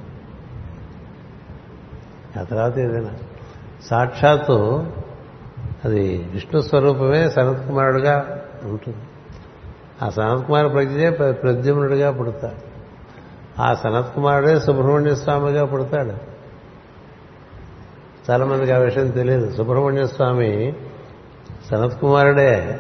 ఆ 2.40 2.44
తర్వాత 2.44 2.78
ఏదైనా. 2.80 3.12
సాక్షాత్తు 3.86 4.86
అది 5.86 6.30
విష్ణు 6.32 6.62
స్వరూపమే 6.62 7.30
సనత్ 7.30 7.68
కుమారుడుగా 7.68 8.44
ఉంటుంది. 8.64 8.98
ఆ 10.04 10.10
సనత్ 10.10 10.48
కుమార్ 10.48 10.74
ప్రజ్ఞే 10.74 11.10
ప్రద్యుమ్నుడిగా 11.10 12.12
పుడతాడు. 12.12 12.68
ఆ 13.62 13.74
సనత్ 13.74 14.16
కుమారుడే 14.16 14.60
సుబ్రహ్మణ్య 14.60 15.16
స్వామిగా 15.16 15.66
పుడతాడు. 15.66 16.38
చాలా 18.32 18.46
మందికి 18.46 18.72
ఆ 18.72 18.78
విషయం 18.78 19.10
తెలియదు. 19.10 19.56
సుబ్రహ్మణ్య 19.56 20.08
స్వామి 20.08 20.76
సనత్ 21.72 22.02
కుమారుడే. 22.02 22.80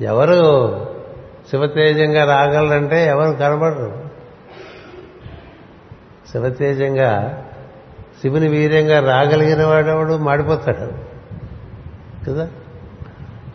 ఎవరు 0.00 0.76
శివతేజంగా 1.50 2.24
రాగలరంటే 2.24 3.06
ఎవరు 3.06 3.36
కనబడరు. 3.36 4.04
శివతేజంగా 6.32 7.44
శివుని 8.22 8.48
వీర్యంగా 8.48 9.00
రాగలిగిన 9.00 9.66
వాడెవడు? 9.66 10.16
మాడిపోతాడు. 10.16 11.10
కదా? 12.30 12.48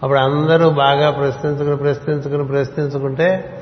అప్పుడు 0.03 0.19
అందరూ 0.19 0.69
బాగా 0.69 1.11
ప్రశ్నించుకుని 1.11 1.77
ప్రశ్నించుకుని 1.77 2.47
ప్రశ్నించుకుంటే 2.47 3.61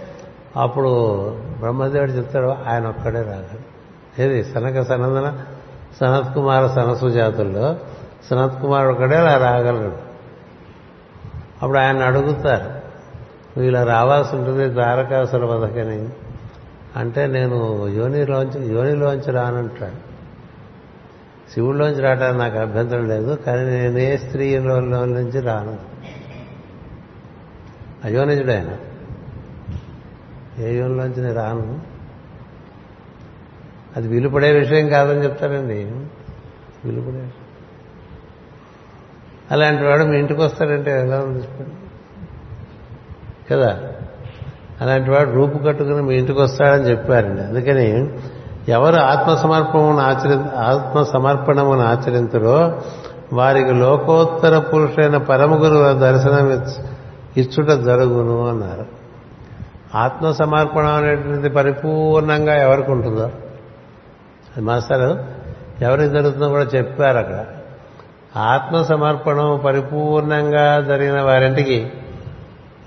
అప్పుడు 0.57 1.29
బ్రహ్మదేవుడు 1.59 2.11
చెప్తాడు 2.11 2.55
ఆయన 2.67 2.87
ఒక్కడే 2.87 3.21
రాగలడు 3.21 3.73
ఏది? 4.21 4.43
సనక 4.43 4.81
సనందన 4.81 5.37
సనత్ 5.99 6.35
కుమార 6.35 6.67
సనసు 6.67 7.09
జాతుల్లో 7.09 7.75
సనత్ 8.29 8.61
కుమార్ 8.61 8.87
ఒకడే 8.87 9.15
అలా 9.15 9.37
రాగలడు. 9.37 9.93
అప్పుడు 11.61 11.77
ఆయన 11.77 12.03
అడుగుతారు 12.03 12.63
నువ్వు 13.53 13.63
ఇలా 13.63 13.83
రావాల్సి 13.83 14.35
ఉంటుంది 14.35 14.75
తారకాసుర 14.75 15.45
వధకని. 15.45 16.09
అంటే 16.95 17.27
నేను 17.27 17.87
యోనిలోంచి 17.87 18.73
యోనిలోంచి 18.73 19.31
రానంటాడు. 19.31 20.12
శివుడిలోంచి 21.53 22.01
రావడానికి 22.01 22.37
నాకు 22.37 22.57
అభ్యంతరం 22.57 23.07
లేదు 23.07 23.33
కానీ 23.33 23.69
నేను 23.69 23.97
ఏ 23.97 24.17
స్త్రీలో 24.17 24.79
నుంచి 24.79 25.41
రాను. 25.41 25.77
అయోనిజుడు 28.03 28.51
ఆయన. 28.51 28.77
ఏ 30.63 30.77
యోనిలోంచి 30.77 31.21
నేను 31.21 31.33
రాను? 31.33 31.81
అది 33.97 34.07
విలుపడే 34.07 34.51
విషయం 34.51 34.89
కాదని 34.89 35.23
చెప్తారండి. 35.23 35.83
విలుపడే 36.85 37.29
అలాంటి 39.51 39.83
వాడు 39.83 40.03
మీ 40.03 40.17
ఇంటికి 40.17 40.41
వస్తాడంటే 40.41 41.01
ఎలా 41.01 41.19
ఉంది 41.19 41.47
కదా? 43.51 43.91
అలాంటి 44.81 45.11
వాడు 45.11 45.31
రూపు 45.31 45.57
కట్టుకుని 45.57 46.01
మీ 46.01 46.15
ఇంటికి 46.15 46.41
వస్తాడని 46.41 46.89
చెప్పారండి. 46.89 47.41
అందుకని 47.41 48.19
ఎవరు 48.69 48.95
ఆత్మ 48.95 49.35
సమర్పణమును 49.35 49.99
ఆచరి 49.99 50.57
ఆత్మ 50.57 51.03
సమర్పణమును 51.03 51.81
ఆచరించరో 51.81 52.81
వారికి 53.33 53.73
లోకోత్తర 53.73 54.59
పురుషులైన 54.59 55.17
పరమ 55.17 55.63
గురువుల 55.63 55.91
దర్శనం 55.91 56.65
ఇచ్చుట 57.37 57.67
జరుగును 57.67 58.47
అన్నారు. 58.47 58.85
ఆత్మ 59.95 60.31
సమర్పణ 60.31 60.85
అనేటువంటిది 60.85 61.49
పరిపూర్ణంగా 61.49 62.55
ఎవరికి 62.55 62.91
ఉంటుందో? 62.91 63.23
అది 63.23 64.61
మాస్టర్ 64.61 65.17
ఎవరికి 65.83 66.09
జరుగుతుందో 66.09 66.49
కూడా 66.49 66.63
చెప్పారు 66.63 67.17
అక్కడ. 67.17 67.45
ఆత్మ 68.39 68.81
సమర్పణం 68.81 69.61
పరిపూర్ణంగా 69.65 70.81
జరిగిన 70.81 71.21
వారింటికి 71.21 71.91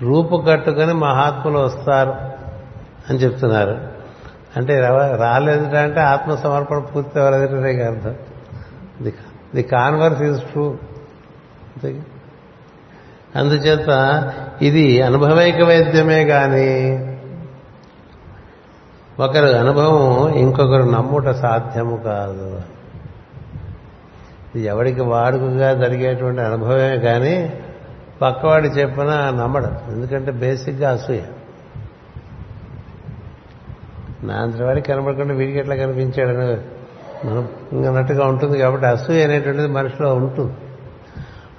రూపు 0.01 0.43
కట్టుకొని 0.49 0.93
మహాత్ములు 0.93 1.59
వస్తారు 1.59 2.13
అని 3.09 3.17
చెప్తున్నారు. 3.17 3.96
అంటే 4.55 4.79
రవ- 4.79 5.15
రాలేదు 5.15 5.75
అంటే 5.75 5.99
ఆత్మ 5.99 6.35
సమర్పణ 6.35 6.77
పూర్తి 6.77 7.19
అవ్వలేదంటే 7.19 7.83
అర్థం. 7.83 8.15
The 9.01 9.13
the 9.55 9.63
converse 9.63 10.21
is 10.21 10.41
true. 10.41 10.75
అందుచేత 13.35 13.89
ఇది 14.61 15.01
అనుభవైక 15.01 15.61
వైద్యమే 15.61 16.25
కానీ 16.25 16.97
ఒకరు 19.19 19.45
అనుభవం 19.45 20.33
ఇంకొకరు 20.33 20.83
నమ్ముట 20.83 21.29
సాధ్యము 21.29 21.97
కాదు. 21.97 22.61
ఇది 24.55 24.65
ఎవడికి 24.65 25.01
వాడుకగా 25.01 25.73
జరిగేటువంటి 25.73 26.41
అనుభవమే 26.41 26.97
కానీ 26.97 27.53
పక్కవాడి 28.21 28.67
చెప్పిన 28.67 29.37
నమ్మడం. 29.43 29.77
ఎందుకంటే 29.91 30.31
బేసిక్గా 30.31 30.91
అసూయ. 30.91 31.19
నా 34.23 34.33
అంతటి 34.33 34.63
వారికి 34.63 34.87
కనబడకుండా 34.87 35.33
వీడికి 35.33 35.59
ఎట్లా 35.59 35.75
కనిపించాడని 35.75 36.57
మనం 37.27 37.49
అన్నట్టుగా 37.87 38.25
ఉంటుంది 38.25 38.57
కాబట్టి 38.57 38.87
అసూయ 38.87 39.23
అనేటువంటిది 39.23 39.67
మనిషిలో 39.67 40.15
ఉంటుంది. 40.15 40.53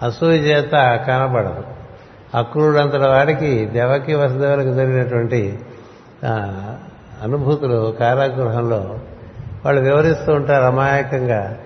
అసూయ 0.03 0.37
చేత 0.37 1.01
కనబడదు 1.09 1.65
అక్రూడు 2.35 2.77
అంతటి 2.77 3.07
వాడికి 3.07 3.65
దేవకి 3.65 4.15
వసుదేవులకు 4.15 4.75
జరిగినటువంటి 4.75 5.59
అనుభూతులు 7.23 7.97
కారాగృహంలో 8.01 8.99
వాళ్ళు 9.65 9.83
వివరిస్తూ 9.83 10.33
ఉంటారు 10.33 10.65
అమాయకంగా. 10.65 11.59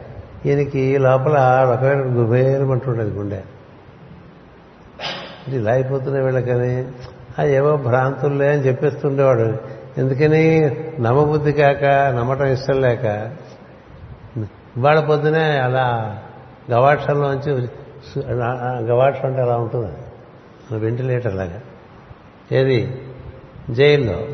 ఈయనకి 0.46 0.98
లోపల 0.98 1.34
రకమైన 1.72 2.20
గుబేరమంటుండేది 2.20 3.10
గుండె. 3.10 3.42
ఇది 5.48 5.56
ఇలా 5.56 5.72
అయిపోతున్నాయి 5.72 6.24
వీళ్ళకని. 6.24 6.84
ఆ 7.38 7.42
ఏవో 7.44 7.76
భ్రాంతులే 7.76 8.48
అని 8.48 8.66
చెప్పేస్తుండేవాడు. 8.66 9.56
ఎందుకని 9.98 10.60
నమ్మబుద్ధి 11.00 11.52
కాక 11.52 11.84
నమ్మటం 11.84 12.46
ఇష్టం 12.46 12.80
లేక 12.80 13.04
ఇవాళ 14.76 15.00
పొద్దునే 15.00 15.58
అలా 15.58 16.18
గవాక్షంలోంచి 16.70 17.68
గవాక్షం 18.86 19.28
అంటే 19.28 19.42
అలా 19.42 19.56
ఉంటుంది. 19.56 19.92
వెంటిలేటర్ 20.78 21.34
లాగా. 21.34 21.60
ఏది? 22.52 23.02
జైల్లో. 23.70 24.26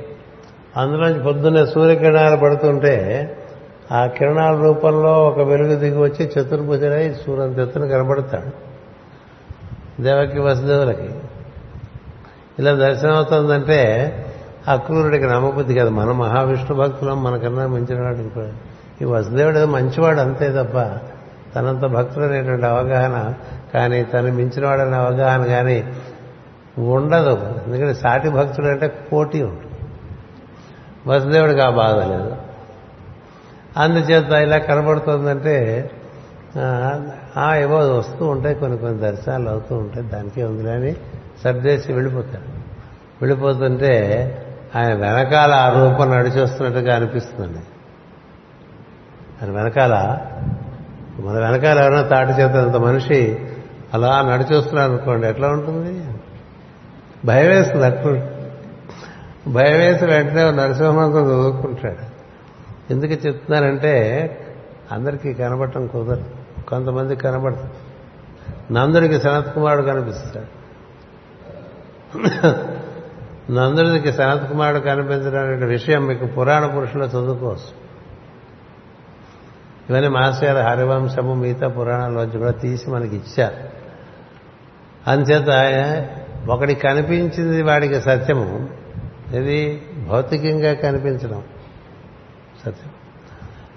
అందులోంచి 0.77 1.23
పొద్దున్నే 1.23 1.67
సూర్యకిరణాలు 1.67 2.37
పడుతుంటే 2.37 3.29
ఆ 3.93 4.07
కిరణాల 4.07 4.63
రూపంలో 4.63 5.27
ఒక 5.27 5.41
వెలుగు 5.41 5.77
దిగి 5.77 5.99
వచ్చి 5.99 6.27
చతుర్భుజుడై 6.27 7.15
సూర్యంత 7.27 7.59
ఎత్తున 7.59 7.87
కనబడతాడు. 7.87 8.69
దేవకి 10.03 10.41
వసుదేవులకి. 10.41 11.11
ఇలా 12.59 12.73
దర్శనం 12.73 13.15
అవుతుందంటే 13.15 14.15
అక్రూరుడికి 14.69 15.25
నమ్మబుద్ధి 15.25 15.75
కదా. 15.75 15.91
మన 15.91 16.12
మహావిష్ణు 16.12 16.77
భక్తులం 16.77 17.25
మనకన్నా 17.25 17.66
మించినవాడు 17.66 18.49
ఈ 19.03 19.05
వసుదేవుడు 19.05 19.57
ఏదో 19.57 19.66
మంచివాడు 19.66 20.21
అంతే 20.21 20.49
తప్ప 20.49 20.99
తనంత 21.55 21.81
భక్తుడు 21.81 22.25
అనేటువంటి 22.25 22.66
అవగాహన 22.66 23.35
కానీ 23.75 24.03
తను 24.03 24.33
మించినవాడు 24.33 24.81
అనే 24.81 24.97
అవగాహన 24.97 25.45
కానీ 25.45 25.93
ఉండదు. 26.79 27.61
ఎందుకంటే 27.66 27.95
సాటి 27.95 28.29
భక్తుడు 28.29 28.66
అంటే 28.66 28.87
పోటీ 28.87 29.43
ఉంటుంది. 29.43 29.64
వసుదేవుడికి 31.07 31.61
ఆ 31.61 31.71
బాధ 31.71 31.95
లేదు. 31.95 32.37
అందుచేత 33.77 34.33
ఇలా 34.33 34.59
కనబడుతుందంటే 34.59 35.91
ఆ, 36.59 37.01
ఆ, 37.37 37.57
ఏవో 37.57 37.99
వస్తూ 37.99 38.27
ఉంటాయి 38.27 38.55
కొన్ని 38.55 38.79
కొన్ని 38.79 38.99
దర్శనాలు 38.99 39.49
అవుతూ 39.49 39.77
ఉంటాయి. 39.77 40.07
దానికే 40.07 40.45
ఉంది 40.45 40.64
కానీ 40.64 40.97
సర్దేసి 41.45 41.93
వెళ్ళిపోతాడు 41.93 42.59
వెళ్ళిపోతుంటే 43.23 44.45
ఆయన 44.77 44.95
వెనకాల 44.95 45.53
ఆ 45.53 45.69
రూపం 45.69 46.11
నడిచొస్తున్నట్టుగా 46.11 46.97
అనిపిస్తుందండి. 46.97 47.59
ఆయన 49.43 49.57
వెనకాల 49.57 50.19
మన 51.21 51.39
వెనకాల 51.39 51.79
ఎవరైనా 51.79 52.03
తాటి 52.03 52.33
చేతంత 52.33 52.77
మనిషి 52.77 53.51
అలా 53.95 54.23
నడిచొస్తున్నాడు 54.23 54.93
అనుకోండి 54.93 55.27
ఎట్లా 55.27 55.49
ఉంటుంది? 55.49 56.16
భయం 57.25 57.47
వేస్తుంది 57.47 57.87
అట్లా 57.87 58.12
భయం 59.49 59.79
వేసి 59.79 60.05
వెంటనే 60.05 60.51
నరసింహంతో 60.51 61.21
చదువుకుంటాడు. 61.21 62.19
ఎందుకు 62.93 63.12
చెప్తున్నానంటే 63.12 63.95
అందరికీ 64.93 65.35
కనబడటం 65.35 65.87
కుదరదు. 65.87 66.25
కొంతమంది 66.69 67.16
కనబడదు 67.16 67.69
నందుడికి 68.73 69.21
సనత్ 69.21 69.55
కుమారుడు 69.55 69.87
కనిపిస్తాడు. 69.87 70.47
నందుడికి 73.51 74.13
సనత్ 74.13 74.49
కుమారుడు 74.49 74.81
కనిపించడం 74.81 75.43
అనే 75.43 75.67
విషయం 75.67 76.07
మీకు 76.07 76.27
పురాణ 76.27 76.67
పురుషులో 76.67 77.07
చదువుకోవచ్చు 77.07 77.89
ఇవన్నీ 79.91 80.09
మాస్టర్ 80.09 80.57
హరివంశము 80.57 81.35
మిగతా 81.35 81.69
పురాణాల్లోంచి 81.69 82.39
కూడా 82.39 82.51
తీసి 82.51 82.91
మనకి 82.91 83.17
ఇచ్చారు. 83.17 83.55
అంచేత 85.11 85.49
ఒకడికి 86.51 86.81
కనిపించింది 86.81 87.63
వాడికి 87.63 88.01
సత్యము 88.01 88.69
ఇది 89.35 89.83
భౌతికంగా 90.09 90.75
కనిపించడం 90.75 91.43
సత్యం. 92.61 92.91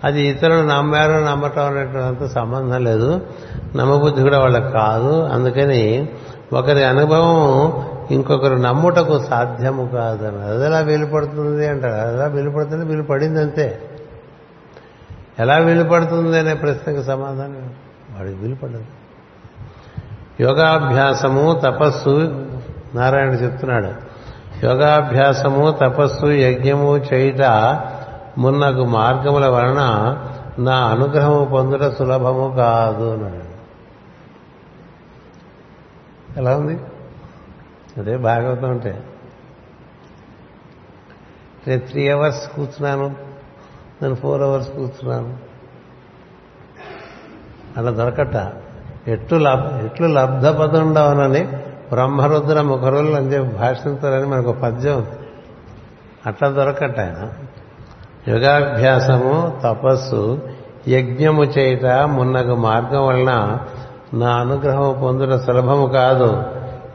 అది 0.03 0.27
ఇతరులు 0.27 0.67
నమ్మారు 0.67 1.11
నమ్మటం 1.11 1.65
అనేటువంటి 1.65 2.33
సంబంధం 2.33 2.83
లేదు. 2.83 3.21
నమ్మబుద్ధి 3.75 4.21
కూడా 4.21 4.39
వాళ్ళకి 4.39 4.71
కాదు. 4.73 5.23
అందుకని 5.23 6.09
ఒకరి 6.53 6.83
అనుభవం 6.83 7.90
ఇంకొకరు 8.13 8.55
నమ్ముటకు 8.55 9.19
సాధ్యము 9.19 9.85
కాదు 9.87 10.25
అని 10.25 10.41
అది 10.41 10.65
ఎలా 10.65 10.79
వెలుపడుతుంది 10.79 11.67
అంటారు. 11.67 12.07
అది 12.07 12.15
ఎలా 12.15 12.25
వీలుపడుతుంది? 12.25 12.85
వీలు 12.85 13.03
పడింది 13.03 13.39
అంతే 13.39 13.81
ఎలా 15.39 15.57
వెలుపడుతుంది 15.57 16.39
అనే 16.39 16.53
ప్రశ్నకు 16.53 17.01
సమాధానం 17.01 17.73
వాడికి 18.17 18.37
వెలుపడదు. 18.37 18.85
యోగాభ్యాసము 20.39 21.61
తపస్సు 21.65 22.09
నారాయణ 22.95 23.29
చెప్తున్నాడు. 23.29 24.11
యోగాభ్యాసము 24.65 25.71
తపస్సు 25.71 26.25
యజ్ఞము 26.25 26.97
చేయుట 26.97 27.41
మున్నకు 28.37 28.85
మార్గముల 28.85 29.47
వలన 29.47 30.17
నా 30.59 30.75
అనుగ్రహము 30.75 31.45
పొందుట 31.45 31.81
సులభము 31.81 32.55
కాదు 32.57 33.13
అన్నాడు. 33.13 33.51
ఎలా 36.39 36.57
ఉంది? 36.57 36.79
అదే 37.97 38.17
భాగవతం 38.17 38.69
అంటే. 38.69 39.03
నేను 41.67 41.81
త్రీ 41.81 42.09
అవర్స్ 42.09 42.47
కూర్చున్నాను 42.47 43.15
నేను 44.01 44.15
ఫోర్ 44.15 44.41
అవర్స్ 44.41 44.69
కూర్చున్నాను. 44.69 45.37
అలా 47.77 47.91
దొరకట. 47.91 48.53
ఎట్లు 49.07 49.37
లబ్ 49.37 49.85
ఎట్లు 49.85 50.07
లబ్ధపదుండవనని 50.07 51.43
బ్రహ్మరుద్ర 51.89 52.61
ముఖరులు 52.61 53.15
అని 53.15 53.25
చెప్పి 53.25 53.57
భాషించాలని 53.57 54.25
మనకు 54.25 54.51
పద్యం 54.51 55.07
అట్లా 56.25 56.49
దొరకట 56.49 56.99
ఆయన. 56.99 57.33
యోగాభ్యాసము 58.27 59.59
తపస్సు 59.63 60.49
యజ్ఞము 60.87 61.43
చేయుట 61.43 61.85
మున్నగు 61.85 62.55
మార్గం 62.55 63.07
వలన 63.07 63.59
నా 64.13 64.31
అనుగ్రహం 64.31 64.99
పొందుట 65.01 65.39
సులభము 65.39 65.87
కాదు. 65.87 66.43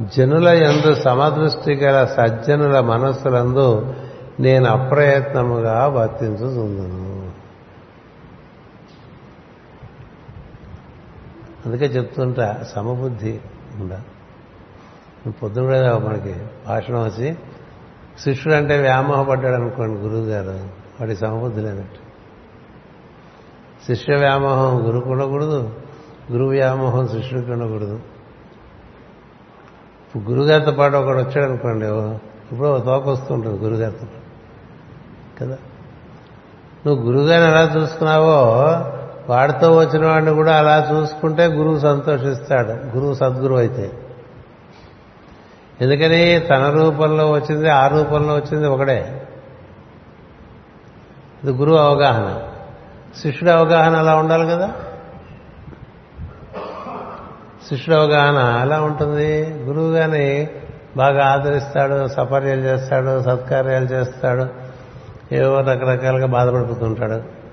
జనుల 0.02 0.48
ఎందు 0.48 0.94
సమదృష్టి 0.94 1.74
గల 1.74 2.04
సజ్జనుల 2.04 2.80
మనస్సులందు 2.80 3.94
నేను 4.40 4.66
అప్రయత్నముగా 4.66 5.86
వర్తించుతుందను 5.86 7.32
అందుకే 11.66 11.84
చెప్తుంటా 11.84 12.64
సమబుద్ధి 12.74 13.40
ఉండాలి 13.80 15.30
పొద్దున 15.30 15.92
మనకి 15.92 16.34
భాషణం 16.66 17.04
వచ్చి 17.04 17.36
శిష్యుడు 18.20 18.56
అంటే 18.56 18.80
వ్యామోహపడ్డాడు 18.80 19.54
అనుకోండి 19.54 20.00
గురువు 20.00 20.24
గారు 20.24 20.68
వాడి 21.00 21.16
సమబుద్ధి 21.16 21.60
లేనట్టు. 21.60 22.06
శిష్య 23.86 24.16
వ్యామోహం 24.16 24.86
గురువుకు 24.86 25.10
ఉండకూడదు 25.10 25.74
గురువు 26.32 26.50
వ్యామోహం 26.50 27.08
శిష్యుడికి 27.08 27.52
ఉండకూడదు. 27.52 28.00
ఇప్పుడు 30.06 30.32
గురుగారితో 30.32 30.70
పాటు 30.70 30.96
ఒకడు 30.96 31.18
వచ్చాడు 31.18 31.46
అనుకోండి 31.46 31.86
ఇప్పుడు 32.52 32.82
తోక 32.86 33.08
వస్తుంటుంది 33.08 33.58
గురుగారితో 33.58 34.06
కదా? 35.40 35.56
నువ్వు 36.86 37.06
గురుగారిని 37.06 37.50
ఎలా 37.50 37.72
చూసుకున్నావో 37.76 38.34
వాడితో 39.28 39.76
వచ్చిన 39.76 40.06
వాడిని 40.06 40.34
కూడా 40.34 40.58
అలా 40.58 40.88
చూసుకుంటే 40.92 41.46
గురువు 41.46 41.78
సంతోషిస్తాడు 41.78 42.68
గురువు 42.68 43.14
సద్గురువు 43.14 43.58
అయితే. 43.58 43.92
ఎందుకని? 45.80 46.40
తన 46.40 46.70
రూపంలో 46.70 47.30
వచ్చింది 47.30 47.68
ఆ 47.68 47.86
రూపంలో 47.86 48.34
వచ్చింది 48.34 48.66
ఒకడే. 48.66 49.26
ఇది 51.44 51.52
గురువు 51.52 51.76
అవగాహన. 51.76 52.42
శిష్యుడు 53.22 53.50
అవగాహన 53.50 53.96
అలా 53.96 54.16
ఉండాలి 54.16 54.46
కదా? 54.46 54.74
శిష్యుడి 57.68 58.00
అవగాహన 58.00 58.60
ఎలా 58.60 58.80
ఉంటుంది. 58.80 59.54
గురువు 59.54 59.92
గాని 59.92 60.48
బాగా 60.96 61.26
ఆదరిస్తాడు 61.26 62.08
సపర్యలు 62.08 62.60
చేస్తాడు 62.60 63.22
సత్కార్యాలు 63.22 63.84
చేస్తాడు. 63.84 64.46
ఏవో 65.34 65.60
రకరకాలుగా 65.60 66.26
బాధపడిపోతుంటాడు. 66.26 67.46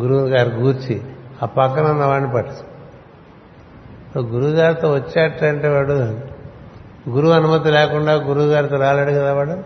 గురువు 0.00 0.28
గారి 0.28 0.50
గూర్చి 0.50 1.02
ఆ 1.42 1.46
పక్కన 1.46 1.82
ఉన్నవాడిని 1.82 2.32
పట్టు 2.32 2.76
గురువుగారితో 4.18 4.92
వచ్చేటంటే 4.92 5.68
వాడు 5.68 5.92
గురువు 7.10 7.32
అనుమతి 7.32 7.70
లేకుండా 7.70 8.12
గురువుగారితో 8.12 8.76
రాలేడు 8.76 9.10
కదా 9.10 9.34
వాడు? 9.34 9.56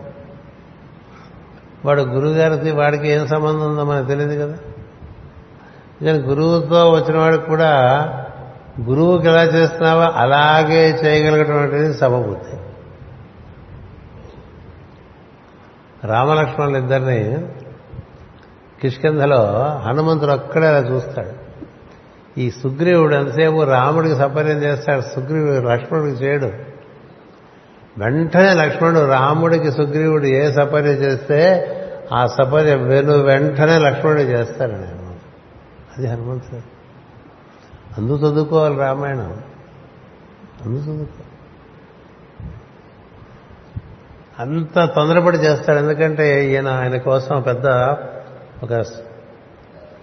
వాడు 1.85 2.01
గురువుగారికి 2.01 2.71
వాడికి 2.71 3.07
ఏం 3.07 3.27
సంబంధం 3.27 3.71
ఉందో 3.71 3.83
మనకు 3.83 4.05
తెలియదు 4.05 4.45
కదా? 4.45 4.57
కానీ 6.05 6.19
గురువుతో 6.19 6.91
వచ్చిన 6.91 7.17
వాడికి 7.17 7.45
కూడా 7.45 7.71
గురువుకి 8.79 9.27
ఎలా 9.27 9.43
చేస్తున్నావో 9.43 10.01
అలాగే 10.01 10.89
చేయగలిగినటువంటిది 10.89 11.93
సమబుద్ధి. 11.93 12.57
రామలక్ష్మణులు 16.07 16.77
ఇద్దరిని 16.77 17.47
కిష్కింధలో 18.81 19.67
హనుమంతుడు 19.85 20.31
అక్కడే 20.31 20.67
అలా 20.67 20.89
చూస్తాడు. 20.89 21.41
ఈ 22.39 22.51
సుగ్రీవుడు 22.51 23.15
ఎంతసేపు 23.15 23.63
రాముడికి 23.63 24.15
సపర్యం 24.15 24.63
చేస్తాడు 24.63 25.01
సుగ్రీవుడు 25.01 25.67
లక్ష్మణుడికి 25.67 26.17
చేయడు. 26.17 26.51
వెంటనే 27.97 28.53
లక్ష్మణుడు 28.53 29.05
రాముడికి 29.05 29.71
సుగ్రీవుడు 29.71 30.25
ఏ 30.25 30.51
సపర్య 30.51 30.89
చేస్తే 30.89 31.67
ఆ 32.13 32.25
సపర్య 32.25 32.75
వెను 32.75 33.13
వెంటనే 33.13 33.77
లక్ష్మణుడు 33.77 34.21
చేస్తాడు 34.21 34.71
నేను 34.71 35.15
అది 35.97 36.07
హనుమంతుడు. 36.07 36.80
అందు 37.97 38.13
చదువుకోవాలి 38.13 38.77
రామాయణం. 38.77 39.37
అందు 40.65 40.79
చదువుకోవాలి 40.79 41.25
అంత 44.39 44.85
తొందరపడి 44.95 45.37
చేస్తాడు. 45.37 45.77
ఎందుకంటే 45.77 46.51
ఈయన 46.51 46.67
ఆయన 46.67 46.97
కోసం 46.97 47.41
పెద్ద 47.41 47.67
ఒక 48.63 48.81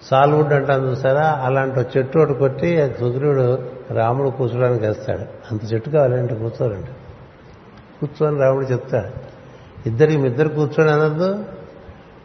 సాల్వుడ్ 0.03 0.53
అంటాను 0.53 0.87
చూసారా? 0.87 1.41
అలాంటి 1.45 1.99
చెట్టు 1.99 2.19
ఒకటి 2.19 2.35
కొట్టి 2.35 2.95
సుగ్రీవుడు 2.99 3.59
రాముడు 3.91 4.29
కూర్చోడానికి 4.29 4.87
వేస్తాడు. 4.87 5.21
అంత 5.21 5.73
చెట్టు 5.73 5.91
కావాలంటే 5.91 6.35
కూర్చోరండి 6.35 6.87
కూర్చోని 8.01 8.41
రాముడు 8.41 8.65
చెప్తాడు. 8.65 9.29
ఇద్దరికి 9.89 10.27
ఇద్దరు 10.27 10.49
కూర్చొని 10.49 10.91
అనద్దు. 10.91 11.45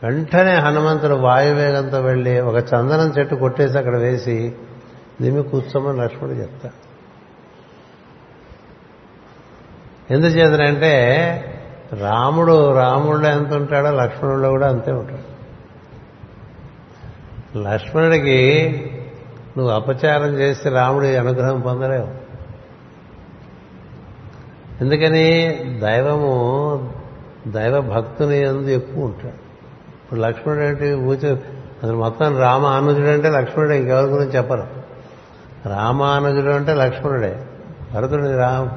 వెంటనే 0.03 0.53
హనుమంతుడు 0.55 1.13
వాయువేగంతో 1.13 2.01
వెళ్ళి 2.01 2.39
ఒక 2.41 2.55
చందనం 2.55 3.13
చెట్టు 3.19 3.35
కొట్టేసి 3.35 3.77
అక్కడ 3.77 3.97
వేసి 3.97 4.55
దిమి 5.21 5.43
కూర్చోమని 5.43 5.97
లక్ష్మణుడు 5.97 6.37
చెప్తా. 6.37 6.71
ఎందుచేతనంటే 10.11 10.93
రాముడు 11.99 12.77
రాముడిలో 12.77 13.29
ఎంత 13.29 13.53
ఉంటాడో 13.53 13.91
లక్ష్మణుడిలో 13.91 14.49
కూడా 14.49 14.69
అంతే 14.69 14.91
ఉంటాడు. 14.91 15.33
లక్ష్మణుడికి 17.57 18.71
నువ్వు 19.57 19.73
అపచారం 19.73 20.39
చేస్తే 20.39 20.69
రాముడి 20.69 21.15
అనుగ్రహం 21.15 21.59
పొందలేవు. 21.59 22.23
ఎందుకని 24.81 25.49
దైవము 25.79 26.93
దైవ 27.47 27.81
భక్తుని 27.81 28.39
ఎందు 28.39 28.67
ఎక్కువ 28.67 29.05
ఉంటాడు. 29.05 29.33
ఇప్పుడు 30.03 30.19
లక్ష్మణుడు 30.19 30.63
అంటే 30.63 30.93
ఊచ 30.93 31.35
అసలు 31.83 31.97
మొత్తం 31.97 32.37
రామ 32.37 32.65
అనుజుడు 32.65 33.07
అంటే 33.07 33.29
లక్ష్మణుడు 33.29 33.73
ఇంకెవరి 33.73 34.05
గురించి 34.05 34.31
చెప్పరు. 34.31 34.82
రామానుజుడు 35.65 36.51
అంటే 36.51 36.73
లక్ష్మణుడే. 36.73 37.45
భరతుడి 37.93 38.35
రామ. 38.35 38.69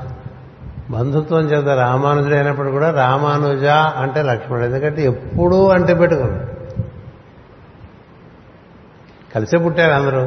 బంధుత్వం 0.91 1.41
చేత 1.41 1.65
రామానుజుడు 1.65 2.35
అయినప్పుడు 2.35 2.71
కూడా 2.71 2.91
రామానుజ 2.91 3.65
అంటే 3.65 4.23
లక్ష్మణుడు. 4.23 4.65
ఎందుకంటే 4.65 5.03
ఎప్పుడూ 5.03 5.69
అంటే 5.69 5.95
పెట్టుకున్నాడు. 5.95 6.47
కలిసే 9.35 9.59
పుట్టారు 9.59 9.93
అందరూ. 9.93 10.21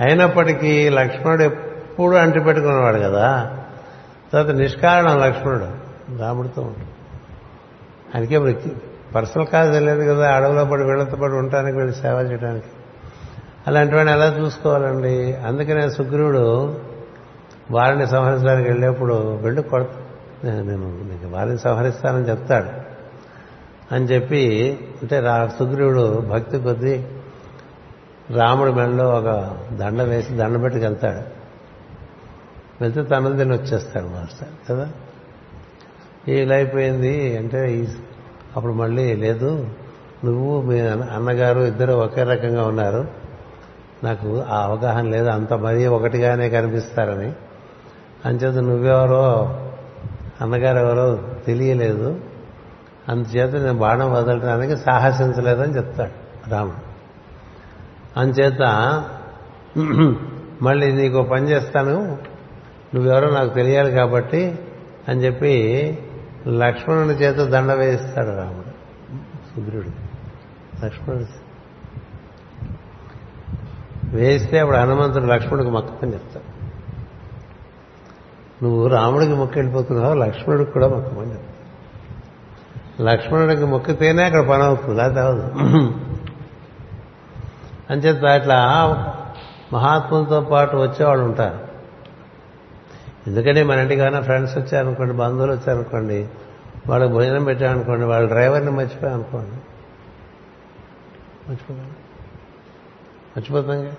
అయినప్పటికీ 0.00 0.88
లక్ష్మణుడు 0.88 1.42
ఎప్పుడూ 1.42 2.16
అంటి 2.16 2.40
పెట్టుకున్నవాడు 2.40 2.98
కదా. 2.98 3.58
తర్వాత 4.32 4.54
నిష్కారణం 4.54 5.18
లక్ష్మణుడు. 5.18 5.64
రాముడితో 6.18 6.62
ఉంటాడు. 6.62 6.94
అందుకే 8.16 8.72
పర్సనల్ 9.14 9.46
కాదు 9.46 9.72
తెలియదు 9.72 10.14
కదా. 10.14 10.34
అడవిలో 10.34 10.64
పడి 10.64 10.82
వీళ్ళతో 10.82 11.16
పాటు 11.16 11.32
ఉండటానికి 11.32 11.76
వీళ్ళు 11.76 11.92
సేవ 11.92 12.20
చేయడానికి 12.20 12.66
అలాంటి 13.66 13.94
వాడిని 13.94 14.12
ఎలా 14.12 14.26
చూసుకోవాలండి? 14.26 15.32
అందుకనే 15.32 15.90
సుగ్రీవుడు 15.90 16.76
వారిని 17.70 18.06
సంహరించడానికి 18.06 18.68
వెళ్ళేప్పుడు 18.68 19.36
వెళ్ళి 19.36 19.62
కొడ 19.62 19.86
నేను 20.44 21.04
నీకు 21.04 21.36
వారిని 21.36 21.58
సంహరిస్తానని 21.58 22.28
చెప్తాడు. 22.28 22.68
అని 23.94 24.04
చెప్పి 24.04 24.78
అంటే 25.02 25.20
రా 25.20 25.48
సుగ్రీవుడు 25.58 26.20
భక్తి 26.20 26.58
కొద్దీ 26.58 27.06
రాముడి 28.30 28.72
మెడలో 28.72 29.10
ఒక 29.10 29.56
దండ 29.72 30.02
వేసి 30.02 30.34
దండ 30.34 30.62
పెట్టుకు 30.62 30.84
వెళ్తాడు. 30.84 31.20
వెళ్తే 32.80 33.02
తనది 33.02 33.36
తిని 33.36 33.52
వచ్చేస్తాడు 33.52 34.06
మాస్టర్ 34.06 34.70
కదా? 34.70 34.88
ఇలా 36.28 36.54
అయిపోయింది 36.54 37.38
అంటే 37.38 37.88
అప్పుడు 38.56 38.72
మళ్ళీ 38.72 39.16
లేదు 39.16 39.68
నువ్వు 40.24 40.62
మీ 40.62 40.80
అన్నగారు 40.80 41.60
ఇద్దరు 41.60 41.92
ఒకే 41.92 42.22
రకంగా 42.22 42.66
ఉన్నారు. 42.66 43.23
నాకు 44.04 44.42
ఆ 44.48 44.62
అవగాహన 44.62 45.04
లేదు. 45.06 45.28
అంత 45.28 45.52
మరీ 45.52 45.86
ఒకటిగానే 45.86 46.48
కనిపిస్తారని. 46.48 47.32
అంచేత 48.24 48.54
నువ్వెవరో 48.54 49.60
అన్నగారు 50.40 50.78
ఎవరో 50.78 51.22
తెలియలేదు. 51.46 52.20
అందుచేత 53.08 53.54
నేను 53.54 53.78
బాణం 53.78 54.12
వదలడానికి 54.12 54.76
సాహసించలేదని 54.76 55.76
చెప్తాడు 55.76 56.50
రాముడు. 56.50 56.94
అంచేత 58.20 58.62
మళ్ళీ 60.62 60.92
నీకు 60.92 61.22
పని 61.22 61.50
చేస్తాను. 61.50 62.18
నువ్వెవరో 62.94 63.30
నాకు 63.30 63.54
తెలియాలి 63.54 63.90
కాబట్టి 63.90 64.58
అని 65.08 65.24
చెప్పి 65.24 65.54
లక్ష్మణుని 66.48 67.14
చేత 67.14 67.48
దండ 67.48 67.72
వేయిస్తాడు 67.72 68.36
రాముడు. 68.36 68.74
సుగ్రుడు 69.54 69.88
లక్ష్మణుడు 70.84 71.43
వేస్తే 74.14 74.58
అప్పుడు 74.58 74.76
హనుమంతుడు 74.76 75.24
లక్ష్మణుడికి 75.24 75.70
మొక్కని 75.70 76.12
చెప్తాడు. 76.12 76.54
నువ్వు 78.64 78.86
రాముడికి 78.86 79.32
మొక్క 79.32 79.58
వెళ్ళిపోతున్నావు 79.58 80.14
లక్ష్మణుడికి 80.14 80.70
కూడా 80.70 80.88
మొక్కమని 80.88 81.30
చెప్తావు 81.30 81.54
లక్ష్మణుడికి 83.06 83.64
మొక్కితేనే 83.64 84.24
అక్కడ 84.24 84.48
పని 84.48 84.62
అవుతుంది 84.62 85.02
అది 85.02 85.20
అవదు 85.20 85.46
అంచేత 87.90 88.24
అట్లా 88.24 88.58
మహాత్ములతో 89.72 90.40
పాటు 90.40 90.76
వచ్చేవాళ్ళు 90.76 91.24
ఉంటారు. 91.24 91.58
ఎందుకంటే 93.26 93.62
మన 93.62 93.78
ఇంటికైనా 93.78 94.20
ఫ్రెండ్స్ 94.20 94.58
వచ్చారనుకోండి 94.58 95.14
బంధువులు 95.14 95.52
వచ్చారనుకోండి 95.52 96.28
వాళ్ళకి 96.88 97.12
భోజనం 97.12 97.44
పెట్టామనుకోండి 97.44 98.04
వాళ్ళ 98.04 98.28
డ్రైవర్ని 98.28 98.70
మర్చిపోయాం 98.70 99.14
అనుకోండి 99.14 99.56
మర్చిపోతాం 103.36 103.80
కదా? 103.82 103.94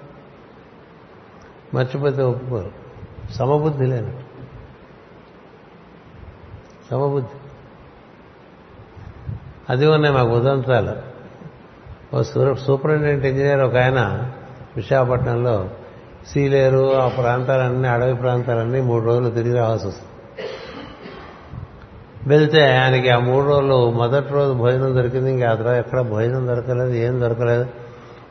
మర్చిపోతే 1.76 2.24
ఒప్పుకోరు. 2.24 2.72
సమబుద్ధి 3.34 3.86
లేనట్టు 3.86 4.26
సమబుద్ధి. 6.92 7.38
అది 9.70 9.86
ఉన్నాయి 9.88 10.16
మాకు 10.16 10.30
ఉదంతాలు 10.30 11.16
ఓ 12.16 12.22
సూపరింటెండెంట్ 12.54 13.26
ఇంజనీర్ 13.26 13.60
ఒక 13.60 13.76
ఆయన 13.76 14.32
విశాఖపట్నంలో 14.76 15.70
సీలేరు 16.28 16.96
ఆ 16.96 17.08
ప్రాంతాలన్నీ 17.08 17.88
అడవి 17.88 18.16
ప్రాంతాలన్నీ 18.16 18.82
మూడు 18.82 19.06
రోజులు 19.06 19.30
తిరిగి 19.30 19.56
రావాల్సి 19.56 19.88
వస్తుంది. 19.88 20.10
వెళ్తే 22.28 22.78
ఆయనకి 22.78 23.10
ఆ 23.10 23.20
మూడు 23.20 23.46
రోజులు 23.46 23.92
మొదటి 23.92 24.34
రోజు 24.34 24.54
భోజనం 24.54 24.96
దొరికింది. 24.96 25.32
ఇంకా 25.32 25.52
ఆ 25.52 25.56
తర్వాత 25.56 25.76
ఎక్కడ 25.76 26.02
భోజనం 26.02 26.48
దొరకలేదు 26.48 26.90
ఏం 26.90 27.22
దొరకలేదు. 27.22 27.66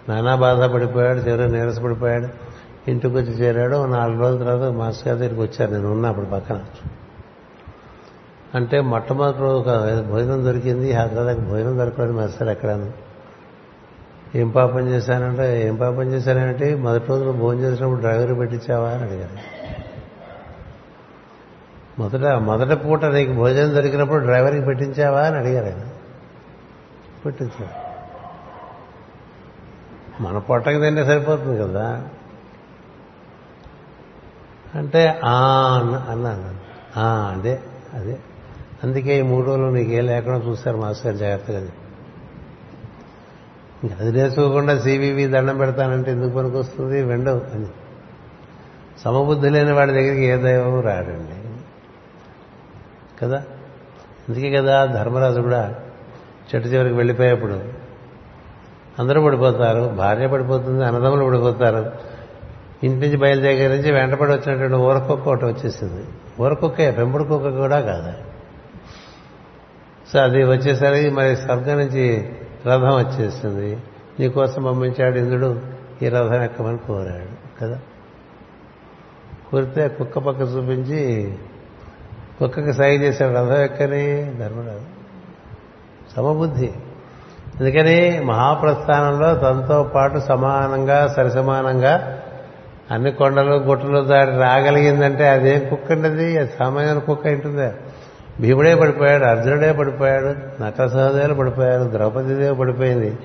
నానా 0.09 0.35
బాధపడిపోయాడు 0.35 1.19
చివరి 1.19 1.53
నీరసపడిపోయాడు. 1.53 2.44
ఇంటికి 2.89 3.17
వచ్చి 3.17 3.33
చేరాడు. 3.33 3.87
నాలుగు 3.87 4.21
రోజుల 4.21 4.45
తర్వాత 4.45 4.73
మాస్టర్ 4.73 5.09
గారి 5.09 5.21
దగ్గరికి 5.21 5.41
వచ్చారు. 5.41 5.75
నేను 5.75 5.93
ఉన్నా 5.93 6.09
అప్పుడు 6.09 6.27
పక్కన. 6.27 6.65
అంటే 8.55 8.81
మొట్టమొదటి 8.81 9.39
రోజు 9.39 10.03
భోజనం 10.03 10.45
దొరికింది. 10.45 10.95
ఆ 10.95 11.07
తర్వాత 11.07 11.37
భోజనం 11.37 11.79
దొరకలేదు 11.79 12.13
మాస్టర్ 12.13 12.49
ఎక్కడ 12.49 12.91
ఏం 14.35 14.51
పాపం 14.51 14.89
చేశానంటే 14.89 15.67
ఏం 15.67 15.77
పాపం 15.77 16.03
చేశానంటే 16.03 16.75
మొదటి 16.75 17.07
రోజులు 17.07 17.33
భోజనం 17.33 17.63
చేసినప్పుడు 17.63 18.01
డ్రైవర్ 18.01 18.39
పెట్టించావా 18.39 18.89
అని 18.89 19.03
అడిగారు. 19.03 19.55
మొదట 21.99 22.25
మొదటి 22.27 22.77
పూట 22.77 23.05
నీకు 23.05 23.33
భోజనం 23.33 23.75
దొరికినప్పుడు 23.75 24.19
డ్రైవర్కి 24.19 24.65
పెట్టించావా 24.65 25.21
అని 25.21 25.37
అడిగారు 25.37 25.65
ఆయన. 25.65 25.89
పెట్టించారు. 27.27 27.85
మన 30.23 30.39
పొట్టకి 30.39 30.81
తింటే 30.81 31.05
సరిపోతుంది 31.05 31.59
కదా. 31.63 32.09
అంటే 34.75 35.21
ఆ 35.25 35.35
అన్నాను 36.11 36.65
అదే 37.33 37.61
అదే. 37.95 38.19
అందుకే 38.85 39.19
ఈ 39.19 39.23
మూడు 39.23 39.47
రోజులు 39.47 39.67
నీకేం 39.67 40.07
లేకుండా 40.07 40.39
చూస్తారు 40.39 40.77
మాస్టర్ 40.77 41.17
జాగ్రత్తగా 41.17 41.59
అది. 41.59 41.73
నేర్చుకోకుండా 44.13 44.79
సివివి 44.79 45.27
దండం 45.27 45.59
పెడతానంటే 45.59 46.11
ఎందుకు 46.11 46.37
పనికొస్తుంది? 46.37 47.03
వెండవు 47.03 47.41
అని. 47.55 47.67
సమబుద్ధి 49.05 49.51
లేని 49.51 49.73
వాడి 49.73 49.93
దగ్గరికి 49.93 50.25
ఏ 50.25 50.37
దైవం 50.37 50.81
రాడండి. 50.81 51.65
కదా? 53.23 53.37
అందుకే 54.29 54.51
కదా 54.51 54.87
ధర్మరాజు 54.87 55.41
కూడా 55.41 55.75
చెట్టు 56.55 56.69
చివరికి 56.69 56.95
వెళ్ళిపోయేప్పుడు 56.95 57.63
అందరూ 58.99 59.25
పడిపోతారు 59.25 59.95
భార్య 59.97 60.27
పడిపోతుంది 60.27 60.85
అన్నదమ్ములు 60.85 61.25
పడిపోతారు. 61.27 62.14
ఇంటి 62.85 63.07
నుంచి 63.07 63.19
బయలుదేరి 63.19 63.77
నుంచి 63.77 63.93
వెంటపడి 63.93 64.33
వచ్చినటువంటి 64.33 64.75
ఊరకొక్క 64.75 65.29
ఒకటి 65.29 65.45
వచ్చేసింది. 65.45 66.05
ఊరకొక్కే 66.43 66.91
పెంపుడు 66.91 67.25
కుక్క 67.25 67.49
కూడా 67.49 67.81
కాదు. 67.81 68.13
సో 70.13 70.21
అది 70.21 70.45
వచ్చేసరికి 70.45 71.11
మరి 71.11 71.37
స్వర్గం 71.37 71.79
నుంచి 71.79 72.33
రథం 72.67 72.97
వచ్చేసింది. 72.97 73.79
నీకోసం 74.21 74.65
పంపించాడు 74.65 75.19
ఇంద్రుడు 75.19 75.61
ఈ 76.03 76.09
రథం 76.09 76.43
ఎక్కమని 76.43 76.79
కోరాడు 76.79 77.61
కదా? 77.61 77.81
కోరితే 79.51 79.89
కుక్క 79.89 80.19
పక్క 80.19 80.41
చూపించి 80.41 81.35
కుక్కకి 82.39 82.73
సాయి 82.73 82.99
చేశాడు 82.99 83.35
రథం 83.35 83.63
ఎక్కని? 83.63 84.25
ధర్మరాజు. 84.25 84.81
సమబుద్ధి. 86.17 86.73
అందుకని 87.61 88.21
మహాప్రస్థానంలో 88.25 89.35
తనతో 89.35 89.83
పాటు 89.83 90.19
సమానంగా 90.19 91.15
సరిసమానంగా 91.17 92.14
అన్ని 92.91 93.13
కొండలు 93.13 93.55
గుట్టలు 93.55 94.01
దాటి 94.05 94.31
రాగలిగిందంటే 94.31 95.29
అదేం 95.29 95.69
కుక్క 95.71 95.93
అండి? 95.93 96.39
అది 96.39 97.01
కుక్క 97.01 97.27
ఇంటుందా 97.27 97.73
భీముడే 98.41 98.75
పడిపోయాడు 98.75 99.25
అర్జునుడే 99.25 99.73
పడిపోయాడు 99.73 100.63
నట 100.63 100.87
సహదేవులు 100.87 101.35
పడిపోయారు 101.35 101.91
ద్రౌపదీదేవి 101.91 102.57
పడిపోయింది. 102.57 103.19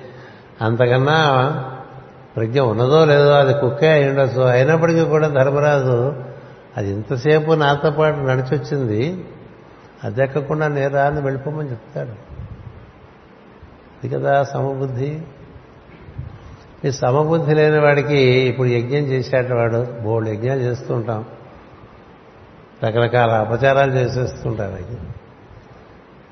అంతకన్నా 0.62 1.26
ప్రజ్ఞ 2.36 2.60
ఉన్నదో 2.60 3.04
లేదో 3.04 3.30
అది 3.30 3.54
కుక్కే 3.54 3.88
అయి 3.88 4.08
ఉండొచ్చు. 4.08 4.42
అయినప్పటికీ 4.42 5.04
కూడా 5.04 5.28
ధర్మరాజు 5.28 6.14
అది 6.76 6.90
ఇంతసేపు 6.90 7.52
నాతో 7.52 7.90
పాటు 7.90 8.16
నడిచొచ్చింది. 8.16 9.24
అది 10.04 10.22
ఎక్కకుండా 10.22 10.68
నేరా 10.68 11.02
అని 11.02 11.20
వెళ్ళిపోమని 11.20 11.70
చెప్తాడు. 11.70 12.30
ఇది 14.04 14.14
కదా 14.14 14.42
సమబుద్ధి. 14.42 15.22
ఈ 16.84 16.90
సమబుద్ధి 16.90 17.54
లేని 17.54 17.78
వాడికి 17.78 18.18
ఇప్పుడు 18.18 18.68
యజ్ఞం 18.68 19.00
చేసేట 19.00 19.52
వాడు 19.52 19.86
బోల్డ్ 20.02 20.30
యజ్ఞాలు 20.30 20.60
చేస్తూ 20.60 20.94
ఉంటాం 20.94 21.24
రకరకాల 22.84 23.30
అపచారాలు 23.30 23.92
చేసేస్తుంటారు 23.92 24.76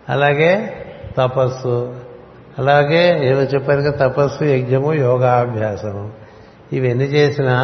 అలాగే 0.09 0.85
తపస్సు 1.19 2.01
అలాగే 2.59 3.29
ఏమో 3.29 3.59
కదా 3.69 3.91
తపస్సు 3.91 4.45
యజ్ఞము 4.45 4.95
యోగాభ్యాసము. 4.95 6.13
ఇవన్నీ 6.73 7.05
చేసినా 7.05 7.61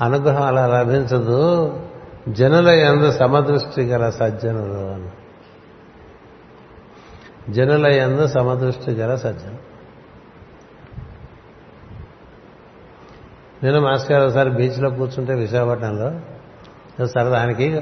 అనుగ్రహం 0.00 0.42
అలా 0.42 0.66
లభించదు. 0.66 1.80
జనుల 2.28 2.68
ఎందు 2.68 3.12
సమదృష్టి 3.12 3.82
గల 3.82 4.10
సజ్జనులు 4.10 4.92
అని. 4.92 5.08
జనుల 7.52 7.86
ఎందు 7.86 8.26
సమదృష్టి 8.26 8.90
గల 8.90 9.14
సజ్జనులు. 9.14 9.65
నేను 13.66 13.80
మాస్టర్ 13.80 14.12
గారు 14.12 14.24
ఒకసారి 14.24 14.50
బీచ్లో 14.50 14.90
కూర్చుంటే 14.90 15.34
విశాఖపట్నంలో 15.34 17.06
సరదానికి 17.06 17.80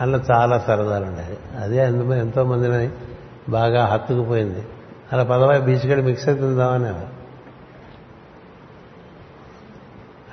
అందులో 0.00 0.34
చాలా 0.34 0.58
సరదాలు 0.58 1.04
ఉన్నాయి 1.04 1.38
అదే 1.62 1.84
అందులో 1.84 2.14
ఎంతో 2.14 2.44
మందిని 2.44 2.90
బాగా 3.48 3.84
హత్తుకుపోయింది. 3.84 4.62
అలా 5.12 5.24
పదవాయి 5.24 5.62
బీచ్ 5.62 5.86
గడి 5.86 6.02
మిక్సర్ 6.02 6.34
తిందామని 6.34 7.06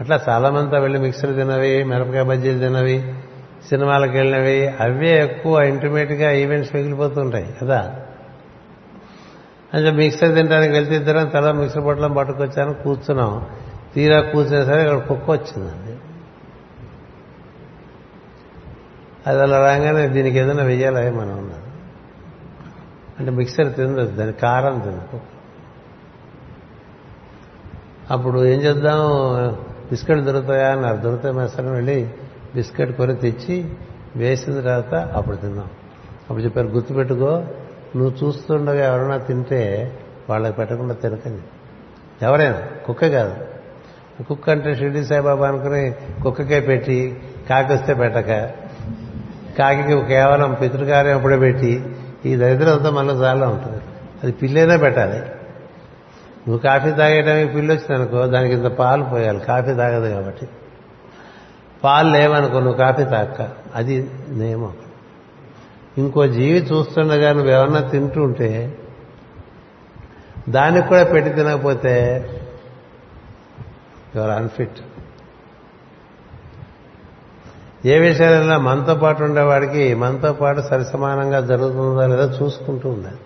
అట్లా 0.02 0.22
చాలా 0.30 0.50
వెళ్ళి 0.50 1.00
మిక్సర్ 1.00 1.36
తినవి 1.36 1.84
మిరపకాయ 1.84 2.24
బజ్జీలు 2.24 2.60
తినవి 2.60 3.14
సినిమాలకు 3.70 4.12
వెళ్ళినవి 4.12 4.68
అవే 4.68 5.24
ఎక్కువ 5.24 5.62
ఇంటిమేట్గా 5.62 6.32
ఈవెంట్స్ 6.32 6.76
మిగిలిపోతుంటాయి 6.76 7.56
కదా. 7.62 7.96
అంటే 9.74 9.92
మిక్సర్ 9.92 10.36
తినడానికి 10.36 10.74
వెళ్తే 10.74 10.96
ఇద్దరం 10.96 11.28
తల 11.28 11.52
మిక్సర్ 11.52 11.86
పొట్లం 11.86 12.14
పట్టుకొచ్చాను 12.14 12.74
కూర్చున్నాం. 12.74 13.46
తీరా 13.98 14.22
కూర్చేసరికి 14.22 14.90
అక్కడ 14.90 15.08
కుక్క 15.08 15.32
వచ్చిందండి 15.32 15.98
అది 19.30 19.42
అలా 19.42 19.58
రాగానే 19.58 20.08
దీనికి 20.08 20.38
ఏదైనా 20.38 20.64
వెయ్యాలి 20.64 21.12
మనం 21.12 21.38
ఉన్నది 21.38 21.60
అంటే 23.20 23.32
మిక్సర్ 23.32 23.76
తింది 23.76 24.12
దాని 24.12 24.34
కారం 24.34 24.80
తింది 24.80 25.22
అప్పుడు 28.12 28.46
ఏం 28.46 28.62
చేద్దాం? 28.62 29.00
బిస్కెట్ 29.90 30.20
దొరుకుతాయా? 30.20 30.72
అన్నారు 30.72 30.98
దొరుకుతాయి 30.98 31.36
మేస్తారని 31.36 31.72
వెళ్ళి 31.72 32.10
బిస్కెట్ 32.56 32.98
కొని 32.98 33.16
తెచ్చి 33.16 33.74
వేసిన 34.16 34.60
తర్వాత 34.60 34.94
అప్పుడు 34.94 35.36
తిన్నాం. 35.36 35.66
అప్పుడు 36.22 36.40
చెప్పారు 36.40 36.68
గుర్తుపెట్టుకో 36.68 37.44
నువ్వు 37.96 38.28
చూస్తుండగా 38.28 38.96
ఎవరైనా 38.96 39.18
తింటే 39.18 39.94
వాళ్ళకి 40.30 40.56
పెట్టకుండా 40.56 40.94
తినకండి. 40.94 41.42
ఎవరైనా? 42.26 42.62
కుక్క 42.86 43.08
కాదు. 43.08 43.57
కుక్క 44.24 44.50
అంటే 44.50 44.76
షిర్డీ 44.76 45.04
సాయిబాబా 45.04 45.48
అనుకుని 45.48 45.94
కుక్కకే 46.24 46.60
పెట్టి 46.60 47.22
కాకిస్తే 47.50 47.94
పెట్టక. 47.94 48.50
కాకి 49.60 50.06
కేవలం 50.06 50.58
పితృకార్యం 50.62 51.18
అప్పుడే 51.18 51.38
పెట్టి 51.38 51.86
ఈ 52.26 52.36
దరిద్రం 52.36 52.74
అంతా 52.74 52.90
మనలో 52.90 53.24
చాలా 53.24 53.48
ఉంటుంది. 53.48 53.82
అది 54.24 54.32
పిల్లైనా 54.32 54.78
పెట్టాలి. 54.78 55.20
నువ్వు 56.48 56.58
కాఫీ 56.58 56.92
తాగేయడానికి 56.92 57.54
పిల్లి 57.54 57.74
వచ్చిందనుకో 57.74 58.28
దానికి 58.28 58.54
ఇంత 58.54 58.66
పాలు 58.66 59.04
పోయాలి. 59.04 59.40
కాఫీ 59.40 59.74
తాగదు 59.74 60.10
కాబట్టి. 60.10 60.48
పాలు 61.84 62.10
లేవనుకో 62.10 62.60
నువ్వు 62.60 62.78
కాఫీ 62.78 63.04
తాక్క 63.04 63.48
అది 63.76 64.10
నియమం. 64.30 64.74
ఇంకో 65.98 66.28
జీవి 66.28 66.60
చూస్తుండగా 66.60 67.34
నువ్వు 67.34 67.52
ఏమన్నా 67.52 67.80
తింటూ 67.80 68.24
ఉంటే 68.24 68.78
దానికి 70.50 70.88
కూడా 70.88 71.04
పెట్టి 71.04 71.32
తినకపోతే 71.32 72.26
యువర్ 74.16 74.32
అన్ఫిట్. 74.32 74.78
ఏ 77.86 78.00
విషయాలైనా 78.00 78.58
మనతో 78.58 78.96
పాటు 78.96 79.24
ఉండేవాడికి 79.24 79.94
మనతో 79.94 80.34
పాటు 80.34 80.62
సరిసమానంగా 80.62 81.40
జరుగుతుందా 81.42 82.08
లేదా 82.08 82.44
చూసుకుంటూ 82.44 82.90
ఉండాలి 82.90 83.18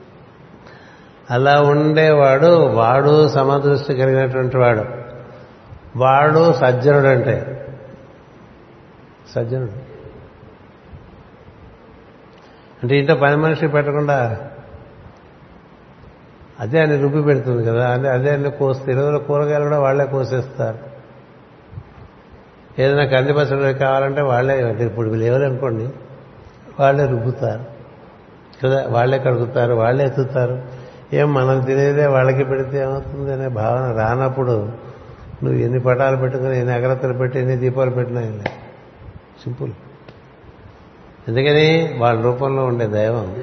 అలా 1.31 1.61
ఉండేవాడు 1.61 2.65
వాడు 2.67 3.27
సమదృష్టి 3.27 3.95
కలిగినటువంటి 3.95 4.57
వాడు. 4.57 4.85
వాడు 5.95 6.53
సజ్జనుడు 6.53 7.07
అంటే 7.07 7.65
సజ్జనుడు. 9.35 9.71
అంటే 12.83 12.97
ఇంట్లో 12.97 13.15
పని 13.15 13.35
మనిషి 13.35 13.67
పెట్టకుండా 13.67 14.50
అదే 16.61 16.79
అని 16.79 17.01
రుబ్బి 17.01 17.21
పెడుతుంది 17.21 17.65
కదా 17.65 17.89
అదే 17.91 18.09
అదే 18.09 18.29
అన్ని 18.29 18.51
కోస్తే 18.51 18.91
ఇరవై 18.91 19.19
కూరగాయలు 19.19 19.63
కూడా 19.63 19.79
వాళ్ళే 19.79 20.05
కోసేస్తారు. 20.05 20.77
ఏదైనా 22.81 23.05
కంది 23.05 23.33
పచ్చడి 23.33 23.73
కావాలంటే 23.73 24.21
వాళ్ళే 24.21 24.85
ఇప్పుడు 24.85 25.09
లేవరనుకోండి 25.09 25.89
వాళ్ళే 26.79 27.05
రుబ్బుతారు. 27.05 27.63
కదా 28.65 28.85
వాళ్ళే 28.89 29.19
కడుగుతారు 29.19 29.73
వాళ్ళే 29.73 30.05
ఎత్తుతారు. 30.05 30.61
ఏం 31.13 31.33
మనం 31.33 31.61
తినేదే 31.61 32.05
వాళ్ళకి 32.05 32.43
పెడితే 32.43 32.77
ఏమవుతుంది 32.77 33.33
అనే 33.33 33.47
భావన 33.47 33.97
రానప్పుడు 33.97 34.55
నువ్వు 35.43 35.59
ఎన్ని 35.59 35.79
పటాలు 35.79 36.17
పెట్టుకుని 36.17 36.59
ఎన్ని 36.59 36.73
అగ్రత్తలు 36.73 37.13
పెట్టి 37.13 37.39
ఎన్ని 37.39 37.55
దీపాలు 37.55 37.89
పెట్టినా 37.89 38.21
సింపుల్. 39.43 39.71
ఎందుకని 41.27 41.95
వాళ్ళ 41.97 42.21
రూపంలో 42.21 42.65
ఉండే 42.65 42.87
దైవం 42.87 43.35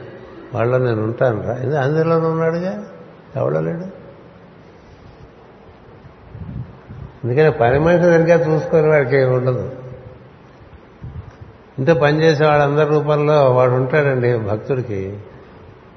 వాళ్ళలో 0.55 0.85
నేను 0.85 1.03
ఉంటాను 1.03 1.43
రా 1.47 1.55
ఇది 1.55 1.77
అందులోనే 1.79 2.27
ఉన్నాడుగా? 2.27 2.85
ఎవడో 3.37 3.61
లేడు 3.61 4.09
అందుకని 7.25 7.53
పని 7.53 7.79
మనిషి 7.79 8.03
సరిగ్గా 8.03 8.55
చూసుకొని 8.55 8.89
వాడికి 8.89 9.17
ఏమి 9.17 9.37
ఉండదు. 9.37 9.77
ఇంట్లో 11.79 11.95
పనిచేసే 11.95 12.47
వాళ్ళందరి 12.47 12.89
రూపంలో 12.89 13.53
వాడు 13.55 13.71
ఉంటాడండి 13.71 14.39
భక్తుడికి. 14.39 15.21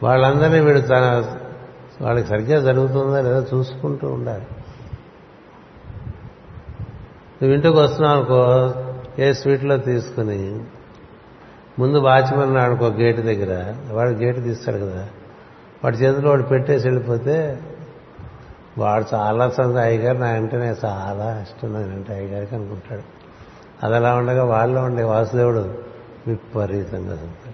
వాళ్ళందరినీ 0.04 0.60
వీడు 0.60 0.80
తన 0.80 1.38
వాళ్ళకి 2.02 2.28
సరిగ్గా 2.28 2.60
జరుగుతుందా 2.60 3.22
లేదా 3.22 3.46
చూసుకుంటూ 3.54 4.08
ఉండాలి. 4.08 4.44
నువ్వు 7.42 7.54
ఇంటికి 7.54 7.74
వస్తున్నావు 7.74 8.16
అనుకో 8.16 8.74
ఏ 9.20 9.34
స్వీట్లో 9.34 9.78
తీసుకుని 9.78 10.64
ముందు 11.80 11.98
వాచ్మన్ 11.98 12.58
అనుకో 12.58 12.88
గేటు 12.88 13.22
దగ్గర 13.22 13.76
వాడు 13.92 14.10
గేటు 14.10 14.42
తీస్తాడు 14.42 14.78
కదా. 14.78 15.08
వాడి 15.84 15.98
చేతిలో 15.98 16.30
వాడు 16.30 16.44
పెట్టేసి 16.44 16.88
వెళ్ళిపోతే 16.88 17.60
వాడు 18.78 19.06
చాలా 19.14 19.50
సంద 19.50 19.76
అయ్యగారు 19.76 20.18
నా 20.18 20.32
వెంటనే 20.32 20.68
చాలా 20.68 21.40
ఇష్టం 21.42 21.74
నేనంటే 21.74 22.14
అయ్యగారికి 22.14 22.56
అనుకుంటాడు. 22.56 23.02
అది 23.84 23.96
అలా 23.96 24.16
ఉండగా 24.16 24.44
వాళ్ళలో 24.44 24.82
ఉండే 24.82 25.04
వాసుదేవుడు 25.04 25.78
విపరీతంగా 26.28 27.16
సంతోషం 27.16 27.52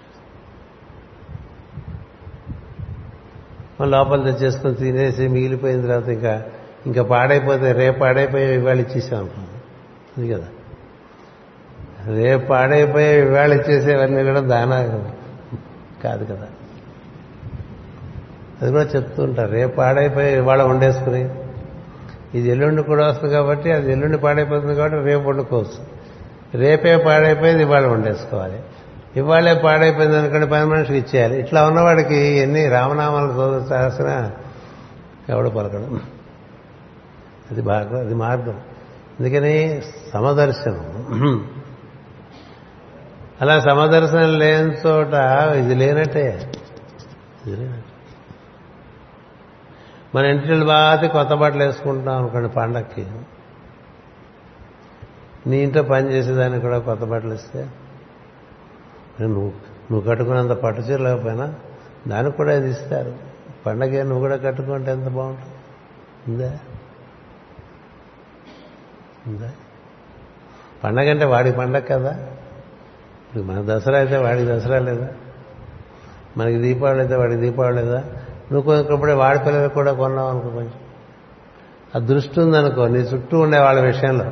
లోపల 3.89 4.31
తెచ్చేసుకొని 4.31 4.75
తినేసి 4.75 5.27
మిగిలిపోయిన 5.27 5.81
తర్వాత 5.81 6.09
ఇంకా 6.09 6.45
ఇంకా 6.85 7.03
పాడైపోతే 7.03 7.71
రేపు 7.71 7.99
పాడైపోయి 7.99 8.53
ఇవాళ 8.53 8.79
ఇచ్చేసాం 8.79 9.19
అనుకున్నాం 9.19 9.61
అది 10.17 10.33
కదా. 10.33 10.47
రేపు 12.15 12.45
పాడైపోయి 12.45 13.21
ఇవాళ 13.21 13.53
ఇచ్చేసేవన్నీ 13.53 14.23
కూడా 14.23 14.39
దానా 14.39 15.09
కాదు 16.03 16.25
కదా. 16.25 16.47
అది 18.61 18.71
కూడా 18.71 18.83
చెప్తూ 18.83 19.23
ఉంటారు. 19.23 19.51
రేపు 19.51 19.75
పాడైపోయి 19.75 20.37
ఇవాళ 20.37 20.61
వండేసుకుని. 20.63 21.29
ఇది 22.35 22.49
ఎల్లుండి 22.49 22.83
కూడా 22.83 23.07
వస్తుంది 23.07 23.33
కాబట్టి 23.33 23.71
అది 23.71 23.91
ఎల్లుండి 23.91 24.17
పాడైపోతుంది 24.17 24.75
కాబట్టి 24.75 24.97
రేపు 24.97 25.29
వండుకోవచ్చు. 25.29 25.97
రేపే 26.59 26.97
పాడైపోయింది 26.97 27.63
ఇవాళ 27.63 27.85
వండేసుకోవాలి. 27.85 28.59
ఇవాళే 29.17 29.53
పాడైపోయింది 29.53 30.17
అనుకోండి 30.17 30.47
పని 30.47 30.65
మనిషికి 30.65 30.99
ఇచ్చేయాలి. 30.99 31.39
ఇట్లా 31.39 31.67
ఉన్నవాడికి 31.67 32.15
ఎన్ని 32.15 32.67
రామనామాలు 32.67 33.27
చదివిన 33.27 34.31
ఎవడు 35.29 35.49
పలకడం. 35.49 36.01
అది 37.51 37.61
బాగా 37.61 37.99
అది 37.99 38.13
మార్గం. 38.13 38.59
అందుకని 39.19 39.81
సమదర్శనం. 40.13 41.47
అలా 43.41 43.59
సమదర్శనం 43.59 44.39
లేని 44.39 44.73
చోట 44.87 45.13
ఇది 45.57 45.75
లేనట్టే. 45.75 46.51
ఇది 47.47 47.55
లేనట్టే. 47.55 47.76
మన 50.15 50.25
ఇంటిని 50.25 50.65
బాగా 50.65 51.07
కొత్త 51.07 51.33
బట్టలు 51.33 51.63
వేసుకుంటున్నాం 51.63 52.17
అనుకోండి 52.17 52.49
పండక్కి. 52.49 53.07
నీ 55.47 55.57
ఇంట్లో 55.63 55.83
పని 55.83 56.11
చేసేదానికి 56.11 56.61
కూడా 56.61 56.79
కొత్త 56.79 57.03
బట్టలు 57.03 57.33
ఇస్తే 57.33 57.69
నువ్వు 59.21 59.51
నువ్వు 59.91 60.01
కట్టుకున్నంత 60.01 60.51
పట్టు 60.51 60.81
చీర 60.81 60.99
లేకపోయినా 60.99 61.55
దానికి 62.07 62.37
కూడా 62.37 62.53
ఇది 62.53 62.69
ఇస్తారు. 62.69 63.15
పండగ 63.65 64.01
నువ్వు 64.03 64.19
కూడా 64.19 64.37
కట్టుకుంటే 64.37 64.91
ఎంత 64.91 65.07
బాగుంటుంది? 65.07 65.53
ఉందా? 66.27 66.59
ఉందా? 69.27 69.51
పండగ 70.83 71.09
అంటే 71.09 71.25
వాడి 71.25 71.51
పండగ 71.51 71.79
కదా. 71.79 72.11
ఇప్పుడు 73.27 73.43
మన 73.43 73.77
దసరా 73.77 73.97
అయితే 73.97 74.17
వాడికి 74.17 74.45
దసరా 74.45 74.79
లేదా? 74.79 75.07
మనకి 76.37 76.57
దీపావళి 76.57 76.99
అయితే 76.99 77.15
వాడికి 77.15 77.41
దీపావళి 77.41 77.75
లేదా? 77.75 78.03
నువ్వు 78.51 78.61
కొనుక్కున్నప్పుడే 78.61 79.13
వాడి 79.13 79.39
పిల్లలకు 79.39 79.73
కూడా 79.73 79.93
కొన్నావు 79.93 80.29
అనుకో 80.29 80.49
కొంచెం. 80.49 80.73
అదృష్టి 81.95 82.13
దృష్టి 82.13 82.39
ఉందనుకో 82.39 82.87
నీ 82.87 82.99
చుట్టూ 82.99 83.39
ఉండే 83.39 83.59
వాళ్ళ 83.59 83.79
విషయంలో. 83.81 84.25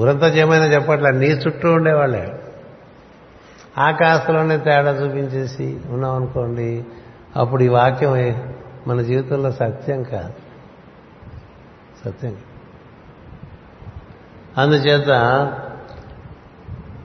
గురంతా 0.00 0.28
చేయమైనా 0.28 0.64
చెప్పట్లే 0.64 1.10
నీ 1.10 1.26
చుట్టూ 1.26 1.72
ఉండేవాళ్ళే 1.72 2.40
ఆ 3.78 3.90
కాస్తలోనే 3.90 4.58
తేడా 4.58 4.90
చూపించేసి 4.90 5.80
ఉన్నాం 5.90 6.14
అనుకోండి 6.14 6.84
అప్పుడు 7.36 7.62
ఈ 7.62 7.68
వాక్యం 7.68 8.12
మన 8.86 9.02
జీవితంలో 9.02 9.52
సత్యం 9.52 10.02
కాదు. 10.02 10.32
సత్యం 12.04 12.36
అందుచేత 14.58 15.08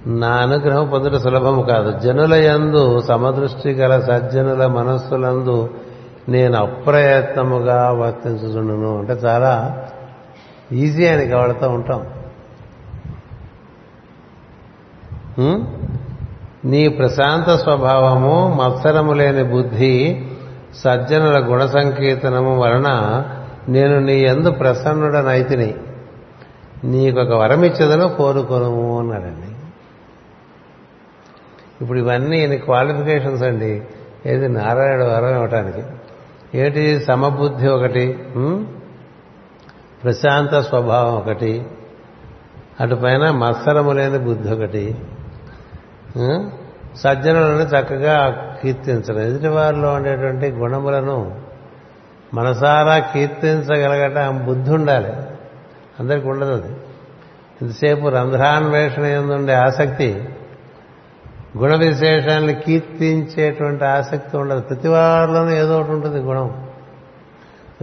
నా 0.08 0.28
అనుగ్రహం 0.28 0.88
పొందుట 0.88 1.16
సులభము 1.16 1.62
కాదు. 1.62 2.00
జనుల 2.00 2.34
యందు 2.34 3.00
సమదృష్టి 3.00 3.72
గల 3.72 4.00
సజ్జనుల 4.00 4.68
మనస్సులందు 4.68 5.70
నేను 6.30 6.58
అప్రయత్నముగా 6.58 7.92
వర్తించుతున్నాను 7.92 9.00
అంటే 9.00 9.14
చాలా 9.14 9.84
ఈజీ 10.72 11.08
అని 11.08 11.26
కావడతా 11.26 11.68
ఉంటాం. 11.68 12.06
నీ 16.66 16.88
ప్రశాంత 16.88 17.50
స్వభావము 17.50 18.62
మత్సరము 18.64 19.14
లేని 19.14 19.44
బుద్ధి 19.44 20.26
సజ్జనుల 20.76 21.52
గుణ 21.52 21.66
సంకీర్తనము 21.66 22.60
వలన 22.60 23.24
నేను 23.70 24.00
నీ 24.00 24.22
ఎందు 24.22 24.52
ప్రసన్నుడనైతిని. 24.52 25.76
నీకొక 26.84 27.34
వరమిచ్చదను 27.34 28.06
ఇచ్చేదను 28.06 29.00
అన్నాడండి. 29.00 29.57
ఇప్పుడు 31.82 32.00
ఇవన్నీ 32.00 32.40
ఎన్ని 32.40 32.58
క్వాలిఫికేషన్స్ 32.58 33.44
అండి? 33.44 33.82
ఏది 34.26 34.50
నారాయణ 34.50 35.04
వరం 35.04 35.36
ఇవ్వటానికి. 35.36 35.84
ఏంటి 36.56 37.00
సమబుద్ధి 37.00 37.68
ఒకటి? 37.68 38.14
ప్రశాంత 40.04 40.60
స్వభావం 40.60 41.18
ఒకటి. 41.18 41.68
అటుపైన 42.80 43.32
మత్సరము 43.32 43.92
లేని 43.92 44.18
బుద్ధి 44.18 44.54
ఒకటి. 44.54 44.96
సజ్జనులను 46.96 47.64
చక్కగా 47.64 48.16
కీర్తించడం. 48.62 49.20
ఎదుటి 49.20 49.48
వారిలో 49.48 49.94
ఉండేటువంటి 49.94 50.50
గుణములను 50.50 51.42
మనసారా 52.34 53.00
కీర్తించగలగటం 53.00 54.46
బుద్ధి 54.46 54.72
ఉండాలి. 54.72 55.14
అందరికి 56.00 56.28
ఉండదు 56.28 56.52
అది. 56.52 56.76
ఇంతసేపు 57.62 58.08
రంధ్రాన్వేషణ 58.08 59.04
ఎందుండే 59.04 59.54
ఆసక్తి? 59.54 60.30
గుణ 61.58 61.76
విశేషాన్ని 61.76 62.54
కీర్తించేటువంటి 62.54 63.86
ఆసక్తి 63.86 64.38
ఉండదు. 64.38 64.62
ప్రతి 64.62 64.88
వారిలోనూ 64.88 65.52
ఏదో 65.52 65.80
ఒకటి 65.80 65.92
ఉంటుంది 65.92 66.18
గుణం. 66.18 66.68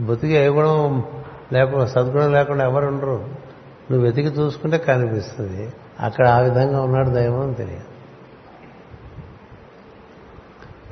బతికి 0.01 0.33
ఏ 0.33 0.49
గుణం 0.49 1.05
లేకుండా 1.53 1.87
సద్గుణం 1.87 2.33
లేకుండా 2.33 2.65
ఎవరు 2.65 2.87
ఉండరు. 2.87 3.25
నువ్వు 3.91 4.01
వెతికి 4.01 4.29
చూసుకుంటే 4.29 4.79
కనిపిస్తుంది. 4.79 5.73
అక్కడ 6.01 6.29
ఆ 6.29 6.39
విధంగా 6.39 6.83
ఉన్నాడు 6.83 7.09
దైవం 7.09 7.41
అని 7.41 7.55
తెలియదు. 7.55 7.95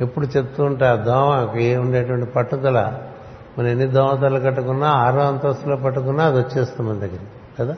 ఎప్పుడు 0.00 0.26
చెప్తూ 0.26 0.64
ఉంటా 0.64 0.94
దోమకి 0.94 1.76
ఉండేటువంటి 1.76 2.26
పట్టుదల? 2.26 2.98
మనం 3.58 3.68
ఎన్ని 3.68 3.86
దోమతలు 3.86 4.40
కట్టుకున్నా 4.40 4.88
ఆరో 4.88 5.20
అంతస్తులో 5.20 5.76
పట్టుకున్నా 5.76 6.24
అది 6.24 6.38
వచ్చేస్తుంది 6.38 6.90
మన 6.90 6.98
దగ్గర 6.98 7.18
కదా? 7.58 7.76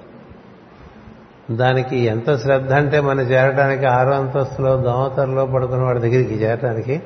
దానికి 1.51 1.99
ఎంత 1.99 2.36
శ్రద్ధ 2.36 2.72
అంటే 2.72 3.01
మనం 3.01 3.20
చేరడానికి 3.20 3.86
ఆరో 3.86 4.11
అంతస్తులో 4.11 4.76
దోమతరలో 4.76 5.47
పడుకున్న 5.47 5.82
వాడి 5.82 5.99
దగ్గరికి 5.99 6.34
చేరడానికి 6.34 7.03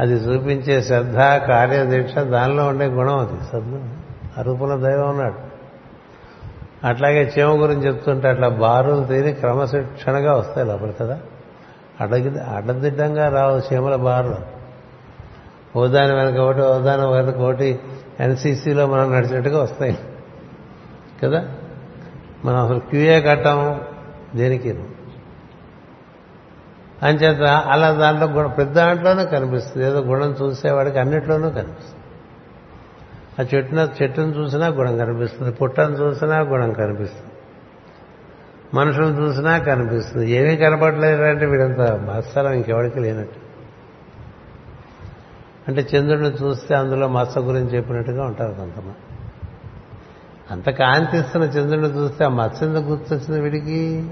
అది 0.00 0.12
చూపించే 0.12 0.82
శ్రద్ధ 0.82 1.16
కార్యదీక్ష 1.18 2.18
దానిలో 2.18 2.66
ఉండే 2.66 2.86
గుణం 2.86 3.18
అది. 3.18 3.44
సద్గుణం 3.52 3.96
రూపంలో 4.42 4.78
దైవం 4.78 5.08
ఉన్నాడు. 5.10 5.52
అట్లాగే 6.86 7.32
చీమ 7.38 7.48
గురించి 7.48 7.86
చెప్తుంటే 7.86 8.28
అట్లా 8.28 8.48
బారులు 8.48 9.04
తీరి 9.04 9.32
క్రమశిక్షణగా 9.32 10.34
వస్తాయి 10.34 10.68
లోపల 10.68 10.90
కదా. 10.90 11.18
అడ్డగి 12.00 12.40
అడ్డదిడ్డంగా 12.40 13.28
రావు 13.28 13.74
చీమల 13.74 13.96
బారులు. 13.96 14.36
ఓదాని 15.78 16.14
వెనక 16.14 16.36
ఒకటి 16.36 16.60
ఓదాని 16.60 17.12
వెనక 17.12 17.36
ఒకటి 17.36 17.80
ఎన్సీసీలో 18.20 18.86
మనం 18.86 19.12
నడిచినట్టుగా 19.12 19.62
వస్తాయి. 19.62 19.98
కదా? 21.24 21.44
మనం 22.44 22.64
అసలు 22.64 22.78
క్యూఏ 22.78 23.20
కట్టాం 23.20 23.80
దేనికి? 24.36 24.84
అంచేత 27.02 27.42
అలా 27.42 27.90
దాంట్లో 27.90 28.26
గుణ 28.26 28.46
ప్రతి 28.46 28.70
దాంట్లోనూ 28.70 29.24
కనిపిస్తుంది. 29.24 29.86
ఏదో 29.86 30.00
గుణం 30.00 30.34
చూసేవాడికి 30.42 30.98
అన్నిట్లోనూ 30.98 31.50
కనిపిస్తుంది. 31.50 32.02
ఆ 33.40 33.46
చెట్టున 33.54 33.88
చెట్టును 34.02 34.26
చూసినా 34.26 34.66
గుణం 34.66 34.98
కనిపిస్తుంది. 34.98 35.52
పుట్టను 35.52 35.96
చూసినా 35.96 36.40
గుణం 36.40 36.72
కనిపిస్తుంది. 36.72 37.32
మనుషులను 38.74 39.22
చూసినా 39.22 39.58
కనిపిస్తుంది. 39.58 40.30
ఏమీ 40.30 40.56
కనపడలేదు 40.56 41.22
అంటే 41.22 41.46
వీడంత 41.46 41.80
మత్సరం 41.80 42.52
ఇంకెవరికి 42.52 43.00
లేనట్టు. 43.00 43.36
అంటే 45.68 45.86
చంద్రుడిని 45.96 46.28
చూస్తే 46.28 46.74
అందులో 46.74 47.08
మత్స 47.08 47.38
గురించి 47.38 47.76
చెప్పినట్టుగా 47.76 48.24
ఉంటారు 48.24 48.52
కొంతమంది. 48.52 49.11
అంత 50.52 50.70
కాంతిస్తున్న 50.70 51.44
చంద్రుడిని 51.44 51.98
చూస్తే 51.98 52.24
ఆ 52.24 52.28
మత్స 52.28 52.62
ఎందుకు 52.62 52.84
గుర్తొచ్చింది 52.84 53.40
వీడికి? 53.40 54.10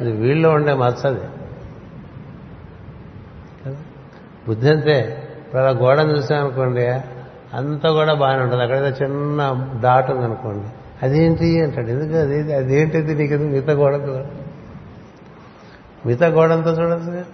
అది 0.00 0.12
వీళ్ళలో 0.12 0.50
ఉండే 0.50 0.74
మత్స 0.74 1.06
అది. 1.06 1.20
బుద్ధి 4.48 4.70
అంతే. 4.70 5.28
ఇప్పుడు 5.46 5.62
అలా 5.62 5.78
గోడను 5.78 6.12
చూసామనుకోండి 6.12 6.86
అంతా 7.54 7.90
కూడా 7.90 8.14
బాగానే 8.14 8.42
ఉంటుంది. 8.42 8.62
అక్కడేదో 8.62 8.86
చిన్న 8.86 9.70
డాట్ 9.82 10.10
ఉందనుకోండి. 10.10 10.66
అదేంటి 11.02 11.62
అంటాడు. 11.62 11.86
ఎందుకు 11.86 12.18
అది? 12.18 12.54
అదేంటిది 12.54 13.14
నీకు? 13.14 13.34
ఎందుకు 13.34 13.50
మిగతా 13.50 13.72
గోడ 13.72 13.94
మిగతా 16.06 16.26
గోడంతా 16.26 16.70
చూడదు 16.70 17.24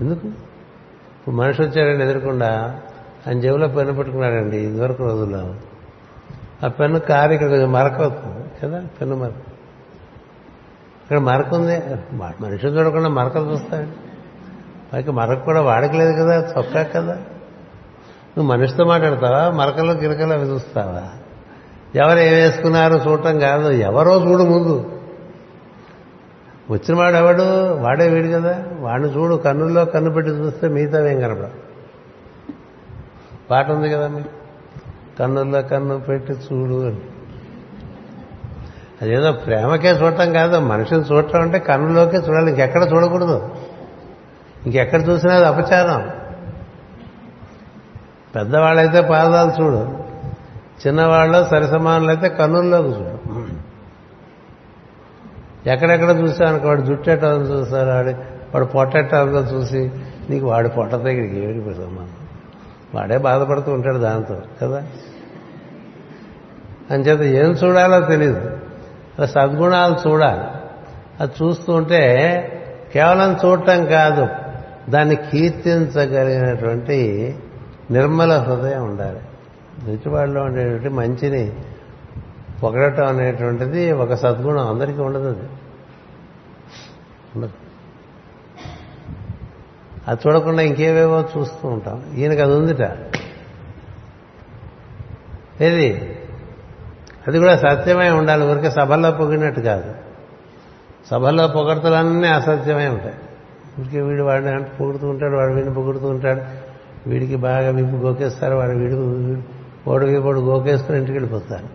ఎందుకు? 0.00 0.26
ఇప్పుడు 0.26 1.34
మనిషి 1.34 1.62
వచ్చాడండి 1.62 2.04
ఎదురకుండా 2.04 2.80
అని 3.28 3.40
జేబులో 3.40 3.68
పెన్ను 3.68 3.94
పెట్టుకున్నాడండి. 3.94 4.56
ఇదివరకు 4.56 5.04
రోజుల్లో. 5.04 5.54
ఆ 6.64 6.68
పెన్ను 6.68 7.00
కారు 7.00 7.32
ఇక్కడ 7.32 7.48
కొంచెం 7.48 7.72
మరకవుతుంది 7.72 8.44
కదా? 8.62 8.86
పెన్ను 9.00 9.16
మరక 9.16 9.32
ఇక్కడ 11.02 11.18
మరక 11.18 11.54
ఉంది 11.54 11.74
చూడకుండా 12.66 13.08
మరకలు 13.08 13.50
చూస్తాడు 13.50 13.88
పైకి 14.92 15.10
మరక 15.10 15.44
కూడా 15.44 15.60
వాడకలేదు 15.60 16.12
కదా 16.12 16.54
చొక్కా 16.58 16.82
కదా? 16.82 17.14
నువ్వు 18.38 18.42
మనిషితో 18.42 18.84
మాట్లాడతావా? 18.84 19.50
మరకలు 19.50 19.92
గిరకలు 19.92 20.32
అవి 20.32 20.48
చూస్తావా? 20.48 21.02
ఎవరు 21.94 22.18
ఏం 22.18 22.32
వేసుకున్నారో 22.32 22.96
చూడటం 22.96 23.38
కాదు. 23.38 23.70
ఎవరో 23.70 24.14
చూడు 24.14 24.42
ముందు. 24.42 25.00
వచ్చిన 26.70 26.98
వాడు 26.98 27.16
ఎవడు 27.16 27.74
వాడే 27.74 28.08
వీడు 28.08 28.28
కదా. 28.28 28.64
వాడిని 28.80 29.16
చూడు. 29.16 29.34
కన్నుల్లో 29.34 29.84
కన్ను 29.84 30.10
పెట్టి 30.10 30.32
చూస్తే 30.32 30.68
మిగతావేం 30.68 31.22
ఏం 31.22 31.50
పాట 33.50 33.70
ఉంది 33.70 33.90
కదా 33.90 34.08
మీకు 34.08 34.28
కన్నుల్లో 35.18 35.62
కన్ను 35.62 36.00
పెట్టి 36.00 36.32
చూడు 36.32 36.86
అని. 36.86 37.00
అదేదో 39.02 39.32
ప్రేమకే 39.32 39.90
చూడటం 39.90 40.32
కాదు 40.32 40.58
మనిషిని 40.58 41.00
చూడటం 41.00 41.40
అంటే 41.40 41.58
కన్నులోకే 41.58 42.16
చూడాలి. 42.16 42.50
ఇంకెక్కడ 42.50 42.82
చూడకూడదు. 42.92 43.48
ఇంకెక్కడ 44.66 45.08
చూసినా 45.08 45.34
అది 45.34 45.44
అపచారం. 45.44 46.10
పెద్దవాళ్ళైతే 48.36 49.00
పాదాలు 49.00 49.62
చూడు. 49.62 49.98
చిన్నవాళ్ళు 50.86 52.08
అయితే 52.08 52.28
కన్నుల్లోకి 52.28 52.88
చూడు. 52.88 53.38
ఎక్కడెక్కడ 55.68 56.10
చూసాను 56.10 56.66
వాడు 56.66 56.80
జుట్టెట్టాలని 56.80 57.44
చూస్తారు 57.44 57.90
వాడి 57.90 58.12
వాడు 58.54 58.64
పొట్టెట్టాలతో 58.64 59.56
చూసి 59.56 59.90
నీకు 60.30 60.46
వాడి 60.46 60.68
పొట్ట 60.68 60.94
దగ్గరికి 60.94 61.40
ఏమిటి 61.40 61.74
సమానం. 61.74 62.27
వాడే 62.94 63.18
బాధపడుతూ 63.18 63.72
ఉంటాడు 63.72 63.98
దాంతో 63.98 64.42
కదా? 64.62 64.86
అంచేత 66.90 67.20
ఏం 67.20 67.50
చూడాలో 67.50 68.00
తెలియదు 68.00 68.56
అలా 69.18 69.26
సద్గుణాలు 69.26 70.08
చూడాలి. 70.08 70.44
అది 71.20 71.32
చూస్తూ 71.42 71.72
ఉంటే 71.72 72.02
కేవలం 72.94 73.36
చూడటం 73.44 73.86
కాదు 73.86 74.28
దాన్ని 74.90 75.16
కీర్తించగలిగినటువంటి 75.16 77.34
నిర్మల 77.90 78.38
హృదయం 78.38 78.84
ఉండాలి. 78.84 79.20
ఎదుటివాడిలో 79.88 80.42
ఉండేటువంటి 80.42 80.88
మంచిని 80.88 81.52
పొగడటం 82.62 83.06
అనేటువంటిది 83.06 83.92
ఒక 83.92 84.14
సద్గుణం. 84.14 84.68
అందరికీ 84.68 85.00
ఉండదు 85.00 85.28
అది. 85.28 85.48
ఉండదు. 87.36 87.67
అది 90.08 90.20
చూడకుండా 90.26 90.62
ఇంకేవేవో 90.62 91.24
చూస్తూ 91.38 91.68
ఉంటాం. 91.68 92.02
ఈయనకి 92.16 92.40
అది 92.40 92.54
ఉందిట. 92.54 92.96
ఏది? 95.60 96.18
అది 97.28 97.38
కూడా 97.38 97.56
సత్యమై 97.56 98.10
ఉండాలి. 98.10 98.44
ఊరికే 98.44 98.70
సభల్లో 98.70 99.10
పొగిడినట్టు 99.10 99.60
కాదు. 99.60 99.94
సభల్లో 101.10 101.48
పొగడతలన్నీ 101.48 102.28
అసత్యమై 102.28 102.88
ఉంటాయి. 102.88 103.14
ఊరికే 103.80 104.00
వీడు 104.00 104.22
వాడిని 104.22 104.50
అంటే 104.50 104.72
పొగుడుతూ 104.80 105.08
ఉంటాడు 105.08 105.36
వాడు 105.36 105.52
వీడిని 105.52 105.74
పొగుడుతూ 105.74 106.06
ఉంటాడు. 106.06 106.42
వీడికి 107.08 107.36
బాగా 107.36 107.70
విప్పు 107.70 107.96
గోకేస్తారు 107.96 108.54
వాడు 108.54 108.70
వీడు 108.70 109.42
ఓడి 109.88 110.06
వీడు 110.06 110.40
గోకేసుకుని 110.40 110.98
ఇంటికి 110.98 111.18
వెళ్ళిపోతారు. 111.18 111.66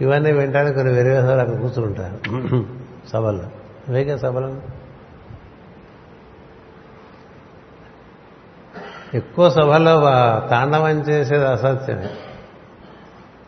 ఇవన్నీ 0.00 0.32
వినడానికి 0.32 0.74
కొన్ని 0.74 0.92
వెరివేసాలు 0.92 1.40
అక్కడ 1.40 1.60
కూర్చుంటారు. 1.60 2.38
సభల్లో. 3.12 3.44
ఇవేగా 3.88 4.16
సభలను 4.16 4.81
ఎక్కువ 9.14 9.50
సభలో 9.50 10.00
తాండవం 10.48 10.90
చేసేది 10.90 11.46
అసత్యమే. 11.46 12.10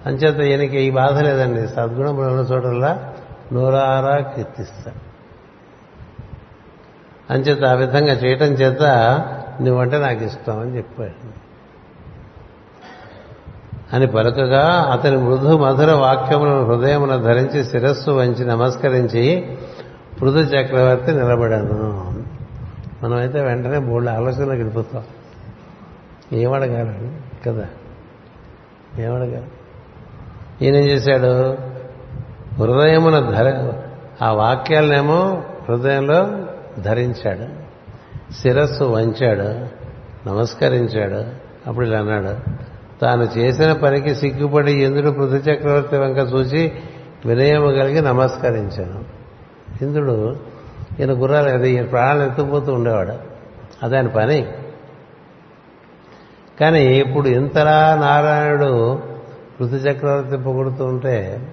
అంచేత 0.07 0.41
ఈయనకి 0.41 0.81
ఈ 0.81 0.91
బాధ 0.91 1.19
లేదండి. 1.19 1.69
సద్గుణములు 1.69 2.27
ఉన్న 2.27 2.41
చోటల్లా 2.41 3.13
నూరారా 3.53 4.17
కీర్తిస్తా 4.17 4.93
అంచేత 7.31 7.65
ఆ 7.65 7.73
విధంగా 7.73 8.13
చేయటం 8.13 8.47
చేత 8.47 8.83
నువ్వంటే 9.61 9.99
నాకు 9.99 10.25
ఇష్టం 10.25 10.61
అని 10.61 10.77
చెప్పాడు. 10.77 11.45
అని 13.97 14.07
పలుకగా 14.07 14.89
అతని 14.93 15.17
మృదు 15.17 15.59
మధుర 15.59 15.93
వాక్యములను 15.93 16.65
హృదయమున 16.65 17.17
ధరించి 17.17 17.65
శిరస్సు 17.65 18.11
వంచి 18.11 18.45
నమస్కరించి 18.45 19.59
పృథు 20.21 20.39
చక్రవర్తి 20.39 21.13
నిలబడాను. 21.13 22.15
మనమైతే 23.03 23.41
వెంటనే 23.41 23.79
మూడు 23.79 24.09
ఆలోచనలకు 24.09 24.51
వెళ్ళిపోతాం. 24.51 25.03
ఏమడగాలండి 26.33 27.43
కదా. 27.49 27.67
ఏమడగాలి? 28.99 29.47
ఈయన 30.63 30.77
ఏం 30.77 30.85
చేశాడు? 30.85 31.57
హృదయమున 32.63 33.19
ధర 33.19 33.73
ఆ 34.23 34.33
వాక్యాలనేమో 34.33 35.43
హృదయంలో 35.69 36.31
ధరించాడు. 36.79 37.65
శిరస్సు 38.33 38.85
వంచాడు. 38.85 39.75
నమస్కరించాడు. 40.29 41.25
అప్పుడు 41.69 41.87
ఇలా 41.87 41.99
అన్నాడు. 41.99 42.51
తాను 43.01 43.39
చేసిన 43.39 43.73
పనికి 43.73 44.15
సిగ్గుపడి 44.15 44.73
ఇంద్రుడు 44.73 45.11
పృథు 45.11 45.51
చక్రవర్తి 45.51 45.97
వెంక 45.97 46.35
చూసి 46.35 46.73
వినయము 47.27 47.67
కలిగి 47.67 48.03
నమస్కరించాను. 48.03 49.05
ఇంద్రుడు 49.85 50.41
ఈయన 51.01 51.13
గుర్రాలు 51.13 51.49
అది 51.49 51.71
ఈయన 51.71 51.85
ప్రాణాలు 51.85 52.23
ఎత్తుకుపోతూ 52.23 52.73
ఉండేవాడు. 52.73 53.13
అదే 53.83 53.97
ఆయన 53.97 54.07
పని. 54.07 54.47
కానీ 56.61 56.85
ఇప్పుడు 56.85 57.29
ఇంతలా 57.29 57.99
నారాయణుడు 58.01 58.95
ఋతు 59.63 59.75
చక్రవర్తి 59.75 60.37
పొగుడుతూ 60.37 60.85
ఉంటే 60.85 61.49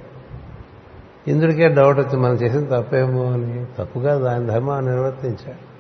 ఇంద్రుడికే 1.28 1.68
డౌట్ 1.68 1.99
వచ్చి 1.99 2.18
మనం 2.18 2.34
చేసిన 2.34 2.66
తప్పేమో 2.66 3.26
అని 3.26 3.66
తప్పుగా 3.80 4.18
దాని 4.18 4.47
ధర్మాన్ని 4.47 4.91
నిర్వర్తించాడు. 4.91 5.72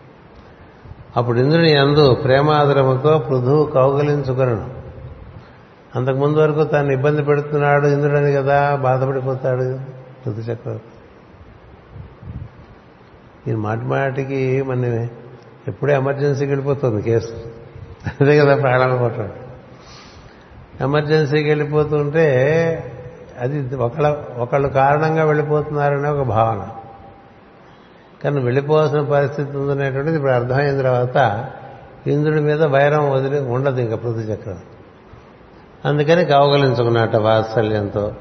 అప్పుడు 1.17 1.39
ఇంద్రుని 1.39 1.77
అందు 1.77 2.13
ప్రేమాదరముతో 2.13 3.19
పృథువు 3.19 3.65
కౌగలించుకొనను. 3.65 4.69
అంతకుముందు 5.95 6.39
వరకు 6.39 6.63
తాను 6.63 6.91
ఇబ్బంది 6.91 7.23
పెడుతున్నాడు 7.23 7.87
ఇంద్రుడని 7.87 8.31
కదా 8.31 8.75
బాధపడిపోతాడు 8.75 9.79
ఋతు 10.29 10.39
చక్రవర్తి 10.39 10.91
ఈ 13.51 13.55
మాటి 13.55 13.85
మాటికి 13.85 14.61
మన 14.61 15.07
ఎప్పుడే 15.67 15.93
ఎమర్జెన్సీకి 15.93 16.51
వెళ్ళిపోతుంది 16.51 17.01
కేసు. 17.01 17.50
అదే 18.07 18.37
కదా 18.37 18.55
ప్రాణాలు 18.55 18.97
పోవటం. 18.97 19.29
ఎమర్జెన్సీకి 20.81 21.49
వెళ్ళిపోతుంటే 21.49 22.27
అది 23.39 23.75
ఒకళ్ళ 23.75 24.15
ఒకళ్ళు 24.37 24.67
కారణంగా 24.67 25.23
వెళ్ళిపోతున్నారనే 25.23 26.09
ఒక 26.09 26.27
భావన. 26.27 26.67
కానీ 28.23 28.39
వెళ్ళిపోవాల్సిన 28.39 29.01
పరిస్థితి 29.01 29.57
ఉందనేటువంటిది 29.57 30.15
ఇప్పుడు 30.15 30.31
అర్థమైన 30.31 30.77
తర్వాత 30.77 31.45
ఇంద్రుడి 32.07 32.41
మీద 32.41 32.63
వైరం 32.63 33.11
వదిలి 33.11 33.39
ఉండదు 33.39 33.81
ఇంకా 33.81 33.95
పృథు 33.95 34.19
చక్రం. 34.19 34.57
అందుకని 35.85 36.25
కౌగలించుకున్నట్ట 36.25 37.15
వాత్సల్యంతో. 37.15 38.11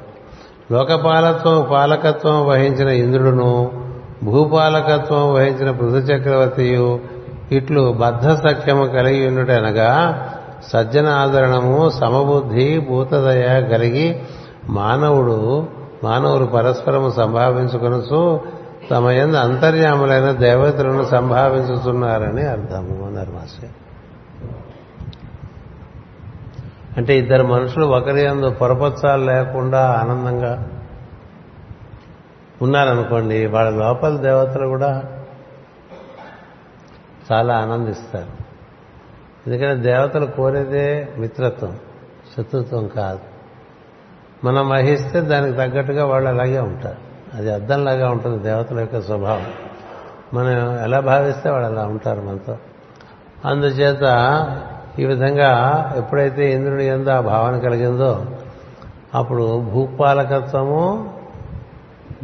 లోకపాలత్వం 0.73 1.69
పాలకత్వం 1.71 2.47
వహించిన 2.47 2.89
ఇంద్రుడును 2.89 3.71
భూపాలకత్వం 4.25 5.35
వహించిన 5.35 5.71
పృథు 5.71 5.97
చక్రవర్తియు 5.97 7.01
ఇట్లు 7.51 7.83
బద్ధ 8.01 8.27
సఖ్యము 8.37 8.85
కలిగి 8.87 9.23
ఉండుటనగా 9.29 9.91
సజ్జన 10.71 11.09
ఆదరణము 11.15 11.79
సమబుద్ధి 11.91 12.69
భూతదయ 12.81 13.47
కలిగి 13.71 14.09
మానవుడు 14.71 15.37
మానవులు 16.05 16.47
పరస్పరము 16.47 17.11
సంభావించుకొనుచు 17.11 18.21
తమ 18.91 19.11
ఎందు 19.17 19.37
అంతర్యాములైన 19.37 20.29
దేవతలను 20.39 21.05
సంభావించుతున్నారని 21.05 22.45
అర్థము 22.47 22.95
అన్నారు 23.07 23.33
మాస్టర్ 23.33 23.75
అంటే 26.99 27.13
ఇద్దరు 27.19 27.45
మనుషులు 27.47 27.87
ఒకరి 27.91 28.23
ఎందు 28.25 28.49
పొరపచ్చాలు 28.61 29.25
లేకుండా 29.25 29.81
ఆనందంగా 30.01 30.53
ఉన్నారనుకోండి 32.61 33.39
వాళ్ళ 33.47 33.69
లోపల 33.77 34.15
దేవతలు 34.23 34.67
కూడా 34.67 34.91
చాలా 37.33 37.59
ఆనందిస్తారు. 37.59 38.51
ఎందుకంటే 39.47 39.83
దేవతలు 39.83 40.27
కోరేదే 40.27 41.09
మిత్రత్వం 41.19 41.79
శత్రుత్వం 42.37 42.89
కాదు. 42.89 43.21
మనం 44.45 44.69
వహిస్తే 44.69 45.21
దానికి 45.21 45.57
తగ్గట్టుగా 45.57 46.07
వాళ్ళు 46.07 46.29
అలాగే 46.29 46.59
ఉంటారు. 46.59 47.11
అది 47.37 47.53
అద్దంలాగా 47.53 48.11
ఉంటుంది 48.11 48.43
దేవతల 48.43 48.81
యొక్క 48.81 49.01
స్వభావం. 49.01 49.47
మనం 50.35 50.79
ఎలా 50.79 51.01
భావిస్తే 51.01 51.51
వాళ్ళు 51.51 51.69
అలా 51.69 51.85
ఉంటారు 51.85 52.21
మనతో. 52.21 52.57
అందుచేత 53.45 54.03
ఈ 54.99 55.05
విధంగా 55.05 55.93
ఎప్పుడైతే 55.97 56.53
ఇంద్రుని 56.53 56.87
ఎందు 56.87 57.11
ఆ 57.11 57.21
భావన 57.21 57.59
కలిగిందో 57.59 58.27
అప్పుడు 59.15 59.61
భూపాలకత్వము 59.61 61.15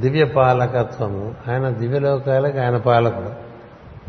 దివ్య 0.00 0.24
పాలకత్వము 0.24 1.34
ఆయన 1.48 1.68
దివ్యలోకాలకు 1.68 2.58
ఆయన 2.58 2.76
పాలకుడు. 2.76 3.45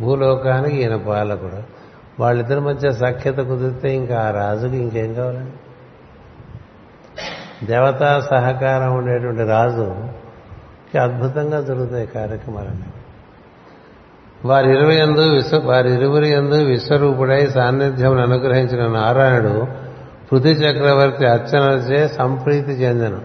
భూలోకానికి 0.02 0.78
ఈయన 0.78 0.96
పాలకుడు. 0.96 1.78
వాళ్ళిద్దరి 2.20 2.60
మధ్య 2.60 2.92
సఖ్యత 2.92 3.38
కుదిరితే 3.38 3.96
ఇంకా 3.96 4.20
ఆ 4.20 4.32
రాజుకి 4.32 4.78
ఇంకేం 4.78 5.14
కావాలండి? 5.14 5.52
దేవతా 7.66 8.20
సహకారం 8.20 8.98
ఉండేటువంటి 8.98 9.44
రాజు 9.44 9.96
అద్భుతంగా 10.98 11.62
జరుగుతాయి 11.62 12.08
కార్యక్రమాలన్నీ. 12.08 12.84
వారి 14.46 14.78
ఇరువు 14.78 14.92
ఎందు 14.92 15.22
విశ్వ 15.22 15.62
వారి 15.66 15.94
ఇరువురి 15.94 16.30
ఎందు 16.30 16.56
విశ్వరూపుడై 16.56 17.48
సాన్నిధ్యం 17.48 18.22
అనుగ్రహించిన 18.22 18.88
నారాయణుడు 18.88 19.68
పృథ్వీ 20.32 20.52
చక్రవర్తి 20.52 21.26
అర్చనలచే 21.26 22.08
సంప్రీతి 22.08 22.72
చెందను. 22.72 23.22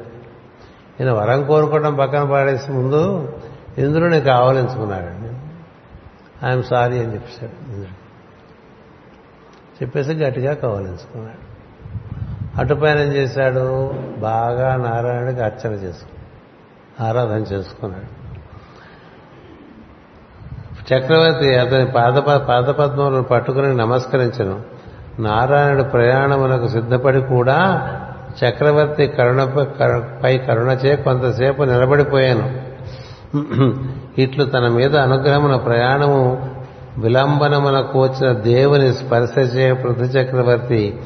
ఈయన 1.01 1.13
వరం 1.13 1.47
కోరుకోవడం 1.47 1.95
పక్కన 1.95 2.25
పాడేసి 2.25 2.73
ముందు 2.73 3.33
ఇంద్రుని 3.79 4.21
కావలించుకున్నాడండి. 4.21 5.32
ఐఎమ్ 6.45 6.63
సారీ 6.63 6.99
అని 6.99 7.15
చెప్పాడు. 7.15 7.73
ఇంద్రుడు 7.73 8.03
చెప్పేసి 9.83 10.13
గట్టిగా 10.13 10.55
కవలించుకున్నాడు 10.55 11.53
అటుపైన 12.61 12.99
ఏం 12.99 13.13
చేశాడు. 13.13 13.95
బాగా 14.19 14.77
నారాయణుడికి 14.77 15.41
అర్చన 15.41 15.73
చేసుకున్నాడు. 15.73 16.23
ఆరాధన 17.03 17.55
చేసుకున్నాడు. 17.55 18.23
చక్రవర్తి 20.95 21.55
అతని 21.55 21.87
పాద 21.87 22.13
పాదపద్మములను 22.37 23.23
పట్టుకుని 23.23 23.77
నమస్కరించను. 23.77 24.61
నారాయణుడు 25.19 25.83
ప్రయాణమునకు 25.83 26.69
సిద్ధపడి 26.69 27.21
కూడా 27.21 27.89
చక్రవర్తి 28.45 29.07
కరుణపై 29.07 30.39
కరుణచే 30.39 30.97
కొంతసేపు 30.97 31.63
నిలబడిపోయాను. 31.63 32.73
ఇట్లు 34.19 34.45
తన 34.45 34.69
మీద 34.69 34.97
అనుగ్రహమున 34.97 35.57
ప్రయాణము 35.57 36.51
విలంబనమున 36.99 37.81
కూర్చిన 37.81 38.33
దేవుని 38.33 38.93
స్పర్శచే 38.93 39.73
పృథు 39.73 40.03
చక్రవర్తి 40.03 41.01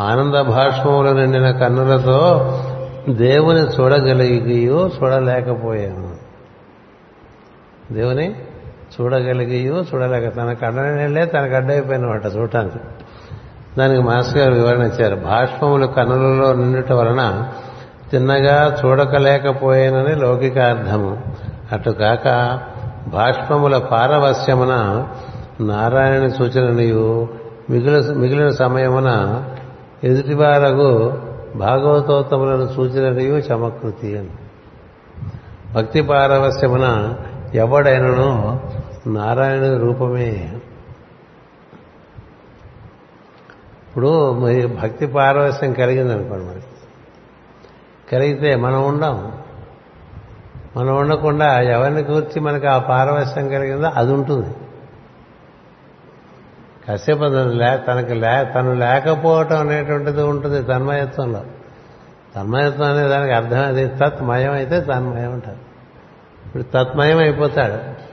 ఆనంద 0.00 0.34
భాష్మములు 0.34 1.10
నిండిన 1.10 1.50
కన్నులతో 1.50 2.52
దేవుని 3.08 3.60
చూడగలిగియో 3.60 4.90
చూడలేకపోయాను. 5.02 6.14
దేవుని 7.94 8.34
చూడగలిగియో 9.00 9.84
చూడలేక 9.94 10.36
తన 10.36 10.52
కన్నడలే 10.52 11.26
తనకు 11.26 11.54
అడ్డైపోయినమాట 11.54 12.22
చూడటానికి. 12.36 12.78
దానికి 13.78 14.02
మాస్టర్ 14.02 14.38
గారు 14.38 14.54
వివరణ 14.54 14.82
ఇచ్చారు. 14.82 15.16
భాష్పములు 15.16 15.86
కన్నులలో 15.86 16.54
నిండుట 16.54 16.92
వలన 16.92 17.48
తిన్నగా 18.10 18.76
చూడకలేకపోయానని 18.84 20.14
లౌకికార్థము 20.14 21.22
అటుకాక 21.72 22.24
భాష్పముల 23.08 23.78
పారవస్యమున 23.78 25.06
నారాయణ 25.60 26.26
సూచననియు 26.28 27.28
మిగిలిన 27.70 28.16
మిగిలిన 28.16 28.48
సమయమున 28.48 29.42
ఎదుటివారకు 30.04 31.18
భాగవతోత్తములను 31.56 32.68
సూచననియు 32.68 33.34
చమకృతి 33.34 34.18
అని. 34.18 34.30
భక్తి 35.74 36.00
పారవస్యమున 36.00 37.14
ఎవడైనను 37.54 38.60
నారాయణ 39.06 39.76
రూపమే. 39.76 40.52
ఇప్పుడు 43.88 44.32
మరి 44.32 44.66
భక్తి 44.66 45.06
పారవస్యం 45.06 45.72
కలిగిందనుకోండి 45.72 46.46
మరి. 46.46 46.62
కలిగితే 48.12 48.56
మనం 48.56 48.88
ఉండం. 48.88 49.35
మనం 50.76 50.96
ఉండకుండా 50.96 51.60
ఎవరిని 51.60 52.02
కూర్చి 52.02 52.40
మనకి 52.40 52.66
ఆ 52.66 52.78
పారవశ్యం 52.78 53.48
కలిగిందో 53.48 53.88
అది 53.88 54.12
ఉంటుంది. 54.12 54.54
కాసేపు 56.88 57.24
అది 57.24 57.54
లే 57.54 57.84
తనకి 57.88 58.14
లే 58.14 58.52
తను 58.54 58.74
లేకపోవటం 58.74 59.58
అనేటువంటిది 59.58 60.22
ఉంటుంది 60.22 60.62
తన్మయత్వంలో. 60.62 61.44
తన్మయత్వం 62.36 62.96
అనే 62.96 63.08
దానికి 63.08 63.32
అర్థం 63.32 63.66
అది 63.66 63.88
తత్మయం 63.88 64.52
అయితే 64.52 64.80
తన్మయం 64.80 65.32
అంటారు. 65.32 65.56
ఇప్పుడు 66.46 66.62
తత్మయం 66.62 67.18
అయిపోతాడు 67.18 68.06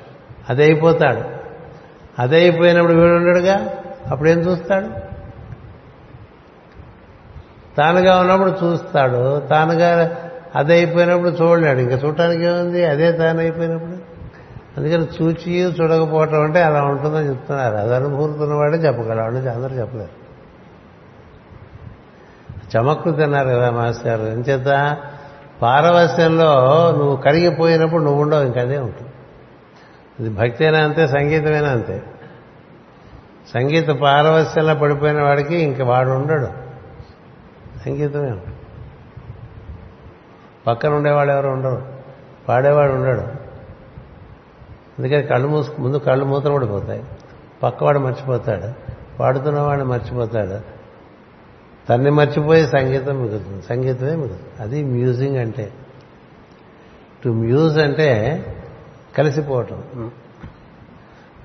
అదే 0.50 0.64
అయిపోతాడు. 0.64 1.22
అదే 2.20 2.36
అయిపోయినప్పుడు 2.36 2.94
వీడు 2.94 3.14
ఉండడుగా? 3.14 3.70
అప్పుడేం 4.12 4.40
చూస్తాడు? 4.40 4.88
తానుగా 7.78 8.20
ఉన్నప్పుడు 8.20 8.66
చూస్తాడు. 8.66 9.40
తానుగా 9.40 10.18
అదైపోయినప్పుడు 10.56 11.10
అయిపోయినప్పుడు 11.10 11.30
చూడలేడు. 11.30 11.80
ఇంకా 11.80 11.96
చూడటానికి 11.96 12.44
ఏముంది? 12.44 12.86
అదే 12.86 13.12
తాను 13.12 13.40
అయిపోయినప్పుడు. 13.40 14.14
అందుకని 14.78 15.08
చూచి 15.22 15.54
చూడకపోవటం 15.54 16.44
అంటే 16.44 16.62
అలా 16.62 16.84
ఉంటుందని 16.84 17.30
చెప్తున్నారు. 17.30 17.76
అది 17.76 17.96
అనుభూతున్నవాడే 17.96 18.78
చెప్పగలవాడు 18.78 19.36
అందరూ 19.36 19.76
చెప్పలేరు. 19.76 20.24
చమక్కుతి 22.78 23.18
తిన్నారు 23.18 23.50
కదా 23.50 23.70
మాస్టర్. 23.70 24.22
ఎంచేత 24.22 24.98
పారవస్యంలో 25.62 26.54
నువ్వు 26.92 27.16
కరిగిపోయినప్పుడు 27.16 28.04
నువ్వు 28.04 28.22
ఉండవు 28.22 28.44
ఇంకదే 28.44 28.78
ఉంటుంది. 28.78 29.10
ఇది 30.20 30.30
భక్తి 30.30 30.66
అయినా 30.66 30.84
అంతే 30.84 31.08
సంగీతమైనా 31.08 31.70
అంతే. 31.70 32.04
సంగీత 33.54 33.88
పారవస్యంలో 33.88 34.76
పడిపోయిన 34.76 35.22
వాడికి 35.22 35.56
ఇంక 35.56 35.82
వాడు 35.82 36.10
ఉండడు. 36.10 36.48
సంగీతమే 37.86 38.32
ఉంటుంది. 38.32 38.53
పక్కన 40.68 40.94
ఉండేవాడు 40.94 41.32
ఎవరు 41.32 41.48
ఉండరు 41.48 41.86
పాడేవాడు 42.50 42.92
ఉండడు. 42.94 43.22
అందుకని 45.00 45.24
కళ్ళు 45.24 45.48
మూసు 45.48 45.72
ముందు 45.80 45.98
కళ్ళు 45.98 46.26
మూతలు 46.26 46.54
పడిపోతాయి 46.54 47.04
పక్కవాడు 47.64 48.00
మర్చిపోతాడు. 48.00 48.74
పాడుతున్నవాడిని 49.18 49.88
మర్చిపోతాడు. 49.88 50.84
తన్ని 51.90 52.12
మర్చిపోయి 52.12 52.68
సంగీతం 52.68 53.22
మిగులుతుంది. 53.22 53.62
సంగీతమే 53.62 54.16
మిగులుతుంది. 54.16 54.64
అది 54.64 54.84
మ్యూజింగ్ 54.84 55.38
అంటే. 55.38 55.74
టు 57.24 57.30
మ్యూజ్ 57.30 57.78
అంటే 57.78 58.46
కలిసిపోవటం. 59.18 60.12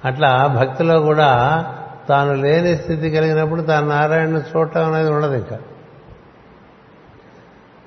అట్లా 0.05 0.47
భక్తిలో 0.47 1.01
కూడా 1.01 1.65
తాను 2.09 2.35
లేని 2.35 2.77
స్థితి 2.77 3.11
కలిగినప్పుడు 3.11 3.63
తాను 3.63 3.89
నారాయణను 3.89 4.39
చూడటం 4.39 4.93
అనేది 4.93 5.11
ఉండదు 5.11 5.35
ఇంకా. 5.35 5.59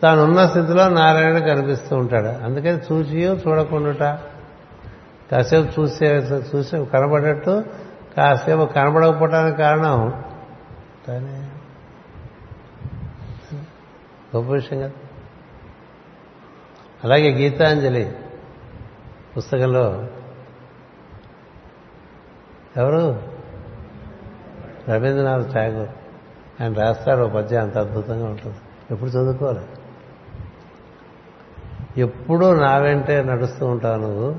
తానున్న 0.04 0.47
స్థితిలో 0.47 0.89
నారాయణ 0.89 1.38
కనిపిస్తూ 1.38 1.95
ఉంటాడు. 1.95 2.28
అందుకని 2.28 2.80
చూచియో 2.91 3.34
చూడకుండా 3.36 4.22
కాసేపు 5.32 5.82
చూసే 5.82 6.16
చూసి 6.56 6.86
కనబడేట్టు. 6.86 7.64
కాసేపు 8.18 8.66
కనబడకపోవటానికి 8.66 9.58
కారణం 9.58 10.24
నడుస్తానే 11.08 11.47
గొప్ప 14.36 14.52
విషయం 14.52 14.80
కదా. 14.80 14.91
అలాగే 17.04 17.32
గీతాంజలి 17.32 18.16
పుస్తకంలో 19.38 20.08
ఎవరు? 22.78 23.22
రవీంద్రనాథ్ 24.89 25.54
ఠాగూర్. 25.54 25.89
ఆయన 26.62 26.74
రాస్తారు. 26.74 27.24
ఓ 27.24 27.30
పద్యం 27.30 27.64
అంత 27.64 27.78
అద్భుతంగా 27.78 28.26
ఉంటుంది. 28.26 28.58
ఎప్పుడు 28.91 29.10
చదువుకోవాలి? 29.10 29.60
ఎప్పుడూ 31.98 32.54
నా 32.54 32.78
వెంటే 32.78 33.24
నడుస్తూ 33.24 33.66
ఉంటావు 33.66 34.02
నువ్వు 34.02 34.36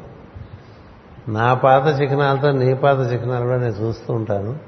నా 1.28 1.54
పాత 1.54 2.00
చిహ్నాలతో 2.00 2.52
నీ 2.52 2.74
పాత 2.74 3.12
చిహ్నాలు 3.12 3.44
కూడా 3.44 3.56
నేను 3.56 3.72
చూస్తూ 3.72 4.14
ఉంటాను. 4.14 4.58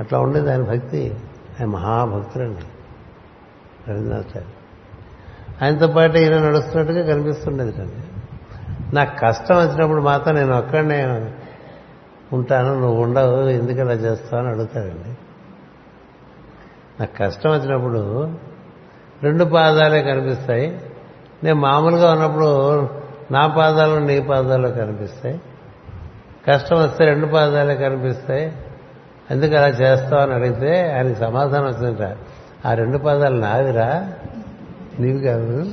అట్లా 0.00 0.20
ఉండేది 0.20 0.50
ఆయన 0.50 0.62
భక్తి. 0.62 1.14
ఆయన 1.60 1.68
మహాభక్తులండి. 1.68 2.62
రవీంద్రనాథ్ 3.90 4.38
ఆయనతో 5.62 5.86
పాటు 5.86 6.18
ఈయన 6.18 6.48
నడుస్తున్నట్టుగా 6.48 7.14
కనిపిస్తుండేది 7.14 7.80
అండి 7.80 7.92
నాకు 8.96 9.20
కష్టం 9.20 9.56
వచ్చినప్పుడు 9.56 10.00
మాత్రం 10.00 10.34
నేను 10.34 10.58
ఒక్కడనే 10.58 11.32
ఉంటాను. 12.32 12.80
నువ్వు 12.80 13.02
ఉండవు 13.02 13.48
ఎందుకు 13.48 13.80
అలా 13.80 13.92
చేస్తావు 13.92 14.42
అని 14.42 14.50
అడుగుతాడండి. 14.50 15.16
నాకు 17.00 17.16
కష్టం 17.18 17.50
వచ్చినప్పుడు 17.50 18.32
రెండు 19.22 19.44
పాదాలే 19.44 20.02
కనిపిస్తాయి. 20.02 20.80
నేను 21.44 21.60
మామూలుగా 21.60 22.12
ఉన్నప్పుడు 22.12 22.88
నా 23.30 23.46
పాదాలు 23.46 24.00
నీ 24.00 24.20
పాదాలు 24.20 24.68
కనిపిస్తాయి. 24.68 25.40
కష్టం 26.48 26.76
వస్తే 26.76 27.04
రెండు 27.04 27.26
పాదాలే 27.26 27.74
కనిపిస్తాయి. 27.74 28.52
ఎందుకు 29.30 29.54
అలా 29.54 29.68
చేస్తావు 29.68 30.22
అని 30.22 30.34
అడిగితే 30.34 30.94
ఆయనకి 30.96 31.20
సమాధానం 31.20 31.64
వచ్చిందట. 31.64 32.16
ఆ 32.66 32.74
రెండు 32.74 32.98
పాదాలు 32.98 33.36
నావిరా? 33.36 34.12
నీవి 35.00 35.24
కాదు. 35.24 35.66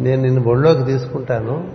నేను 0.00 0.22
నిన్ను 0.22 0.42
బొళ్ళోకి 0.42 0.84
తీసుకుంటాను. 0.84 1.70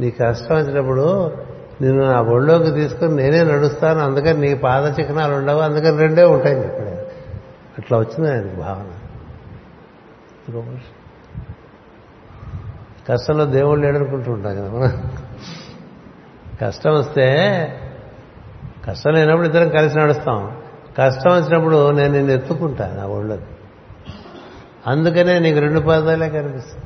నీ 0.00 0.10
కష్టం 0.10 0.56
వచ్చినప్పుడు 0.56 1.32
నిన్ను 1.80 2.12
నా 2.12 2.22
బొళ్ళోకి 2.22 2.70
తీసుకుని 2.70 3.16
నేనే 3.16 3.44
నడుస్తాను. 3.44 4.00
అందుకని 4.00 4.40
నీ 4.40 4.54
పాద 4.54 5.00
చిహ్నాలు 5.00 5.34
ఉండవు. 5.34 5.60
అందుకని 5.60 5.98
రెండే 5.98 6.24
ఉంటాయని 6.24 6.62
చెప్పాడు 6.62 7.06
అట్లా 7.78 7.98
వచ్చింది 7.98 8.30
ఆయనకు 8.30 8.56
భావన. 8.56 8.86
కష్టంలో 13.08 13.44
దేవుడు 13.44 13.80
లేడనుకుంటూ 13.80 14.32
ఉంటాం 14.32 14.56
కదా. 14.56 14.70
మనం 14.70 15.10
కష్టం 16.60 16.94
వస్తే 16.94 17.26
కష్టం 18.86 19.12
లేనప్పుడు 19.12 19.46
ఇద్దరం 19.46 19.68
కలిసి 19.68 19.98
నడుస్తాం. 19.98 20.56
కష్టం 20.98 21.30
వచ్చినప్పుడు 21.30 21.90
నేను 21.90 22.12
నిన్ను 22.12 22.32
ఎత్తుకుంటా 22.32 22.94
నా 22.96 23.06
ఒళ్ళోకి 23.06 23.42
అందుకనే 24.86 25.38
నీకు 25.38 25.58
రెండు 25.58 25.80
పాదాలే 25.80 26.28
కనిపిస్తుంది 26.28 26.84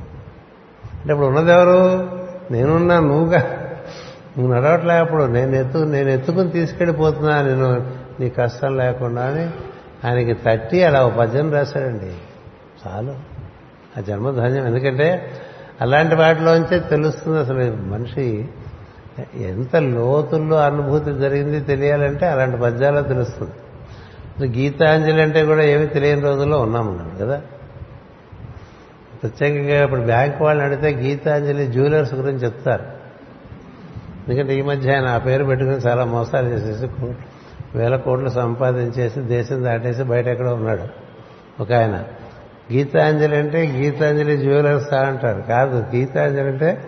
అంటే 0.97 1.13
ఇప్పుడు 1.13 1.27
ఉన్నదెవరు 1.27 2.09
నేనున్నా 2.51 2.99
నువ్వుగా. 2.99 3.57
నువ్వు 4.37 4.53
నడవట్లే 4.53 4.93
అప్పుడు. 4.93 5.23
నేను 5.23 5.55
ఎత్తు 5.55 5.77
నేను 5.77 6.09
ఎత్తుకుని 6.09 6.51
తీసుకెళ్ళిపోతున్నా 6.51 7.41
నేను 7.41 7.93
నీ 8.19 8.29
కష్టం 8.29 8.77
లేకుండా 8.77 9.23
అని 9.23 9.49
ఆయనకి 10.07 10.33
తట్టి 10.33 10.83
అలా 10.83 11.05
ఒక 11.05 11.13
పద్యం 11.13 11.53
రాశాడండి. 11.53 12.13
చాలు. 12.87 13.15
ఆ 13.97 14.01
జన్మధన్యం. 14.01 14.67
ఎందుకంటే 14.67 15.31
అలాంటి 15.81 16.15
వాటిలోంచే 16.15 16.79
తెలుస్తుంది 16.79 17.39
అసలు. 17.39 17.75
మనిషి 17.75 18.49
ఎంత 19.35 19.75
లోతుల్లో 19.75 20.57
అనుభూతి 20.57 21.13
జరిగింది 21.13 21.59
తెలియాలంటే 21.59 22.27
అలాంటి 22.27 22.57
పద్యాలు 22.57 23.01
తెలుస్తుంది. 23.01 23.51
గీతాంజలి 24.57 25.21
అంటే 25.21 25.45
కూడా 25.45 25.63
ఏమి 25.63 25.87
తెలియని 25.87 26.21
రోజుల్లో 26.21 26.59
ఉన్నాం 26.59 26.87
మనం 26.87 27.17
కదా? 27.21 27.41
ప్రత్యేకంగా 29.23 29.83
ఇప్పుడు 29.83 30.01
బ్యాంక్ 30.01 30.41
వాళ్ళని 30.41 30.75
అడిగితే 30.75 31.07
గీతాంజలి 31.07 31.67
జ్యువెలర్స్ 31.67 32.13
గురించి 32.13 32.39
చెప్తారు. 32.39 32.85
ఎందుకంటే 34.27 34.55
ఈ 34.55 34.61
మధ్య 34.61 34.93
ఆయన 34.93 35.07
ఆ 35.07 35.17
పేరు 35.17 35.43
పెట్టుకుని 35.43 35.77
చాలా 35.77 36.05
మోసాలు 36.05 36.47
చేసేసి 36.47 37.13
వేల 37.75 37.95
కోట్లు 37.95 38.29
సంపాదించేసి 38.29 39.19
దేశం 39.19 39.63
దాటేసి 39.63 40.03
బయట 40.03 40.27
ఎక్కడో 40.27 40.53
ఉన్నాడు 40.53 40.83
ఒక 41.61 41.71
ఆయన. 41.71 42.03
గీతాంజలి 42.71 43.37
అంటే 43.37 43.65
గీతాంజలి 43.65 44.37
జ్యువెలర్స్ 44.37 44.93
అంటారు. 44.93 45.41
కాదు 45.41 45.95
గీతాంజలి 45.95 46.47
అంటే 46.47 46.83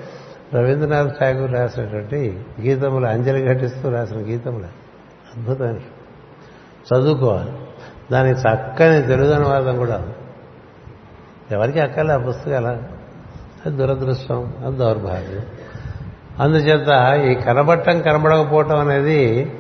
రవీంద్రనాథ్ 0.55 1.19
ఠాగూర్ 1.19 1.53
రాసినటువంటి 1.53 2.45
గీతములు 2.61 3.05
అంజలి 3.05 3.45
ఘటిస్తూ 3.45 3.89
రాసిన 3.89 4.17
గీతములు. 4.17 4.65
అద్భుతమైన 5.35 5.77
చదువుకోవాలి. 6.93 7.51
దానికి 8.11 8.39
చక్కని 8.39 9.01
తెలుగు 9.01 9.33
అనువాదం 9.33 9.77
కూడా 9.77 10.07
ఎవరికి 11.51 11.79
అక్కలే 11.79 12.13
ఆ 12.13 12.17
పుస్తకాల. 12.17 12.67
అది 13.65 13.77
దురదృష్టం 13.77 14.53
అది 14.65 14.77
దౌర్భాగ్యం. 14.77 15.45
అందుచేత 16.39 17.19
ఈ 17.29 17.41
కనబట్టం 17.41 18.01
కనబడకపోవటం 18.01 18.79
అనేది 18.79 19.53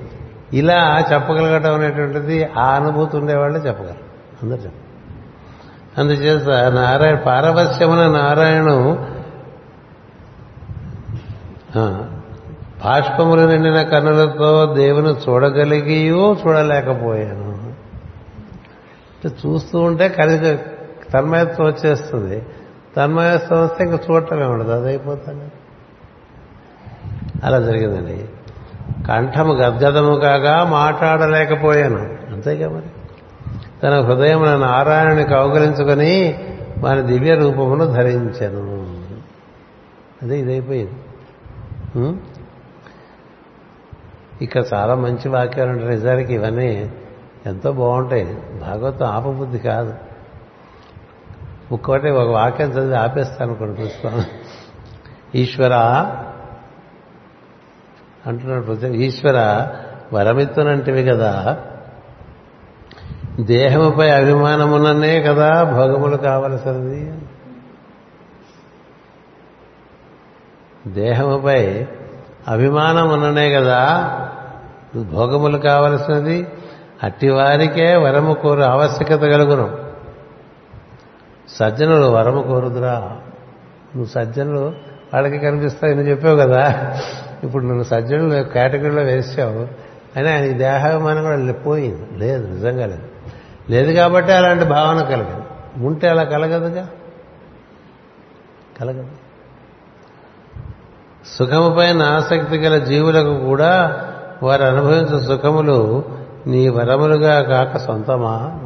ఇలా 0.53 1.05
చెప్పగలగటం 1.13 1.73
అనేటువంటిది 1.73 2.45
ఆ 2.57 2.75
అనుభూతి 2.75 3.17
ఉండేవాళ్ళే 3.17 3.59
చెప్పగలరు. 3.59 4.43
అందరు 4.43 4.57
చెప్పారు. 4.57 4.82
అందుచేత 5.97 6.49
నారాయణ 6.73 7.15
పారవశ్యమున 7.15 8.07
నారాయణు 8.07 9.07
బాష్పములు 12.85 13.41
నిండిన 13.41 13.81
కన్నులతో 13.81 14.73
దేవుని 14.73 15.09
చూడగలిగియో 15.09 16.37
చూడలేకపోయాను. 16.47 17.53
అంటే 19.13 19.35
చూస్తూ 19.45 19.79
ఉంటే 19.79 20.09
కలిసి 20.09 20.59
తన్మయత్వం 21.11 21.67
వచ్చేస్తుంది. 21.67 22.43
తన్మయత్వం 22.97 23.63
వస్తే 23.63 23.83
ఇంకా 23.83 23.99
చూడటమే 24.11 24.45
ఉండదు 24.45 24.71
అది 24.71 24.99
అలా 27.43 27.59
జరిగిందండి. 27.59 28.29
కంఠము 29.07 29.53
గద్గదము 29.53 30.15
కాగా 30.15 30.63
మాట్లాడలేకపోయాను 30.63 32.17
అంతేగా 32.33 32.69
మరి? 32.69 32.89
తన 33.83 34.01
హృదయం 34.01 34.43
నారాయణుని 34.61 35.23
కౌగలించుకొని 35.23 36.39
మన 36.77 37.01
దివ్య 37.01 37.35
రూపమును 37.35 37.85
ధరించను. 37.85 38.93
అదే 40.21 40.39
ఇదైపోయింది. 40.39 40.93
ఇక్కడ 44.41 44.63
చాలా 44.73 44.95
మంచి 44.95 45.29
వాక్యాలు 45.29 45.69
ఉంటాయి. 45.69 45.89
నిజానికి 45.89 46.33
ఇవన్నీ 46.33 46.91
ఎంతో 47.45 47.71
బాగుంటాయి. 47.71 48.37
భాగవతం 48.61 49.05
ఆపబుద్ధి 49.05 49.59
కాదు. 49.59 49.93
ఒక్కొక్కటి 51.71 52.11
ఒక 52.11 52.29
వాక్యం 52.29 52.69
చదివి 52.69 52.97
ఆపేస్తాను 52.97 53.55
కొన్ని 53.55 53.75
పుస్తకం 53.75 54.23
ఈశ్వర 55.35 55.73
అంటున్నాడు 58.27 58.85
ఈశ్వర 58.85 59.67
వరమిత్తునంటివి 60.13 61.03
కదా. 61.03 61.61
దేహముపై 63.39 64.09
అభిమానమున్ననే 64.09 65.21
కదా 65.21 65.63
భోగములు 65.63 66.17
కావలసినది. 66.17 67.13
దేహముపై 70.87 71.85
అభిమానముననే 72.47 73.51
కదా 73.51 74.09
భోగములు 74.95 75.57
కావలసినది. 75.57 76.47
అట్టివారికే 77.03 77.95
వరము 77.95 78.33
కోరు 78.33 78.61
ఆవశ్యకత 78.61 79.19
కలుగును. 79.19 79.77
సజ్జనులు 81.49 82.05
వరము 82.05 82.41
కోరుదురా. 82.41 82.97
నువ్వు 83.95 84.05
సజ్జనులు 84.05 84.73
వాళ్ళకి 85.13 85.37
కనిపిస్తాయి 85.37 85.95
నువ్వు 85.95 86.11
చెప్పావు 86.11 86.35
కదా. 86.37 86.93
ఇప్పుడు 87.43 87.63
నువ్వు 87.63 87.83
సజ్జనులు 87.83 88.43
కేటగిరీలో 88.43 89.01
వేసావు. 89.01 89.67
అని 90.19 90.29
ఆయన 90.29 90.45
ఈ 90.45 90.53
దేహాభిమానం 90.53 91.23
కూడా 91.23 91.53
పోయింది. 91.53 92.19
లేదు 92.19 92.47
నిజంగా 92.47 92.85
లేదు. 92.85 93.12
లేదు 93.69 93.91
కాబట్టి 93.91 94.31
అలాంటి 94.31 94.65
భావన 94.65 95.03
కలగదు. 95.03 95.43
ఉంటే 95.85 96.09
అలా 96.09 96.23
కలగదుగా? 96.23 96.89
కలగదు. 98.79 99.07
సుఖముపైన 101.37 102.01
ఆసక్తి 102.01 102.57
గల 102.57 102.77
జీవులకు 102.77 103.37
కూడా 103.37 104.01
వారు 104.43 104.63
అనుభవించే 104.63 105.25
సుఖములు 105.25 106.03
నీ 106.47 106.67
వరములుగా 106.67 107.41
కాక 107.41 107.77
సొంతమా? 107.77 108.59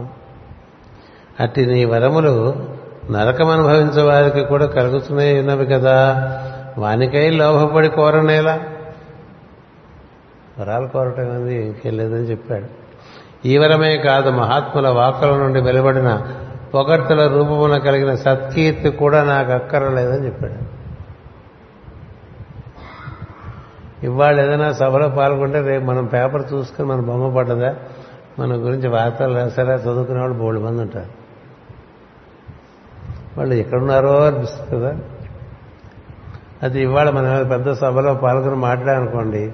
అట్టి 1.40 1.66
నీ 1.66 1.86
వరములు 1.86 2.68
నరకం 3.12 3.50
అనుభవించే 3.50 4.02
వారికి 4.02 4.46
కూడా 4.46 4.66
కలుగుతున్నాయి 4.66 5.40
ఉన్నవి 5.40 5.66
కదా. 5.66 6.14
వానికై 6.78 7.30
లోభపడి 7.30 7.90
కోరనేలా? 7.90 8.60
వరాలు 10.60 10.88
కోరటం 10.88 11.32
అనేది 11.32 11.66
ఇంకేం 11.66 11.98
లేదని 11.98 12.24
చెప్పాడు. 12.24 12.77
ఈవరమే 13.46 13.98
కాదు 13.98 14.30
మహాత్ముల 14.30 14.88
వాక్కుల 14.88 15.38
నుండి 15.38 15.62
వెలువడిన 15.62 16.28
పొగడ్తల 16.74 17.28
రూపమున 17.28 17.78
కలిగిన 17.78 18.16
సత్కీర్తి 18.16 18.90
కూడా 18.90 19.24
నాకు 19.24 19.52
అక్కరలేదని 19.52 20.26
చెప్పాడు. 20.26 20.78
ఇవాళ 24.06 24.42
ఏదైనా 24.42 24.72
సభలో 24.72 25.10
పాల్గొంటే 25.10 25.62
రేపు 25.62 25.84
మనం 25.84 26.06
పేపర్ 26.06 26.54
చూసుకుని 26.54 26.88
మన 26.88 27.00
బొమ్మ 27.00 27.36
పడ్డదా? 27.36 27.76
మన 28.40 28.52
గురించి 28.54 28.88
వార్తలు 28.88 29.36
రాసారా 29.36 29.74
చదువుకునే 29.74 30.20
వాళ్ళు 30.20 30.38
బోళ్ళు 30.38 30.62
మంది 30.62 30.82
ఉంటారు. 30.82 31.28
వాళ్ళు 33.38 33.56
ఎక్కడున్నారో 33.56 34.26
అనిపిస్తుంది? 34.26 34.82
కదా 34.82 35.00
అది 36.64 36.82
ఇవాళ 36.82 37.10
మనం 37.10 37.48
పెద్ద 37.48 37.72
సభలో 37.72 38.14
పాల్గొని 38.14 38.56
మాట్లాడనుకోండి 38.56 39.54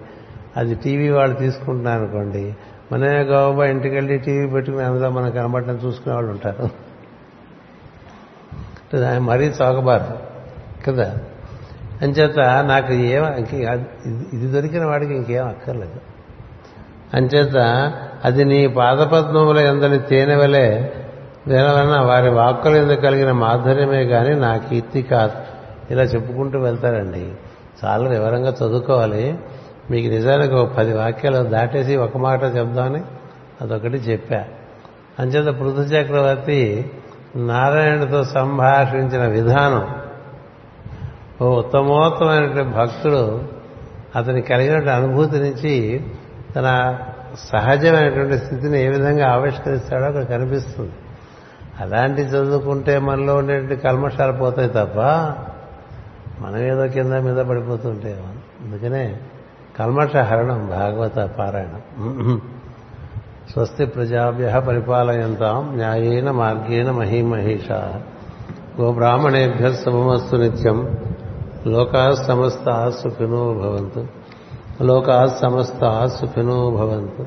అది 0.58 0.76
టీవీ 0.76 1.10
వాళ్ళు 1.10 1.36
తీసుకుంటున్నారు 1.36 2.04
అనుకోండి 2.04 2.56
మన 2.94 3.06
గోబా 3.06 3.66
ఇంటికి 3.66 3.96
వెళ్ళి 3.96 4.18
టీవీ 4.18 4.48
పెట్టుకుని 4.48 4.84
అందులో 4.84 5.10
మనం 5.10 5.32
కనబడటం 5.32 5.80
చూసుకునే 5.86 6.16
వాళ్ళు 6.16 6.32
ఉంటారు. 6.32 6.70
మరీ 9.20 9.46
చౌకబారు 9.46 10.20
కదా? 10.88 11.18
అంచేత 12.02 12.40
నాకు 12.40 12.94
ఏం 12.94 13.46
ఇది 14.34 14.48
దొరికిన 14.48 14.86
వాడికి 14.86 15.14
ఇంకేం 15.14 15.48
అక్కర్లేదు. 15.48 16.00
అంచేత 17.14 17.58
అది 18.26 18.46
నీ 18.46 18.68
పాదపద్మముల 18.68 19.60
ఎందని 19.60 20.00
తేనె 20.00 20.36
వలె 20.36 20.90
దేనివలన 21.48 22.02
వారి 22.02 22.30
వాక్కుల 22.30 22.76
ఎందుకు 22.76 23.02
కలిగిన 23.02 23.32
మాధుర్యమే 23.32 24.06
కానీ 24.06 24.34
నా 24.34 24.58
కీర్తి 24.58 25.02
కాదు. 25.02 25.32
ఇలా 25.92 26.04
చెప్పుకుంటూ 26.04 26.60
వెళ్తారండి. 26.60 27.32
చాలా 27.86 28.10
వివరంగా 28.10 28.50
చదువుకోవాలి. 28.50 29.40
మీకు 29.92 30.08
నిజానికి 30.08 30.54
ఒక 30.54 30.74
పది 30.74 30.94
వాక్యాలు 30.94 31.44
దాటేసి 31.44 31.96
ఒక 31.96 32.18
మాట 32.18 32.44
చెప్దామని 32.44 33.02
అదొకటి 33.62 33.98
చెప్పా. 33.98 34.44
అంచేత 35.20 35.56
పృథు 35.56 35.82
చక్రవర్తి 35.82 36.92
నారాయణుడితో 37.36 38.24
సంభాషించిన 38.24 39.28
విధానం 39.28 39.96
ఓ 41.42 41.60
ఉత్తమోత్తమైనటువంటి 41.60 42.70
భక్తుడు 42.70 43.44
అతని 44.16 44.42
కలిగినటువంటి 44.42 44.90
అనుభూతి 44.90 45.40
నుంచి 45.40 46.06
తన 46.56 46.98
సహజమైనటువంటి 47.40 48.38
స్థితిని 48.38 48.84
ఏ 48.84 48.88
విధంగా 48.88 49.30
ఆవిష్కరిస్తాడో 49.32 50.06
అక్కడ 50.06 50.24
కనిపిస్తుంది. 50.24 50.92
అలాంటి 51.80 52.22
చదువుకుంటే 52.22 53.00
మనలో 53.00 53.36
ఉండేటువంటి 53.36 53.76
కల్మషాలు 53.76 54.32
పోతాయి 54.32 54.70
తప్ప 54.70 55.00
మనం 56.42 56.58
ఏదో 56.58 56.88
కింద 56.88 57.14
మీద 57.14 57.46
పడిపోతుంటే 57.46 58.24
అందుకనే 58.62 59.20
కల్మష 59.80 60.16
హరణం 60.16 60.68
భాగవత 60.70 61.16
పారాయణం. 61.16 62.42
స్వస్తి 63.52 63.86
ప్రజాభ్య 63.86 64.64
పరిపాలయంతాం 64.68 65.76
న్యాయేన 65.76 66.32
మార్గేణ 66.32 66.92
మహీమహేష. 66.92 67.72
గోబ్రాహ్మణేభ్య 68.82 69.74
శుభమస్తు 69.74 70.36
నిత్యం. 70.36 70.98
లోకా 71.68 72.16
సమస్త 72.16 72.90
సుఖినో 72.90 73.54
భవంతు. 73.54 74.08
లోకా 74.84 75.28
సమస్త 75.28 76.06
సుఖినో 76.06 76.70
భవంతు. 76.70 77.26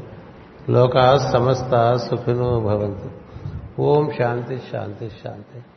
లోకా 0.70 1.30
సమస్త 1.32 1.96
సుఖినో 1.96 2.60
భవంతు. 2.60 3.10
ఓం 3.80 4.10
శాంతి 4.18 4.62
శాంతి 4.72 5.10
శాంతి. 5.24 5.75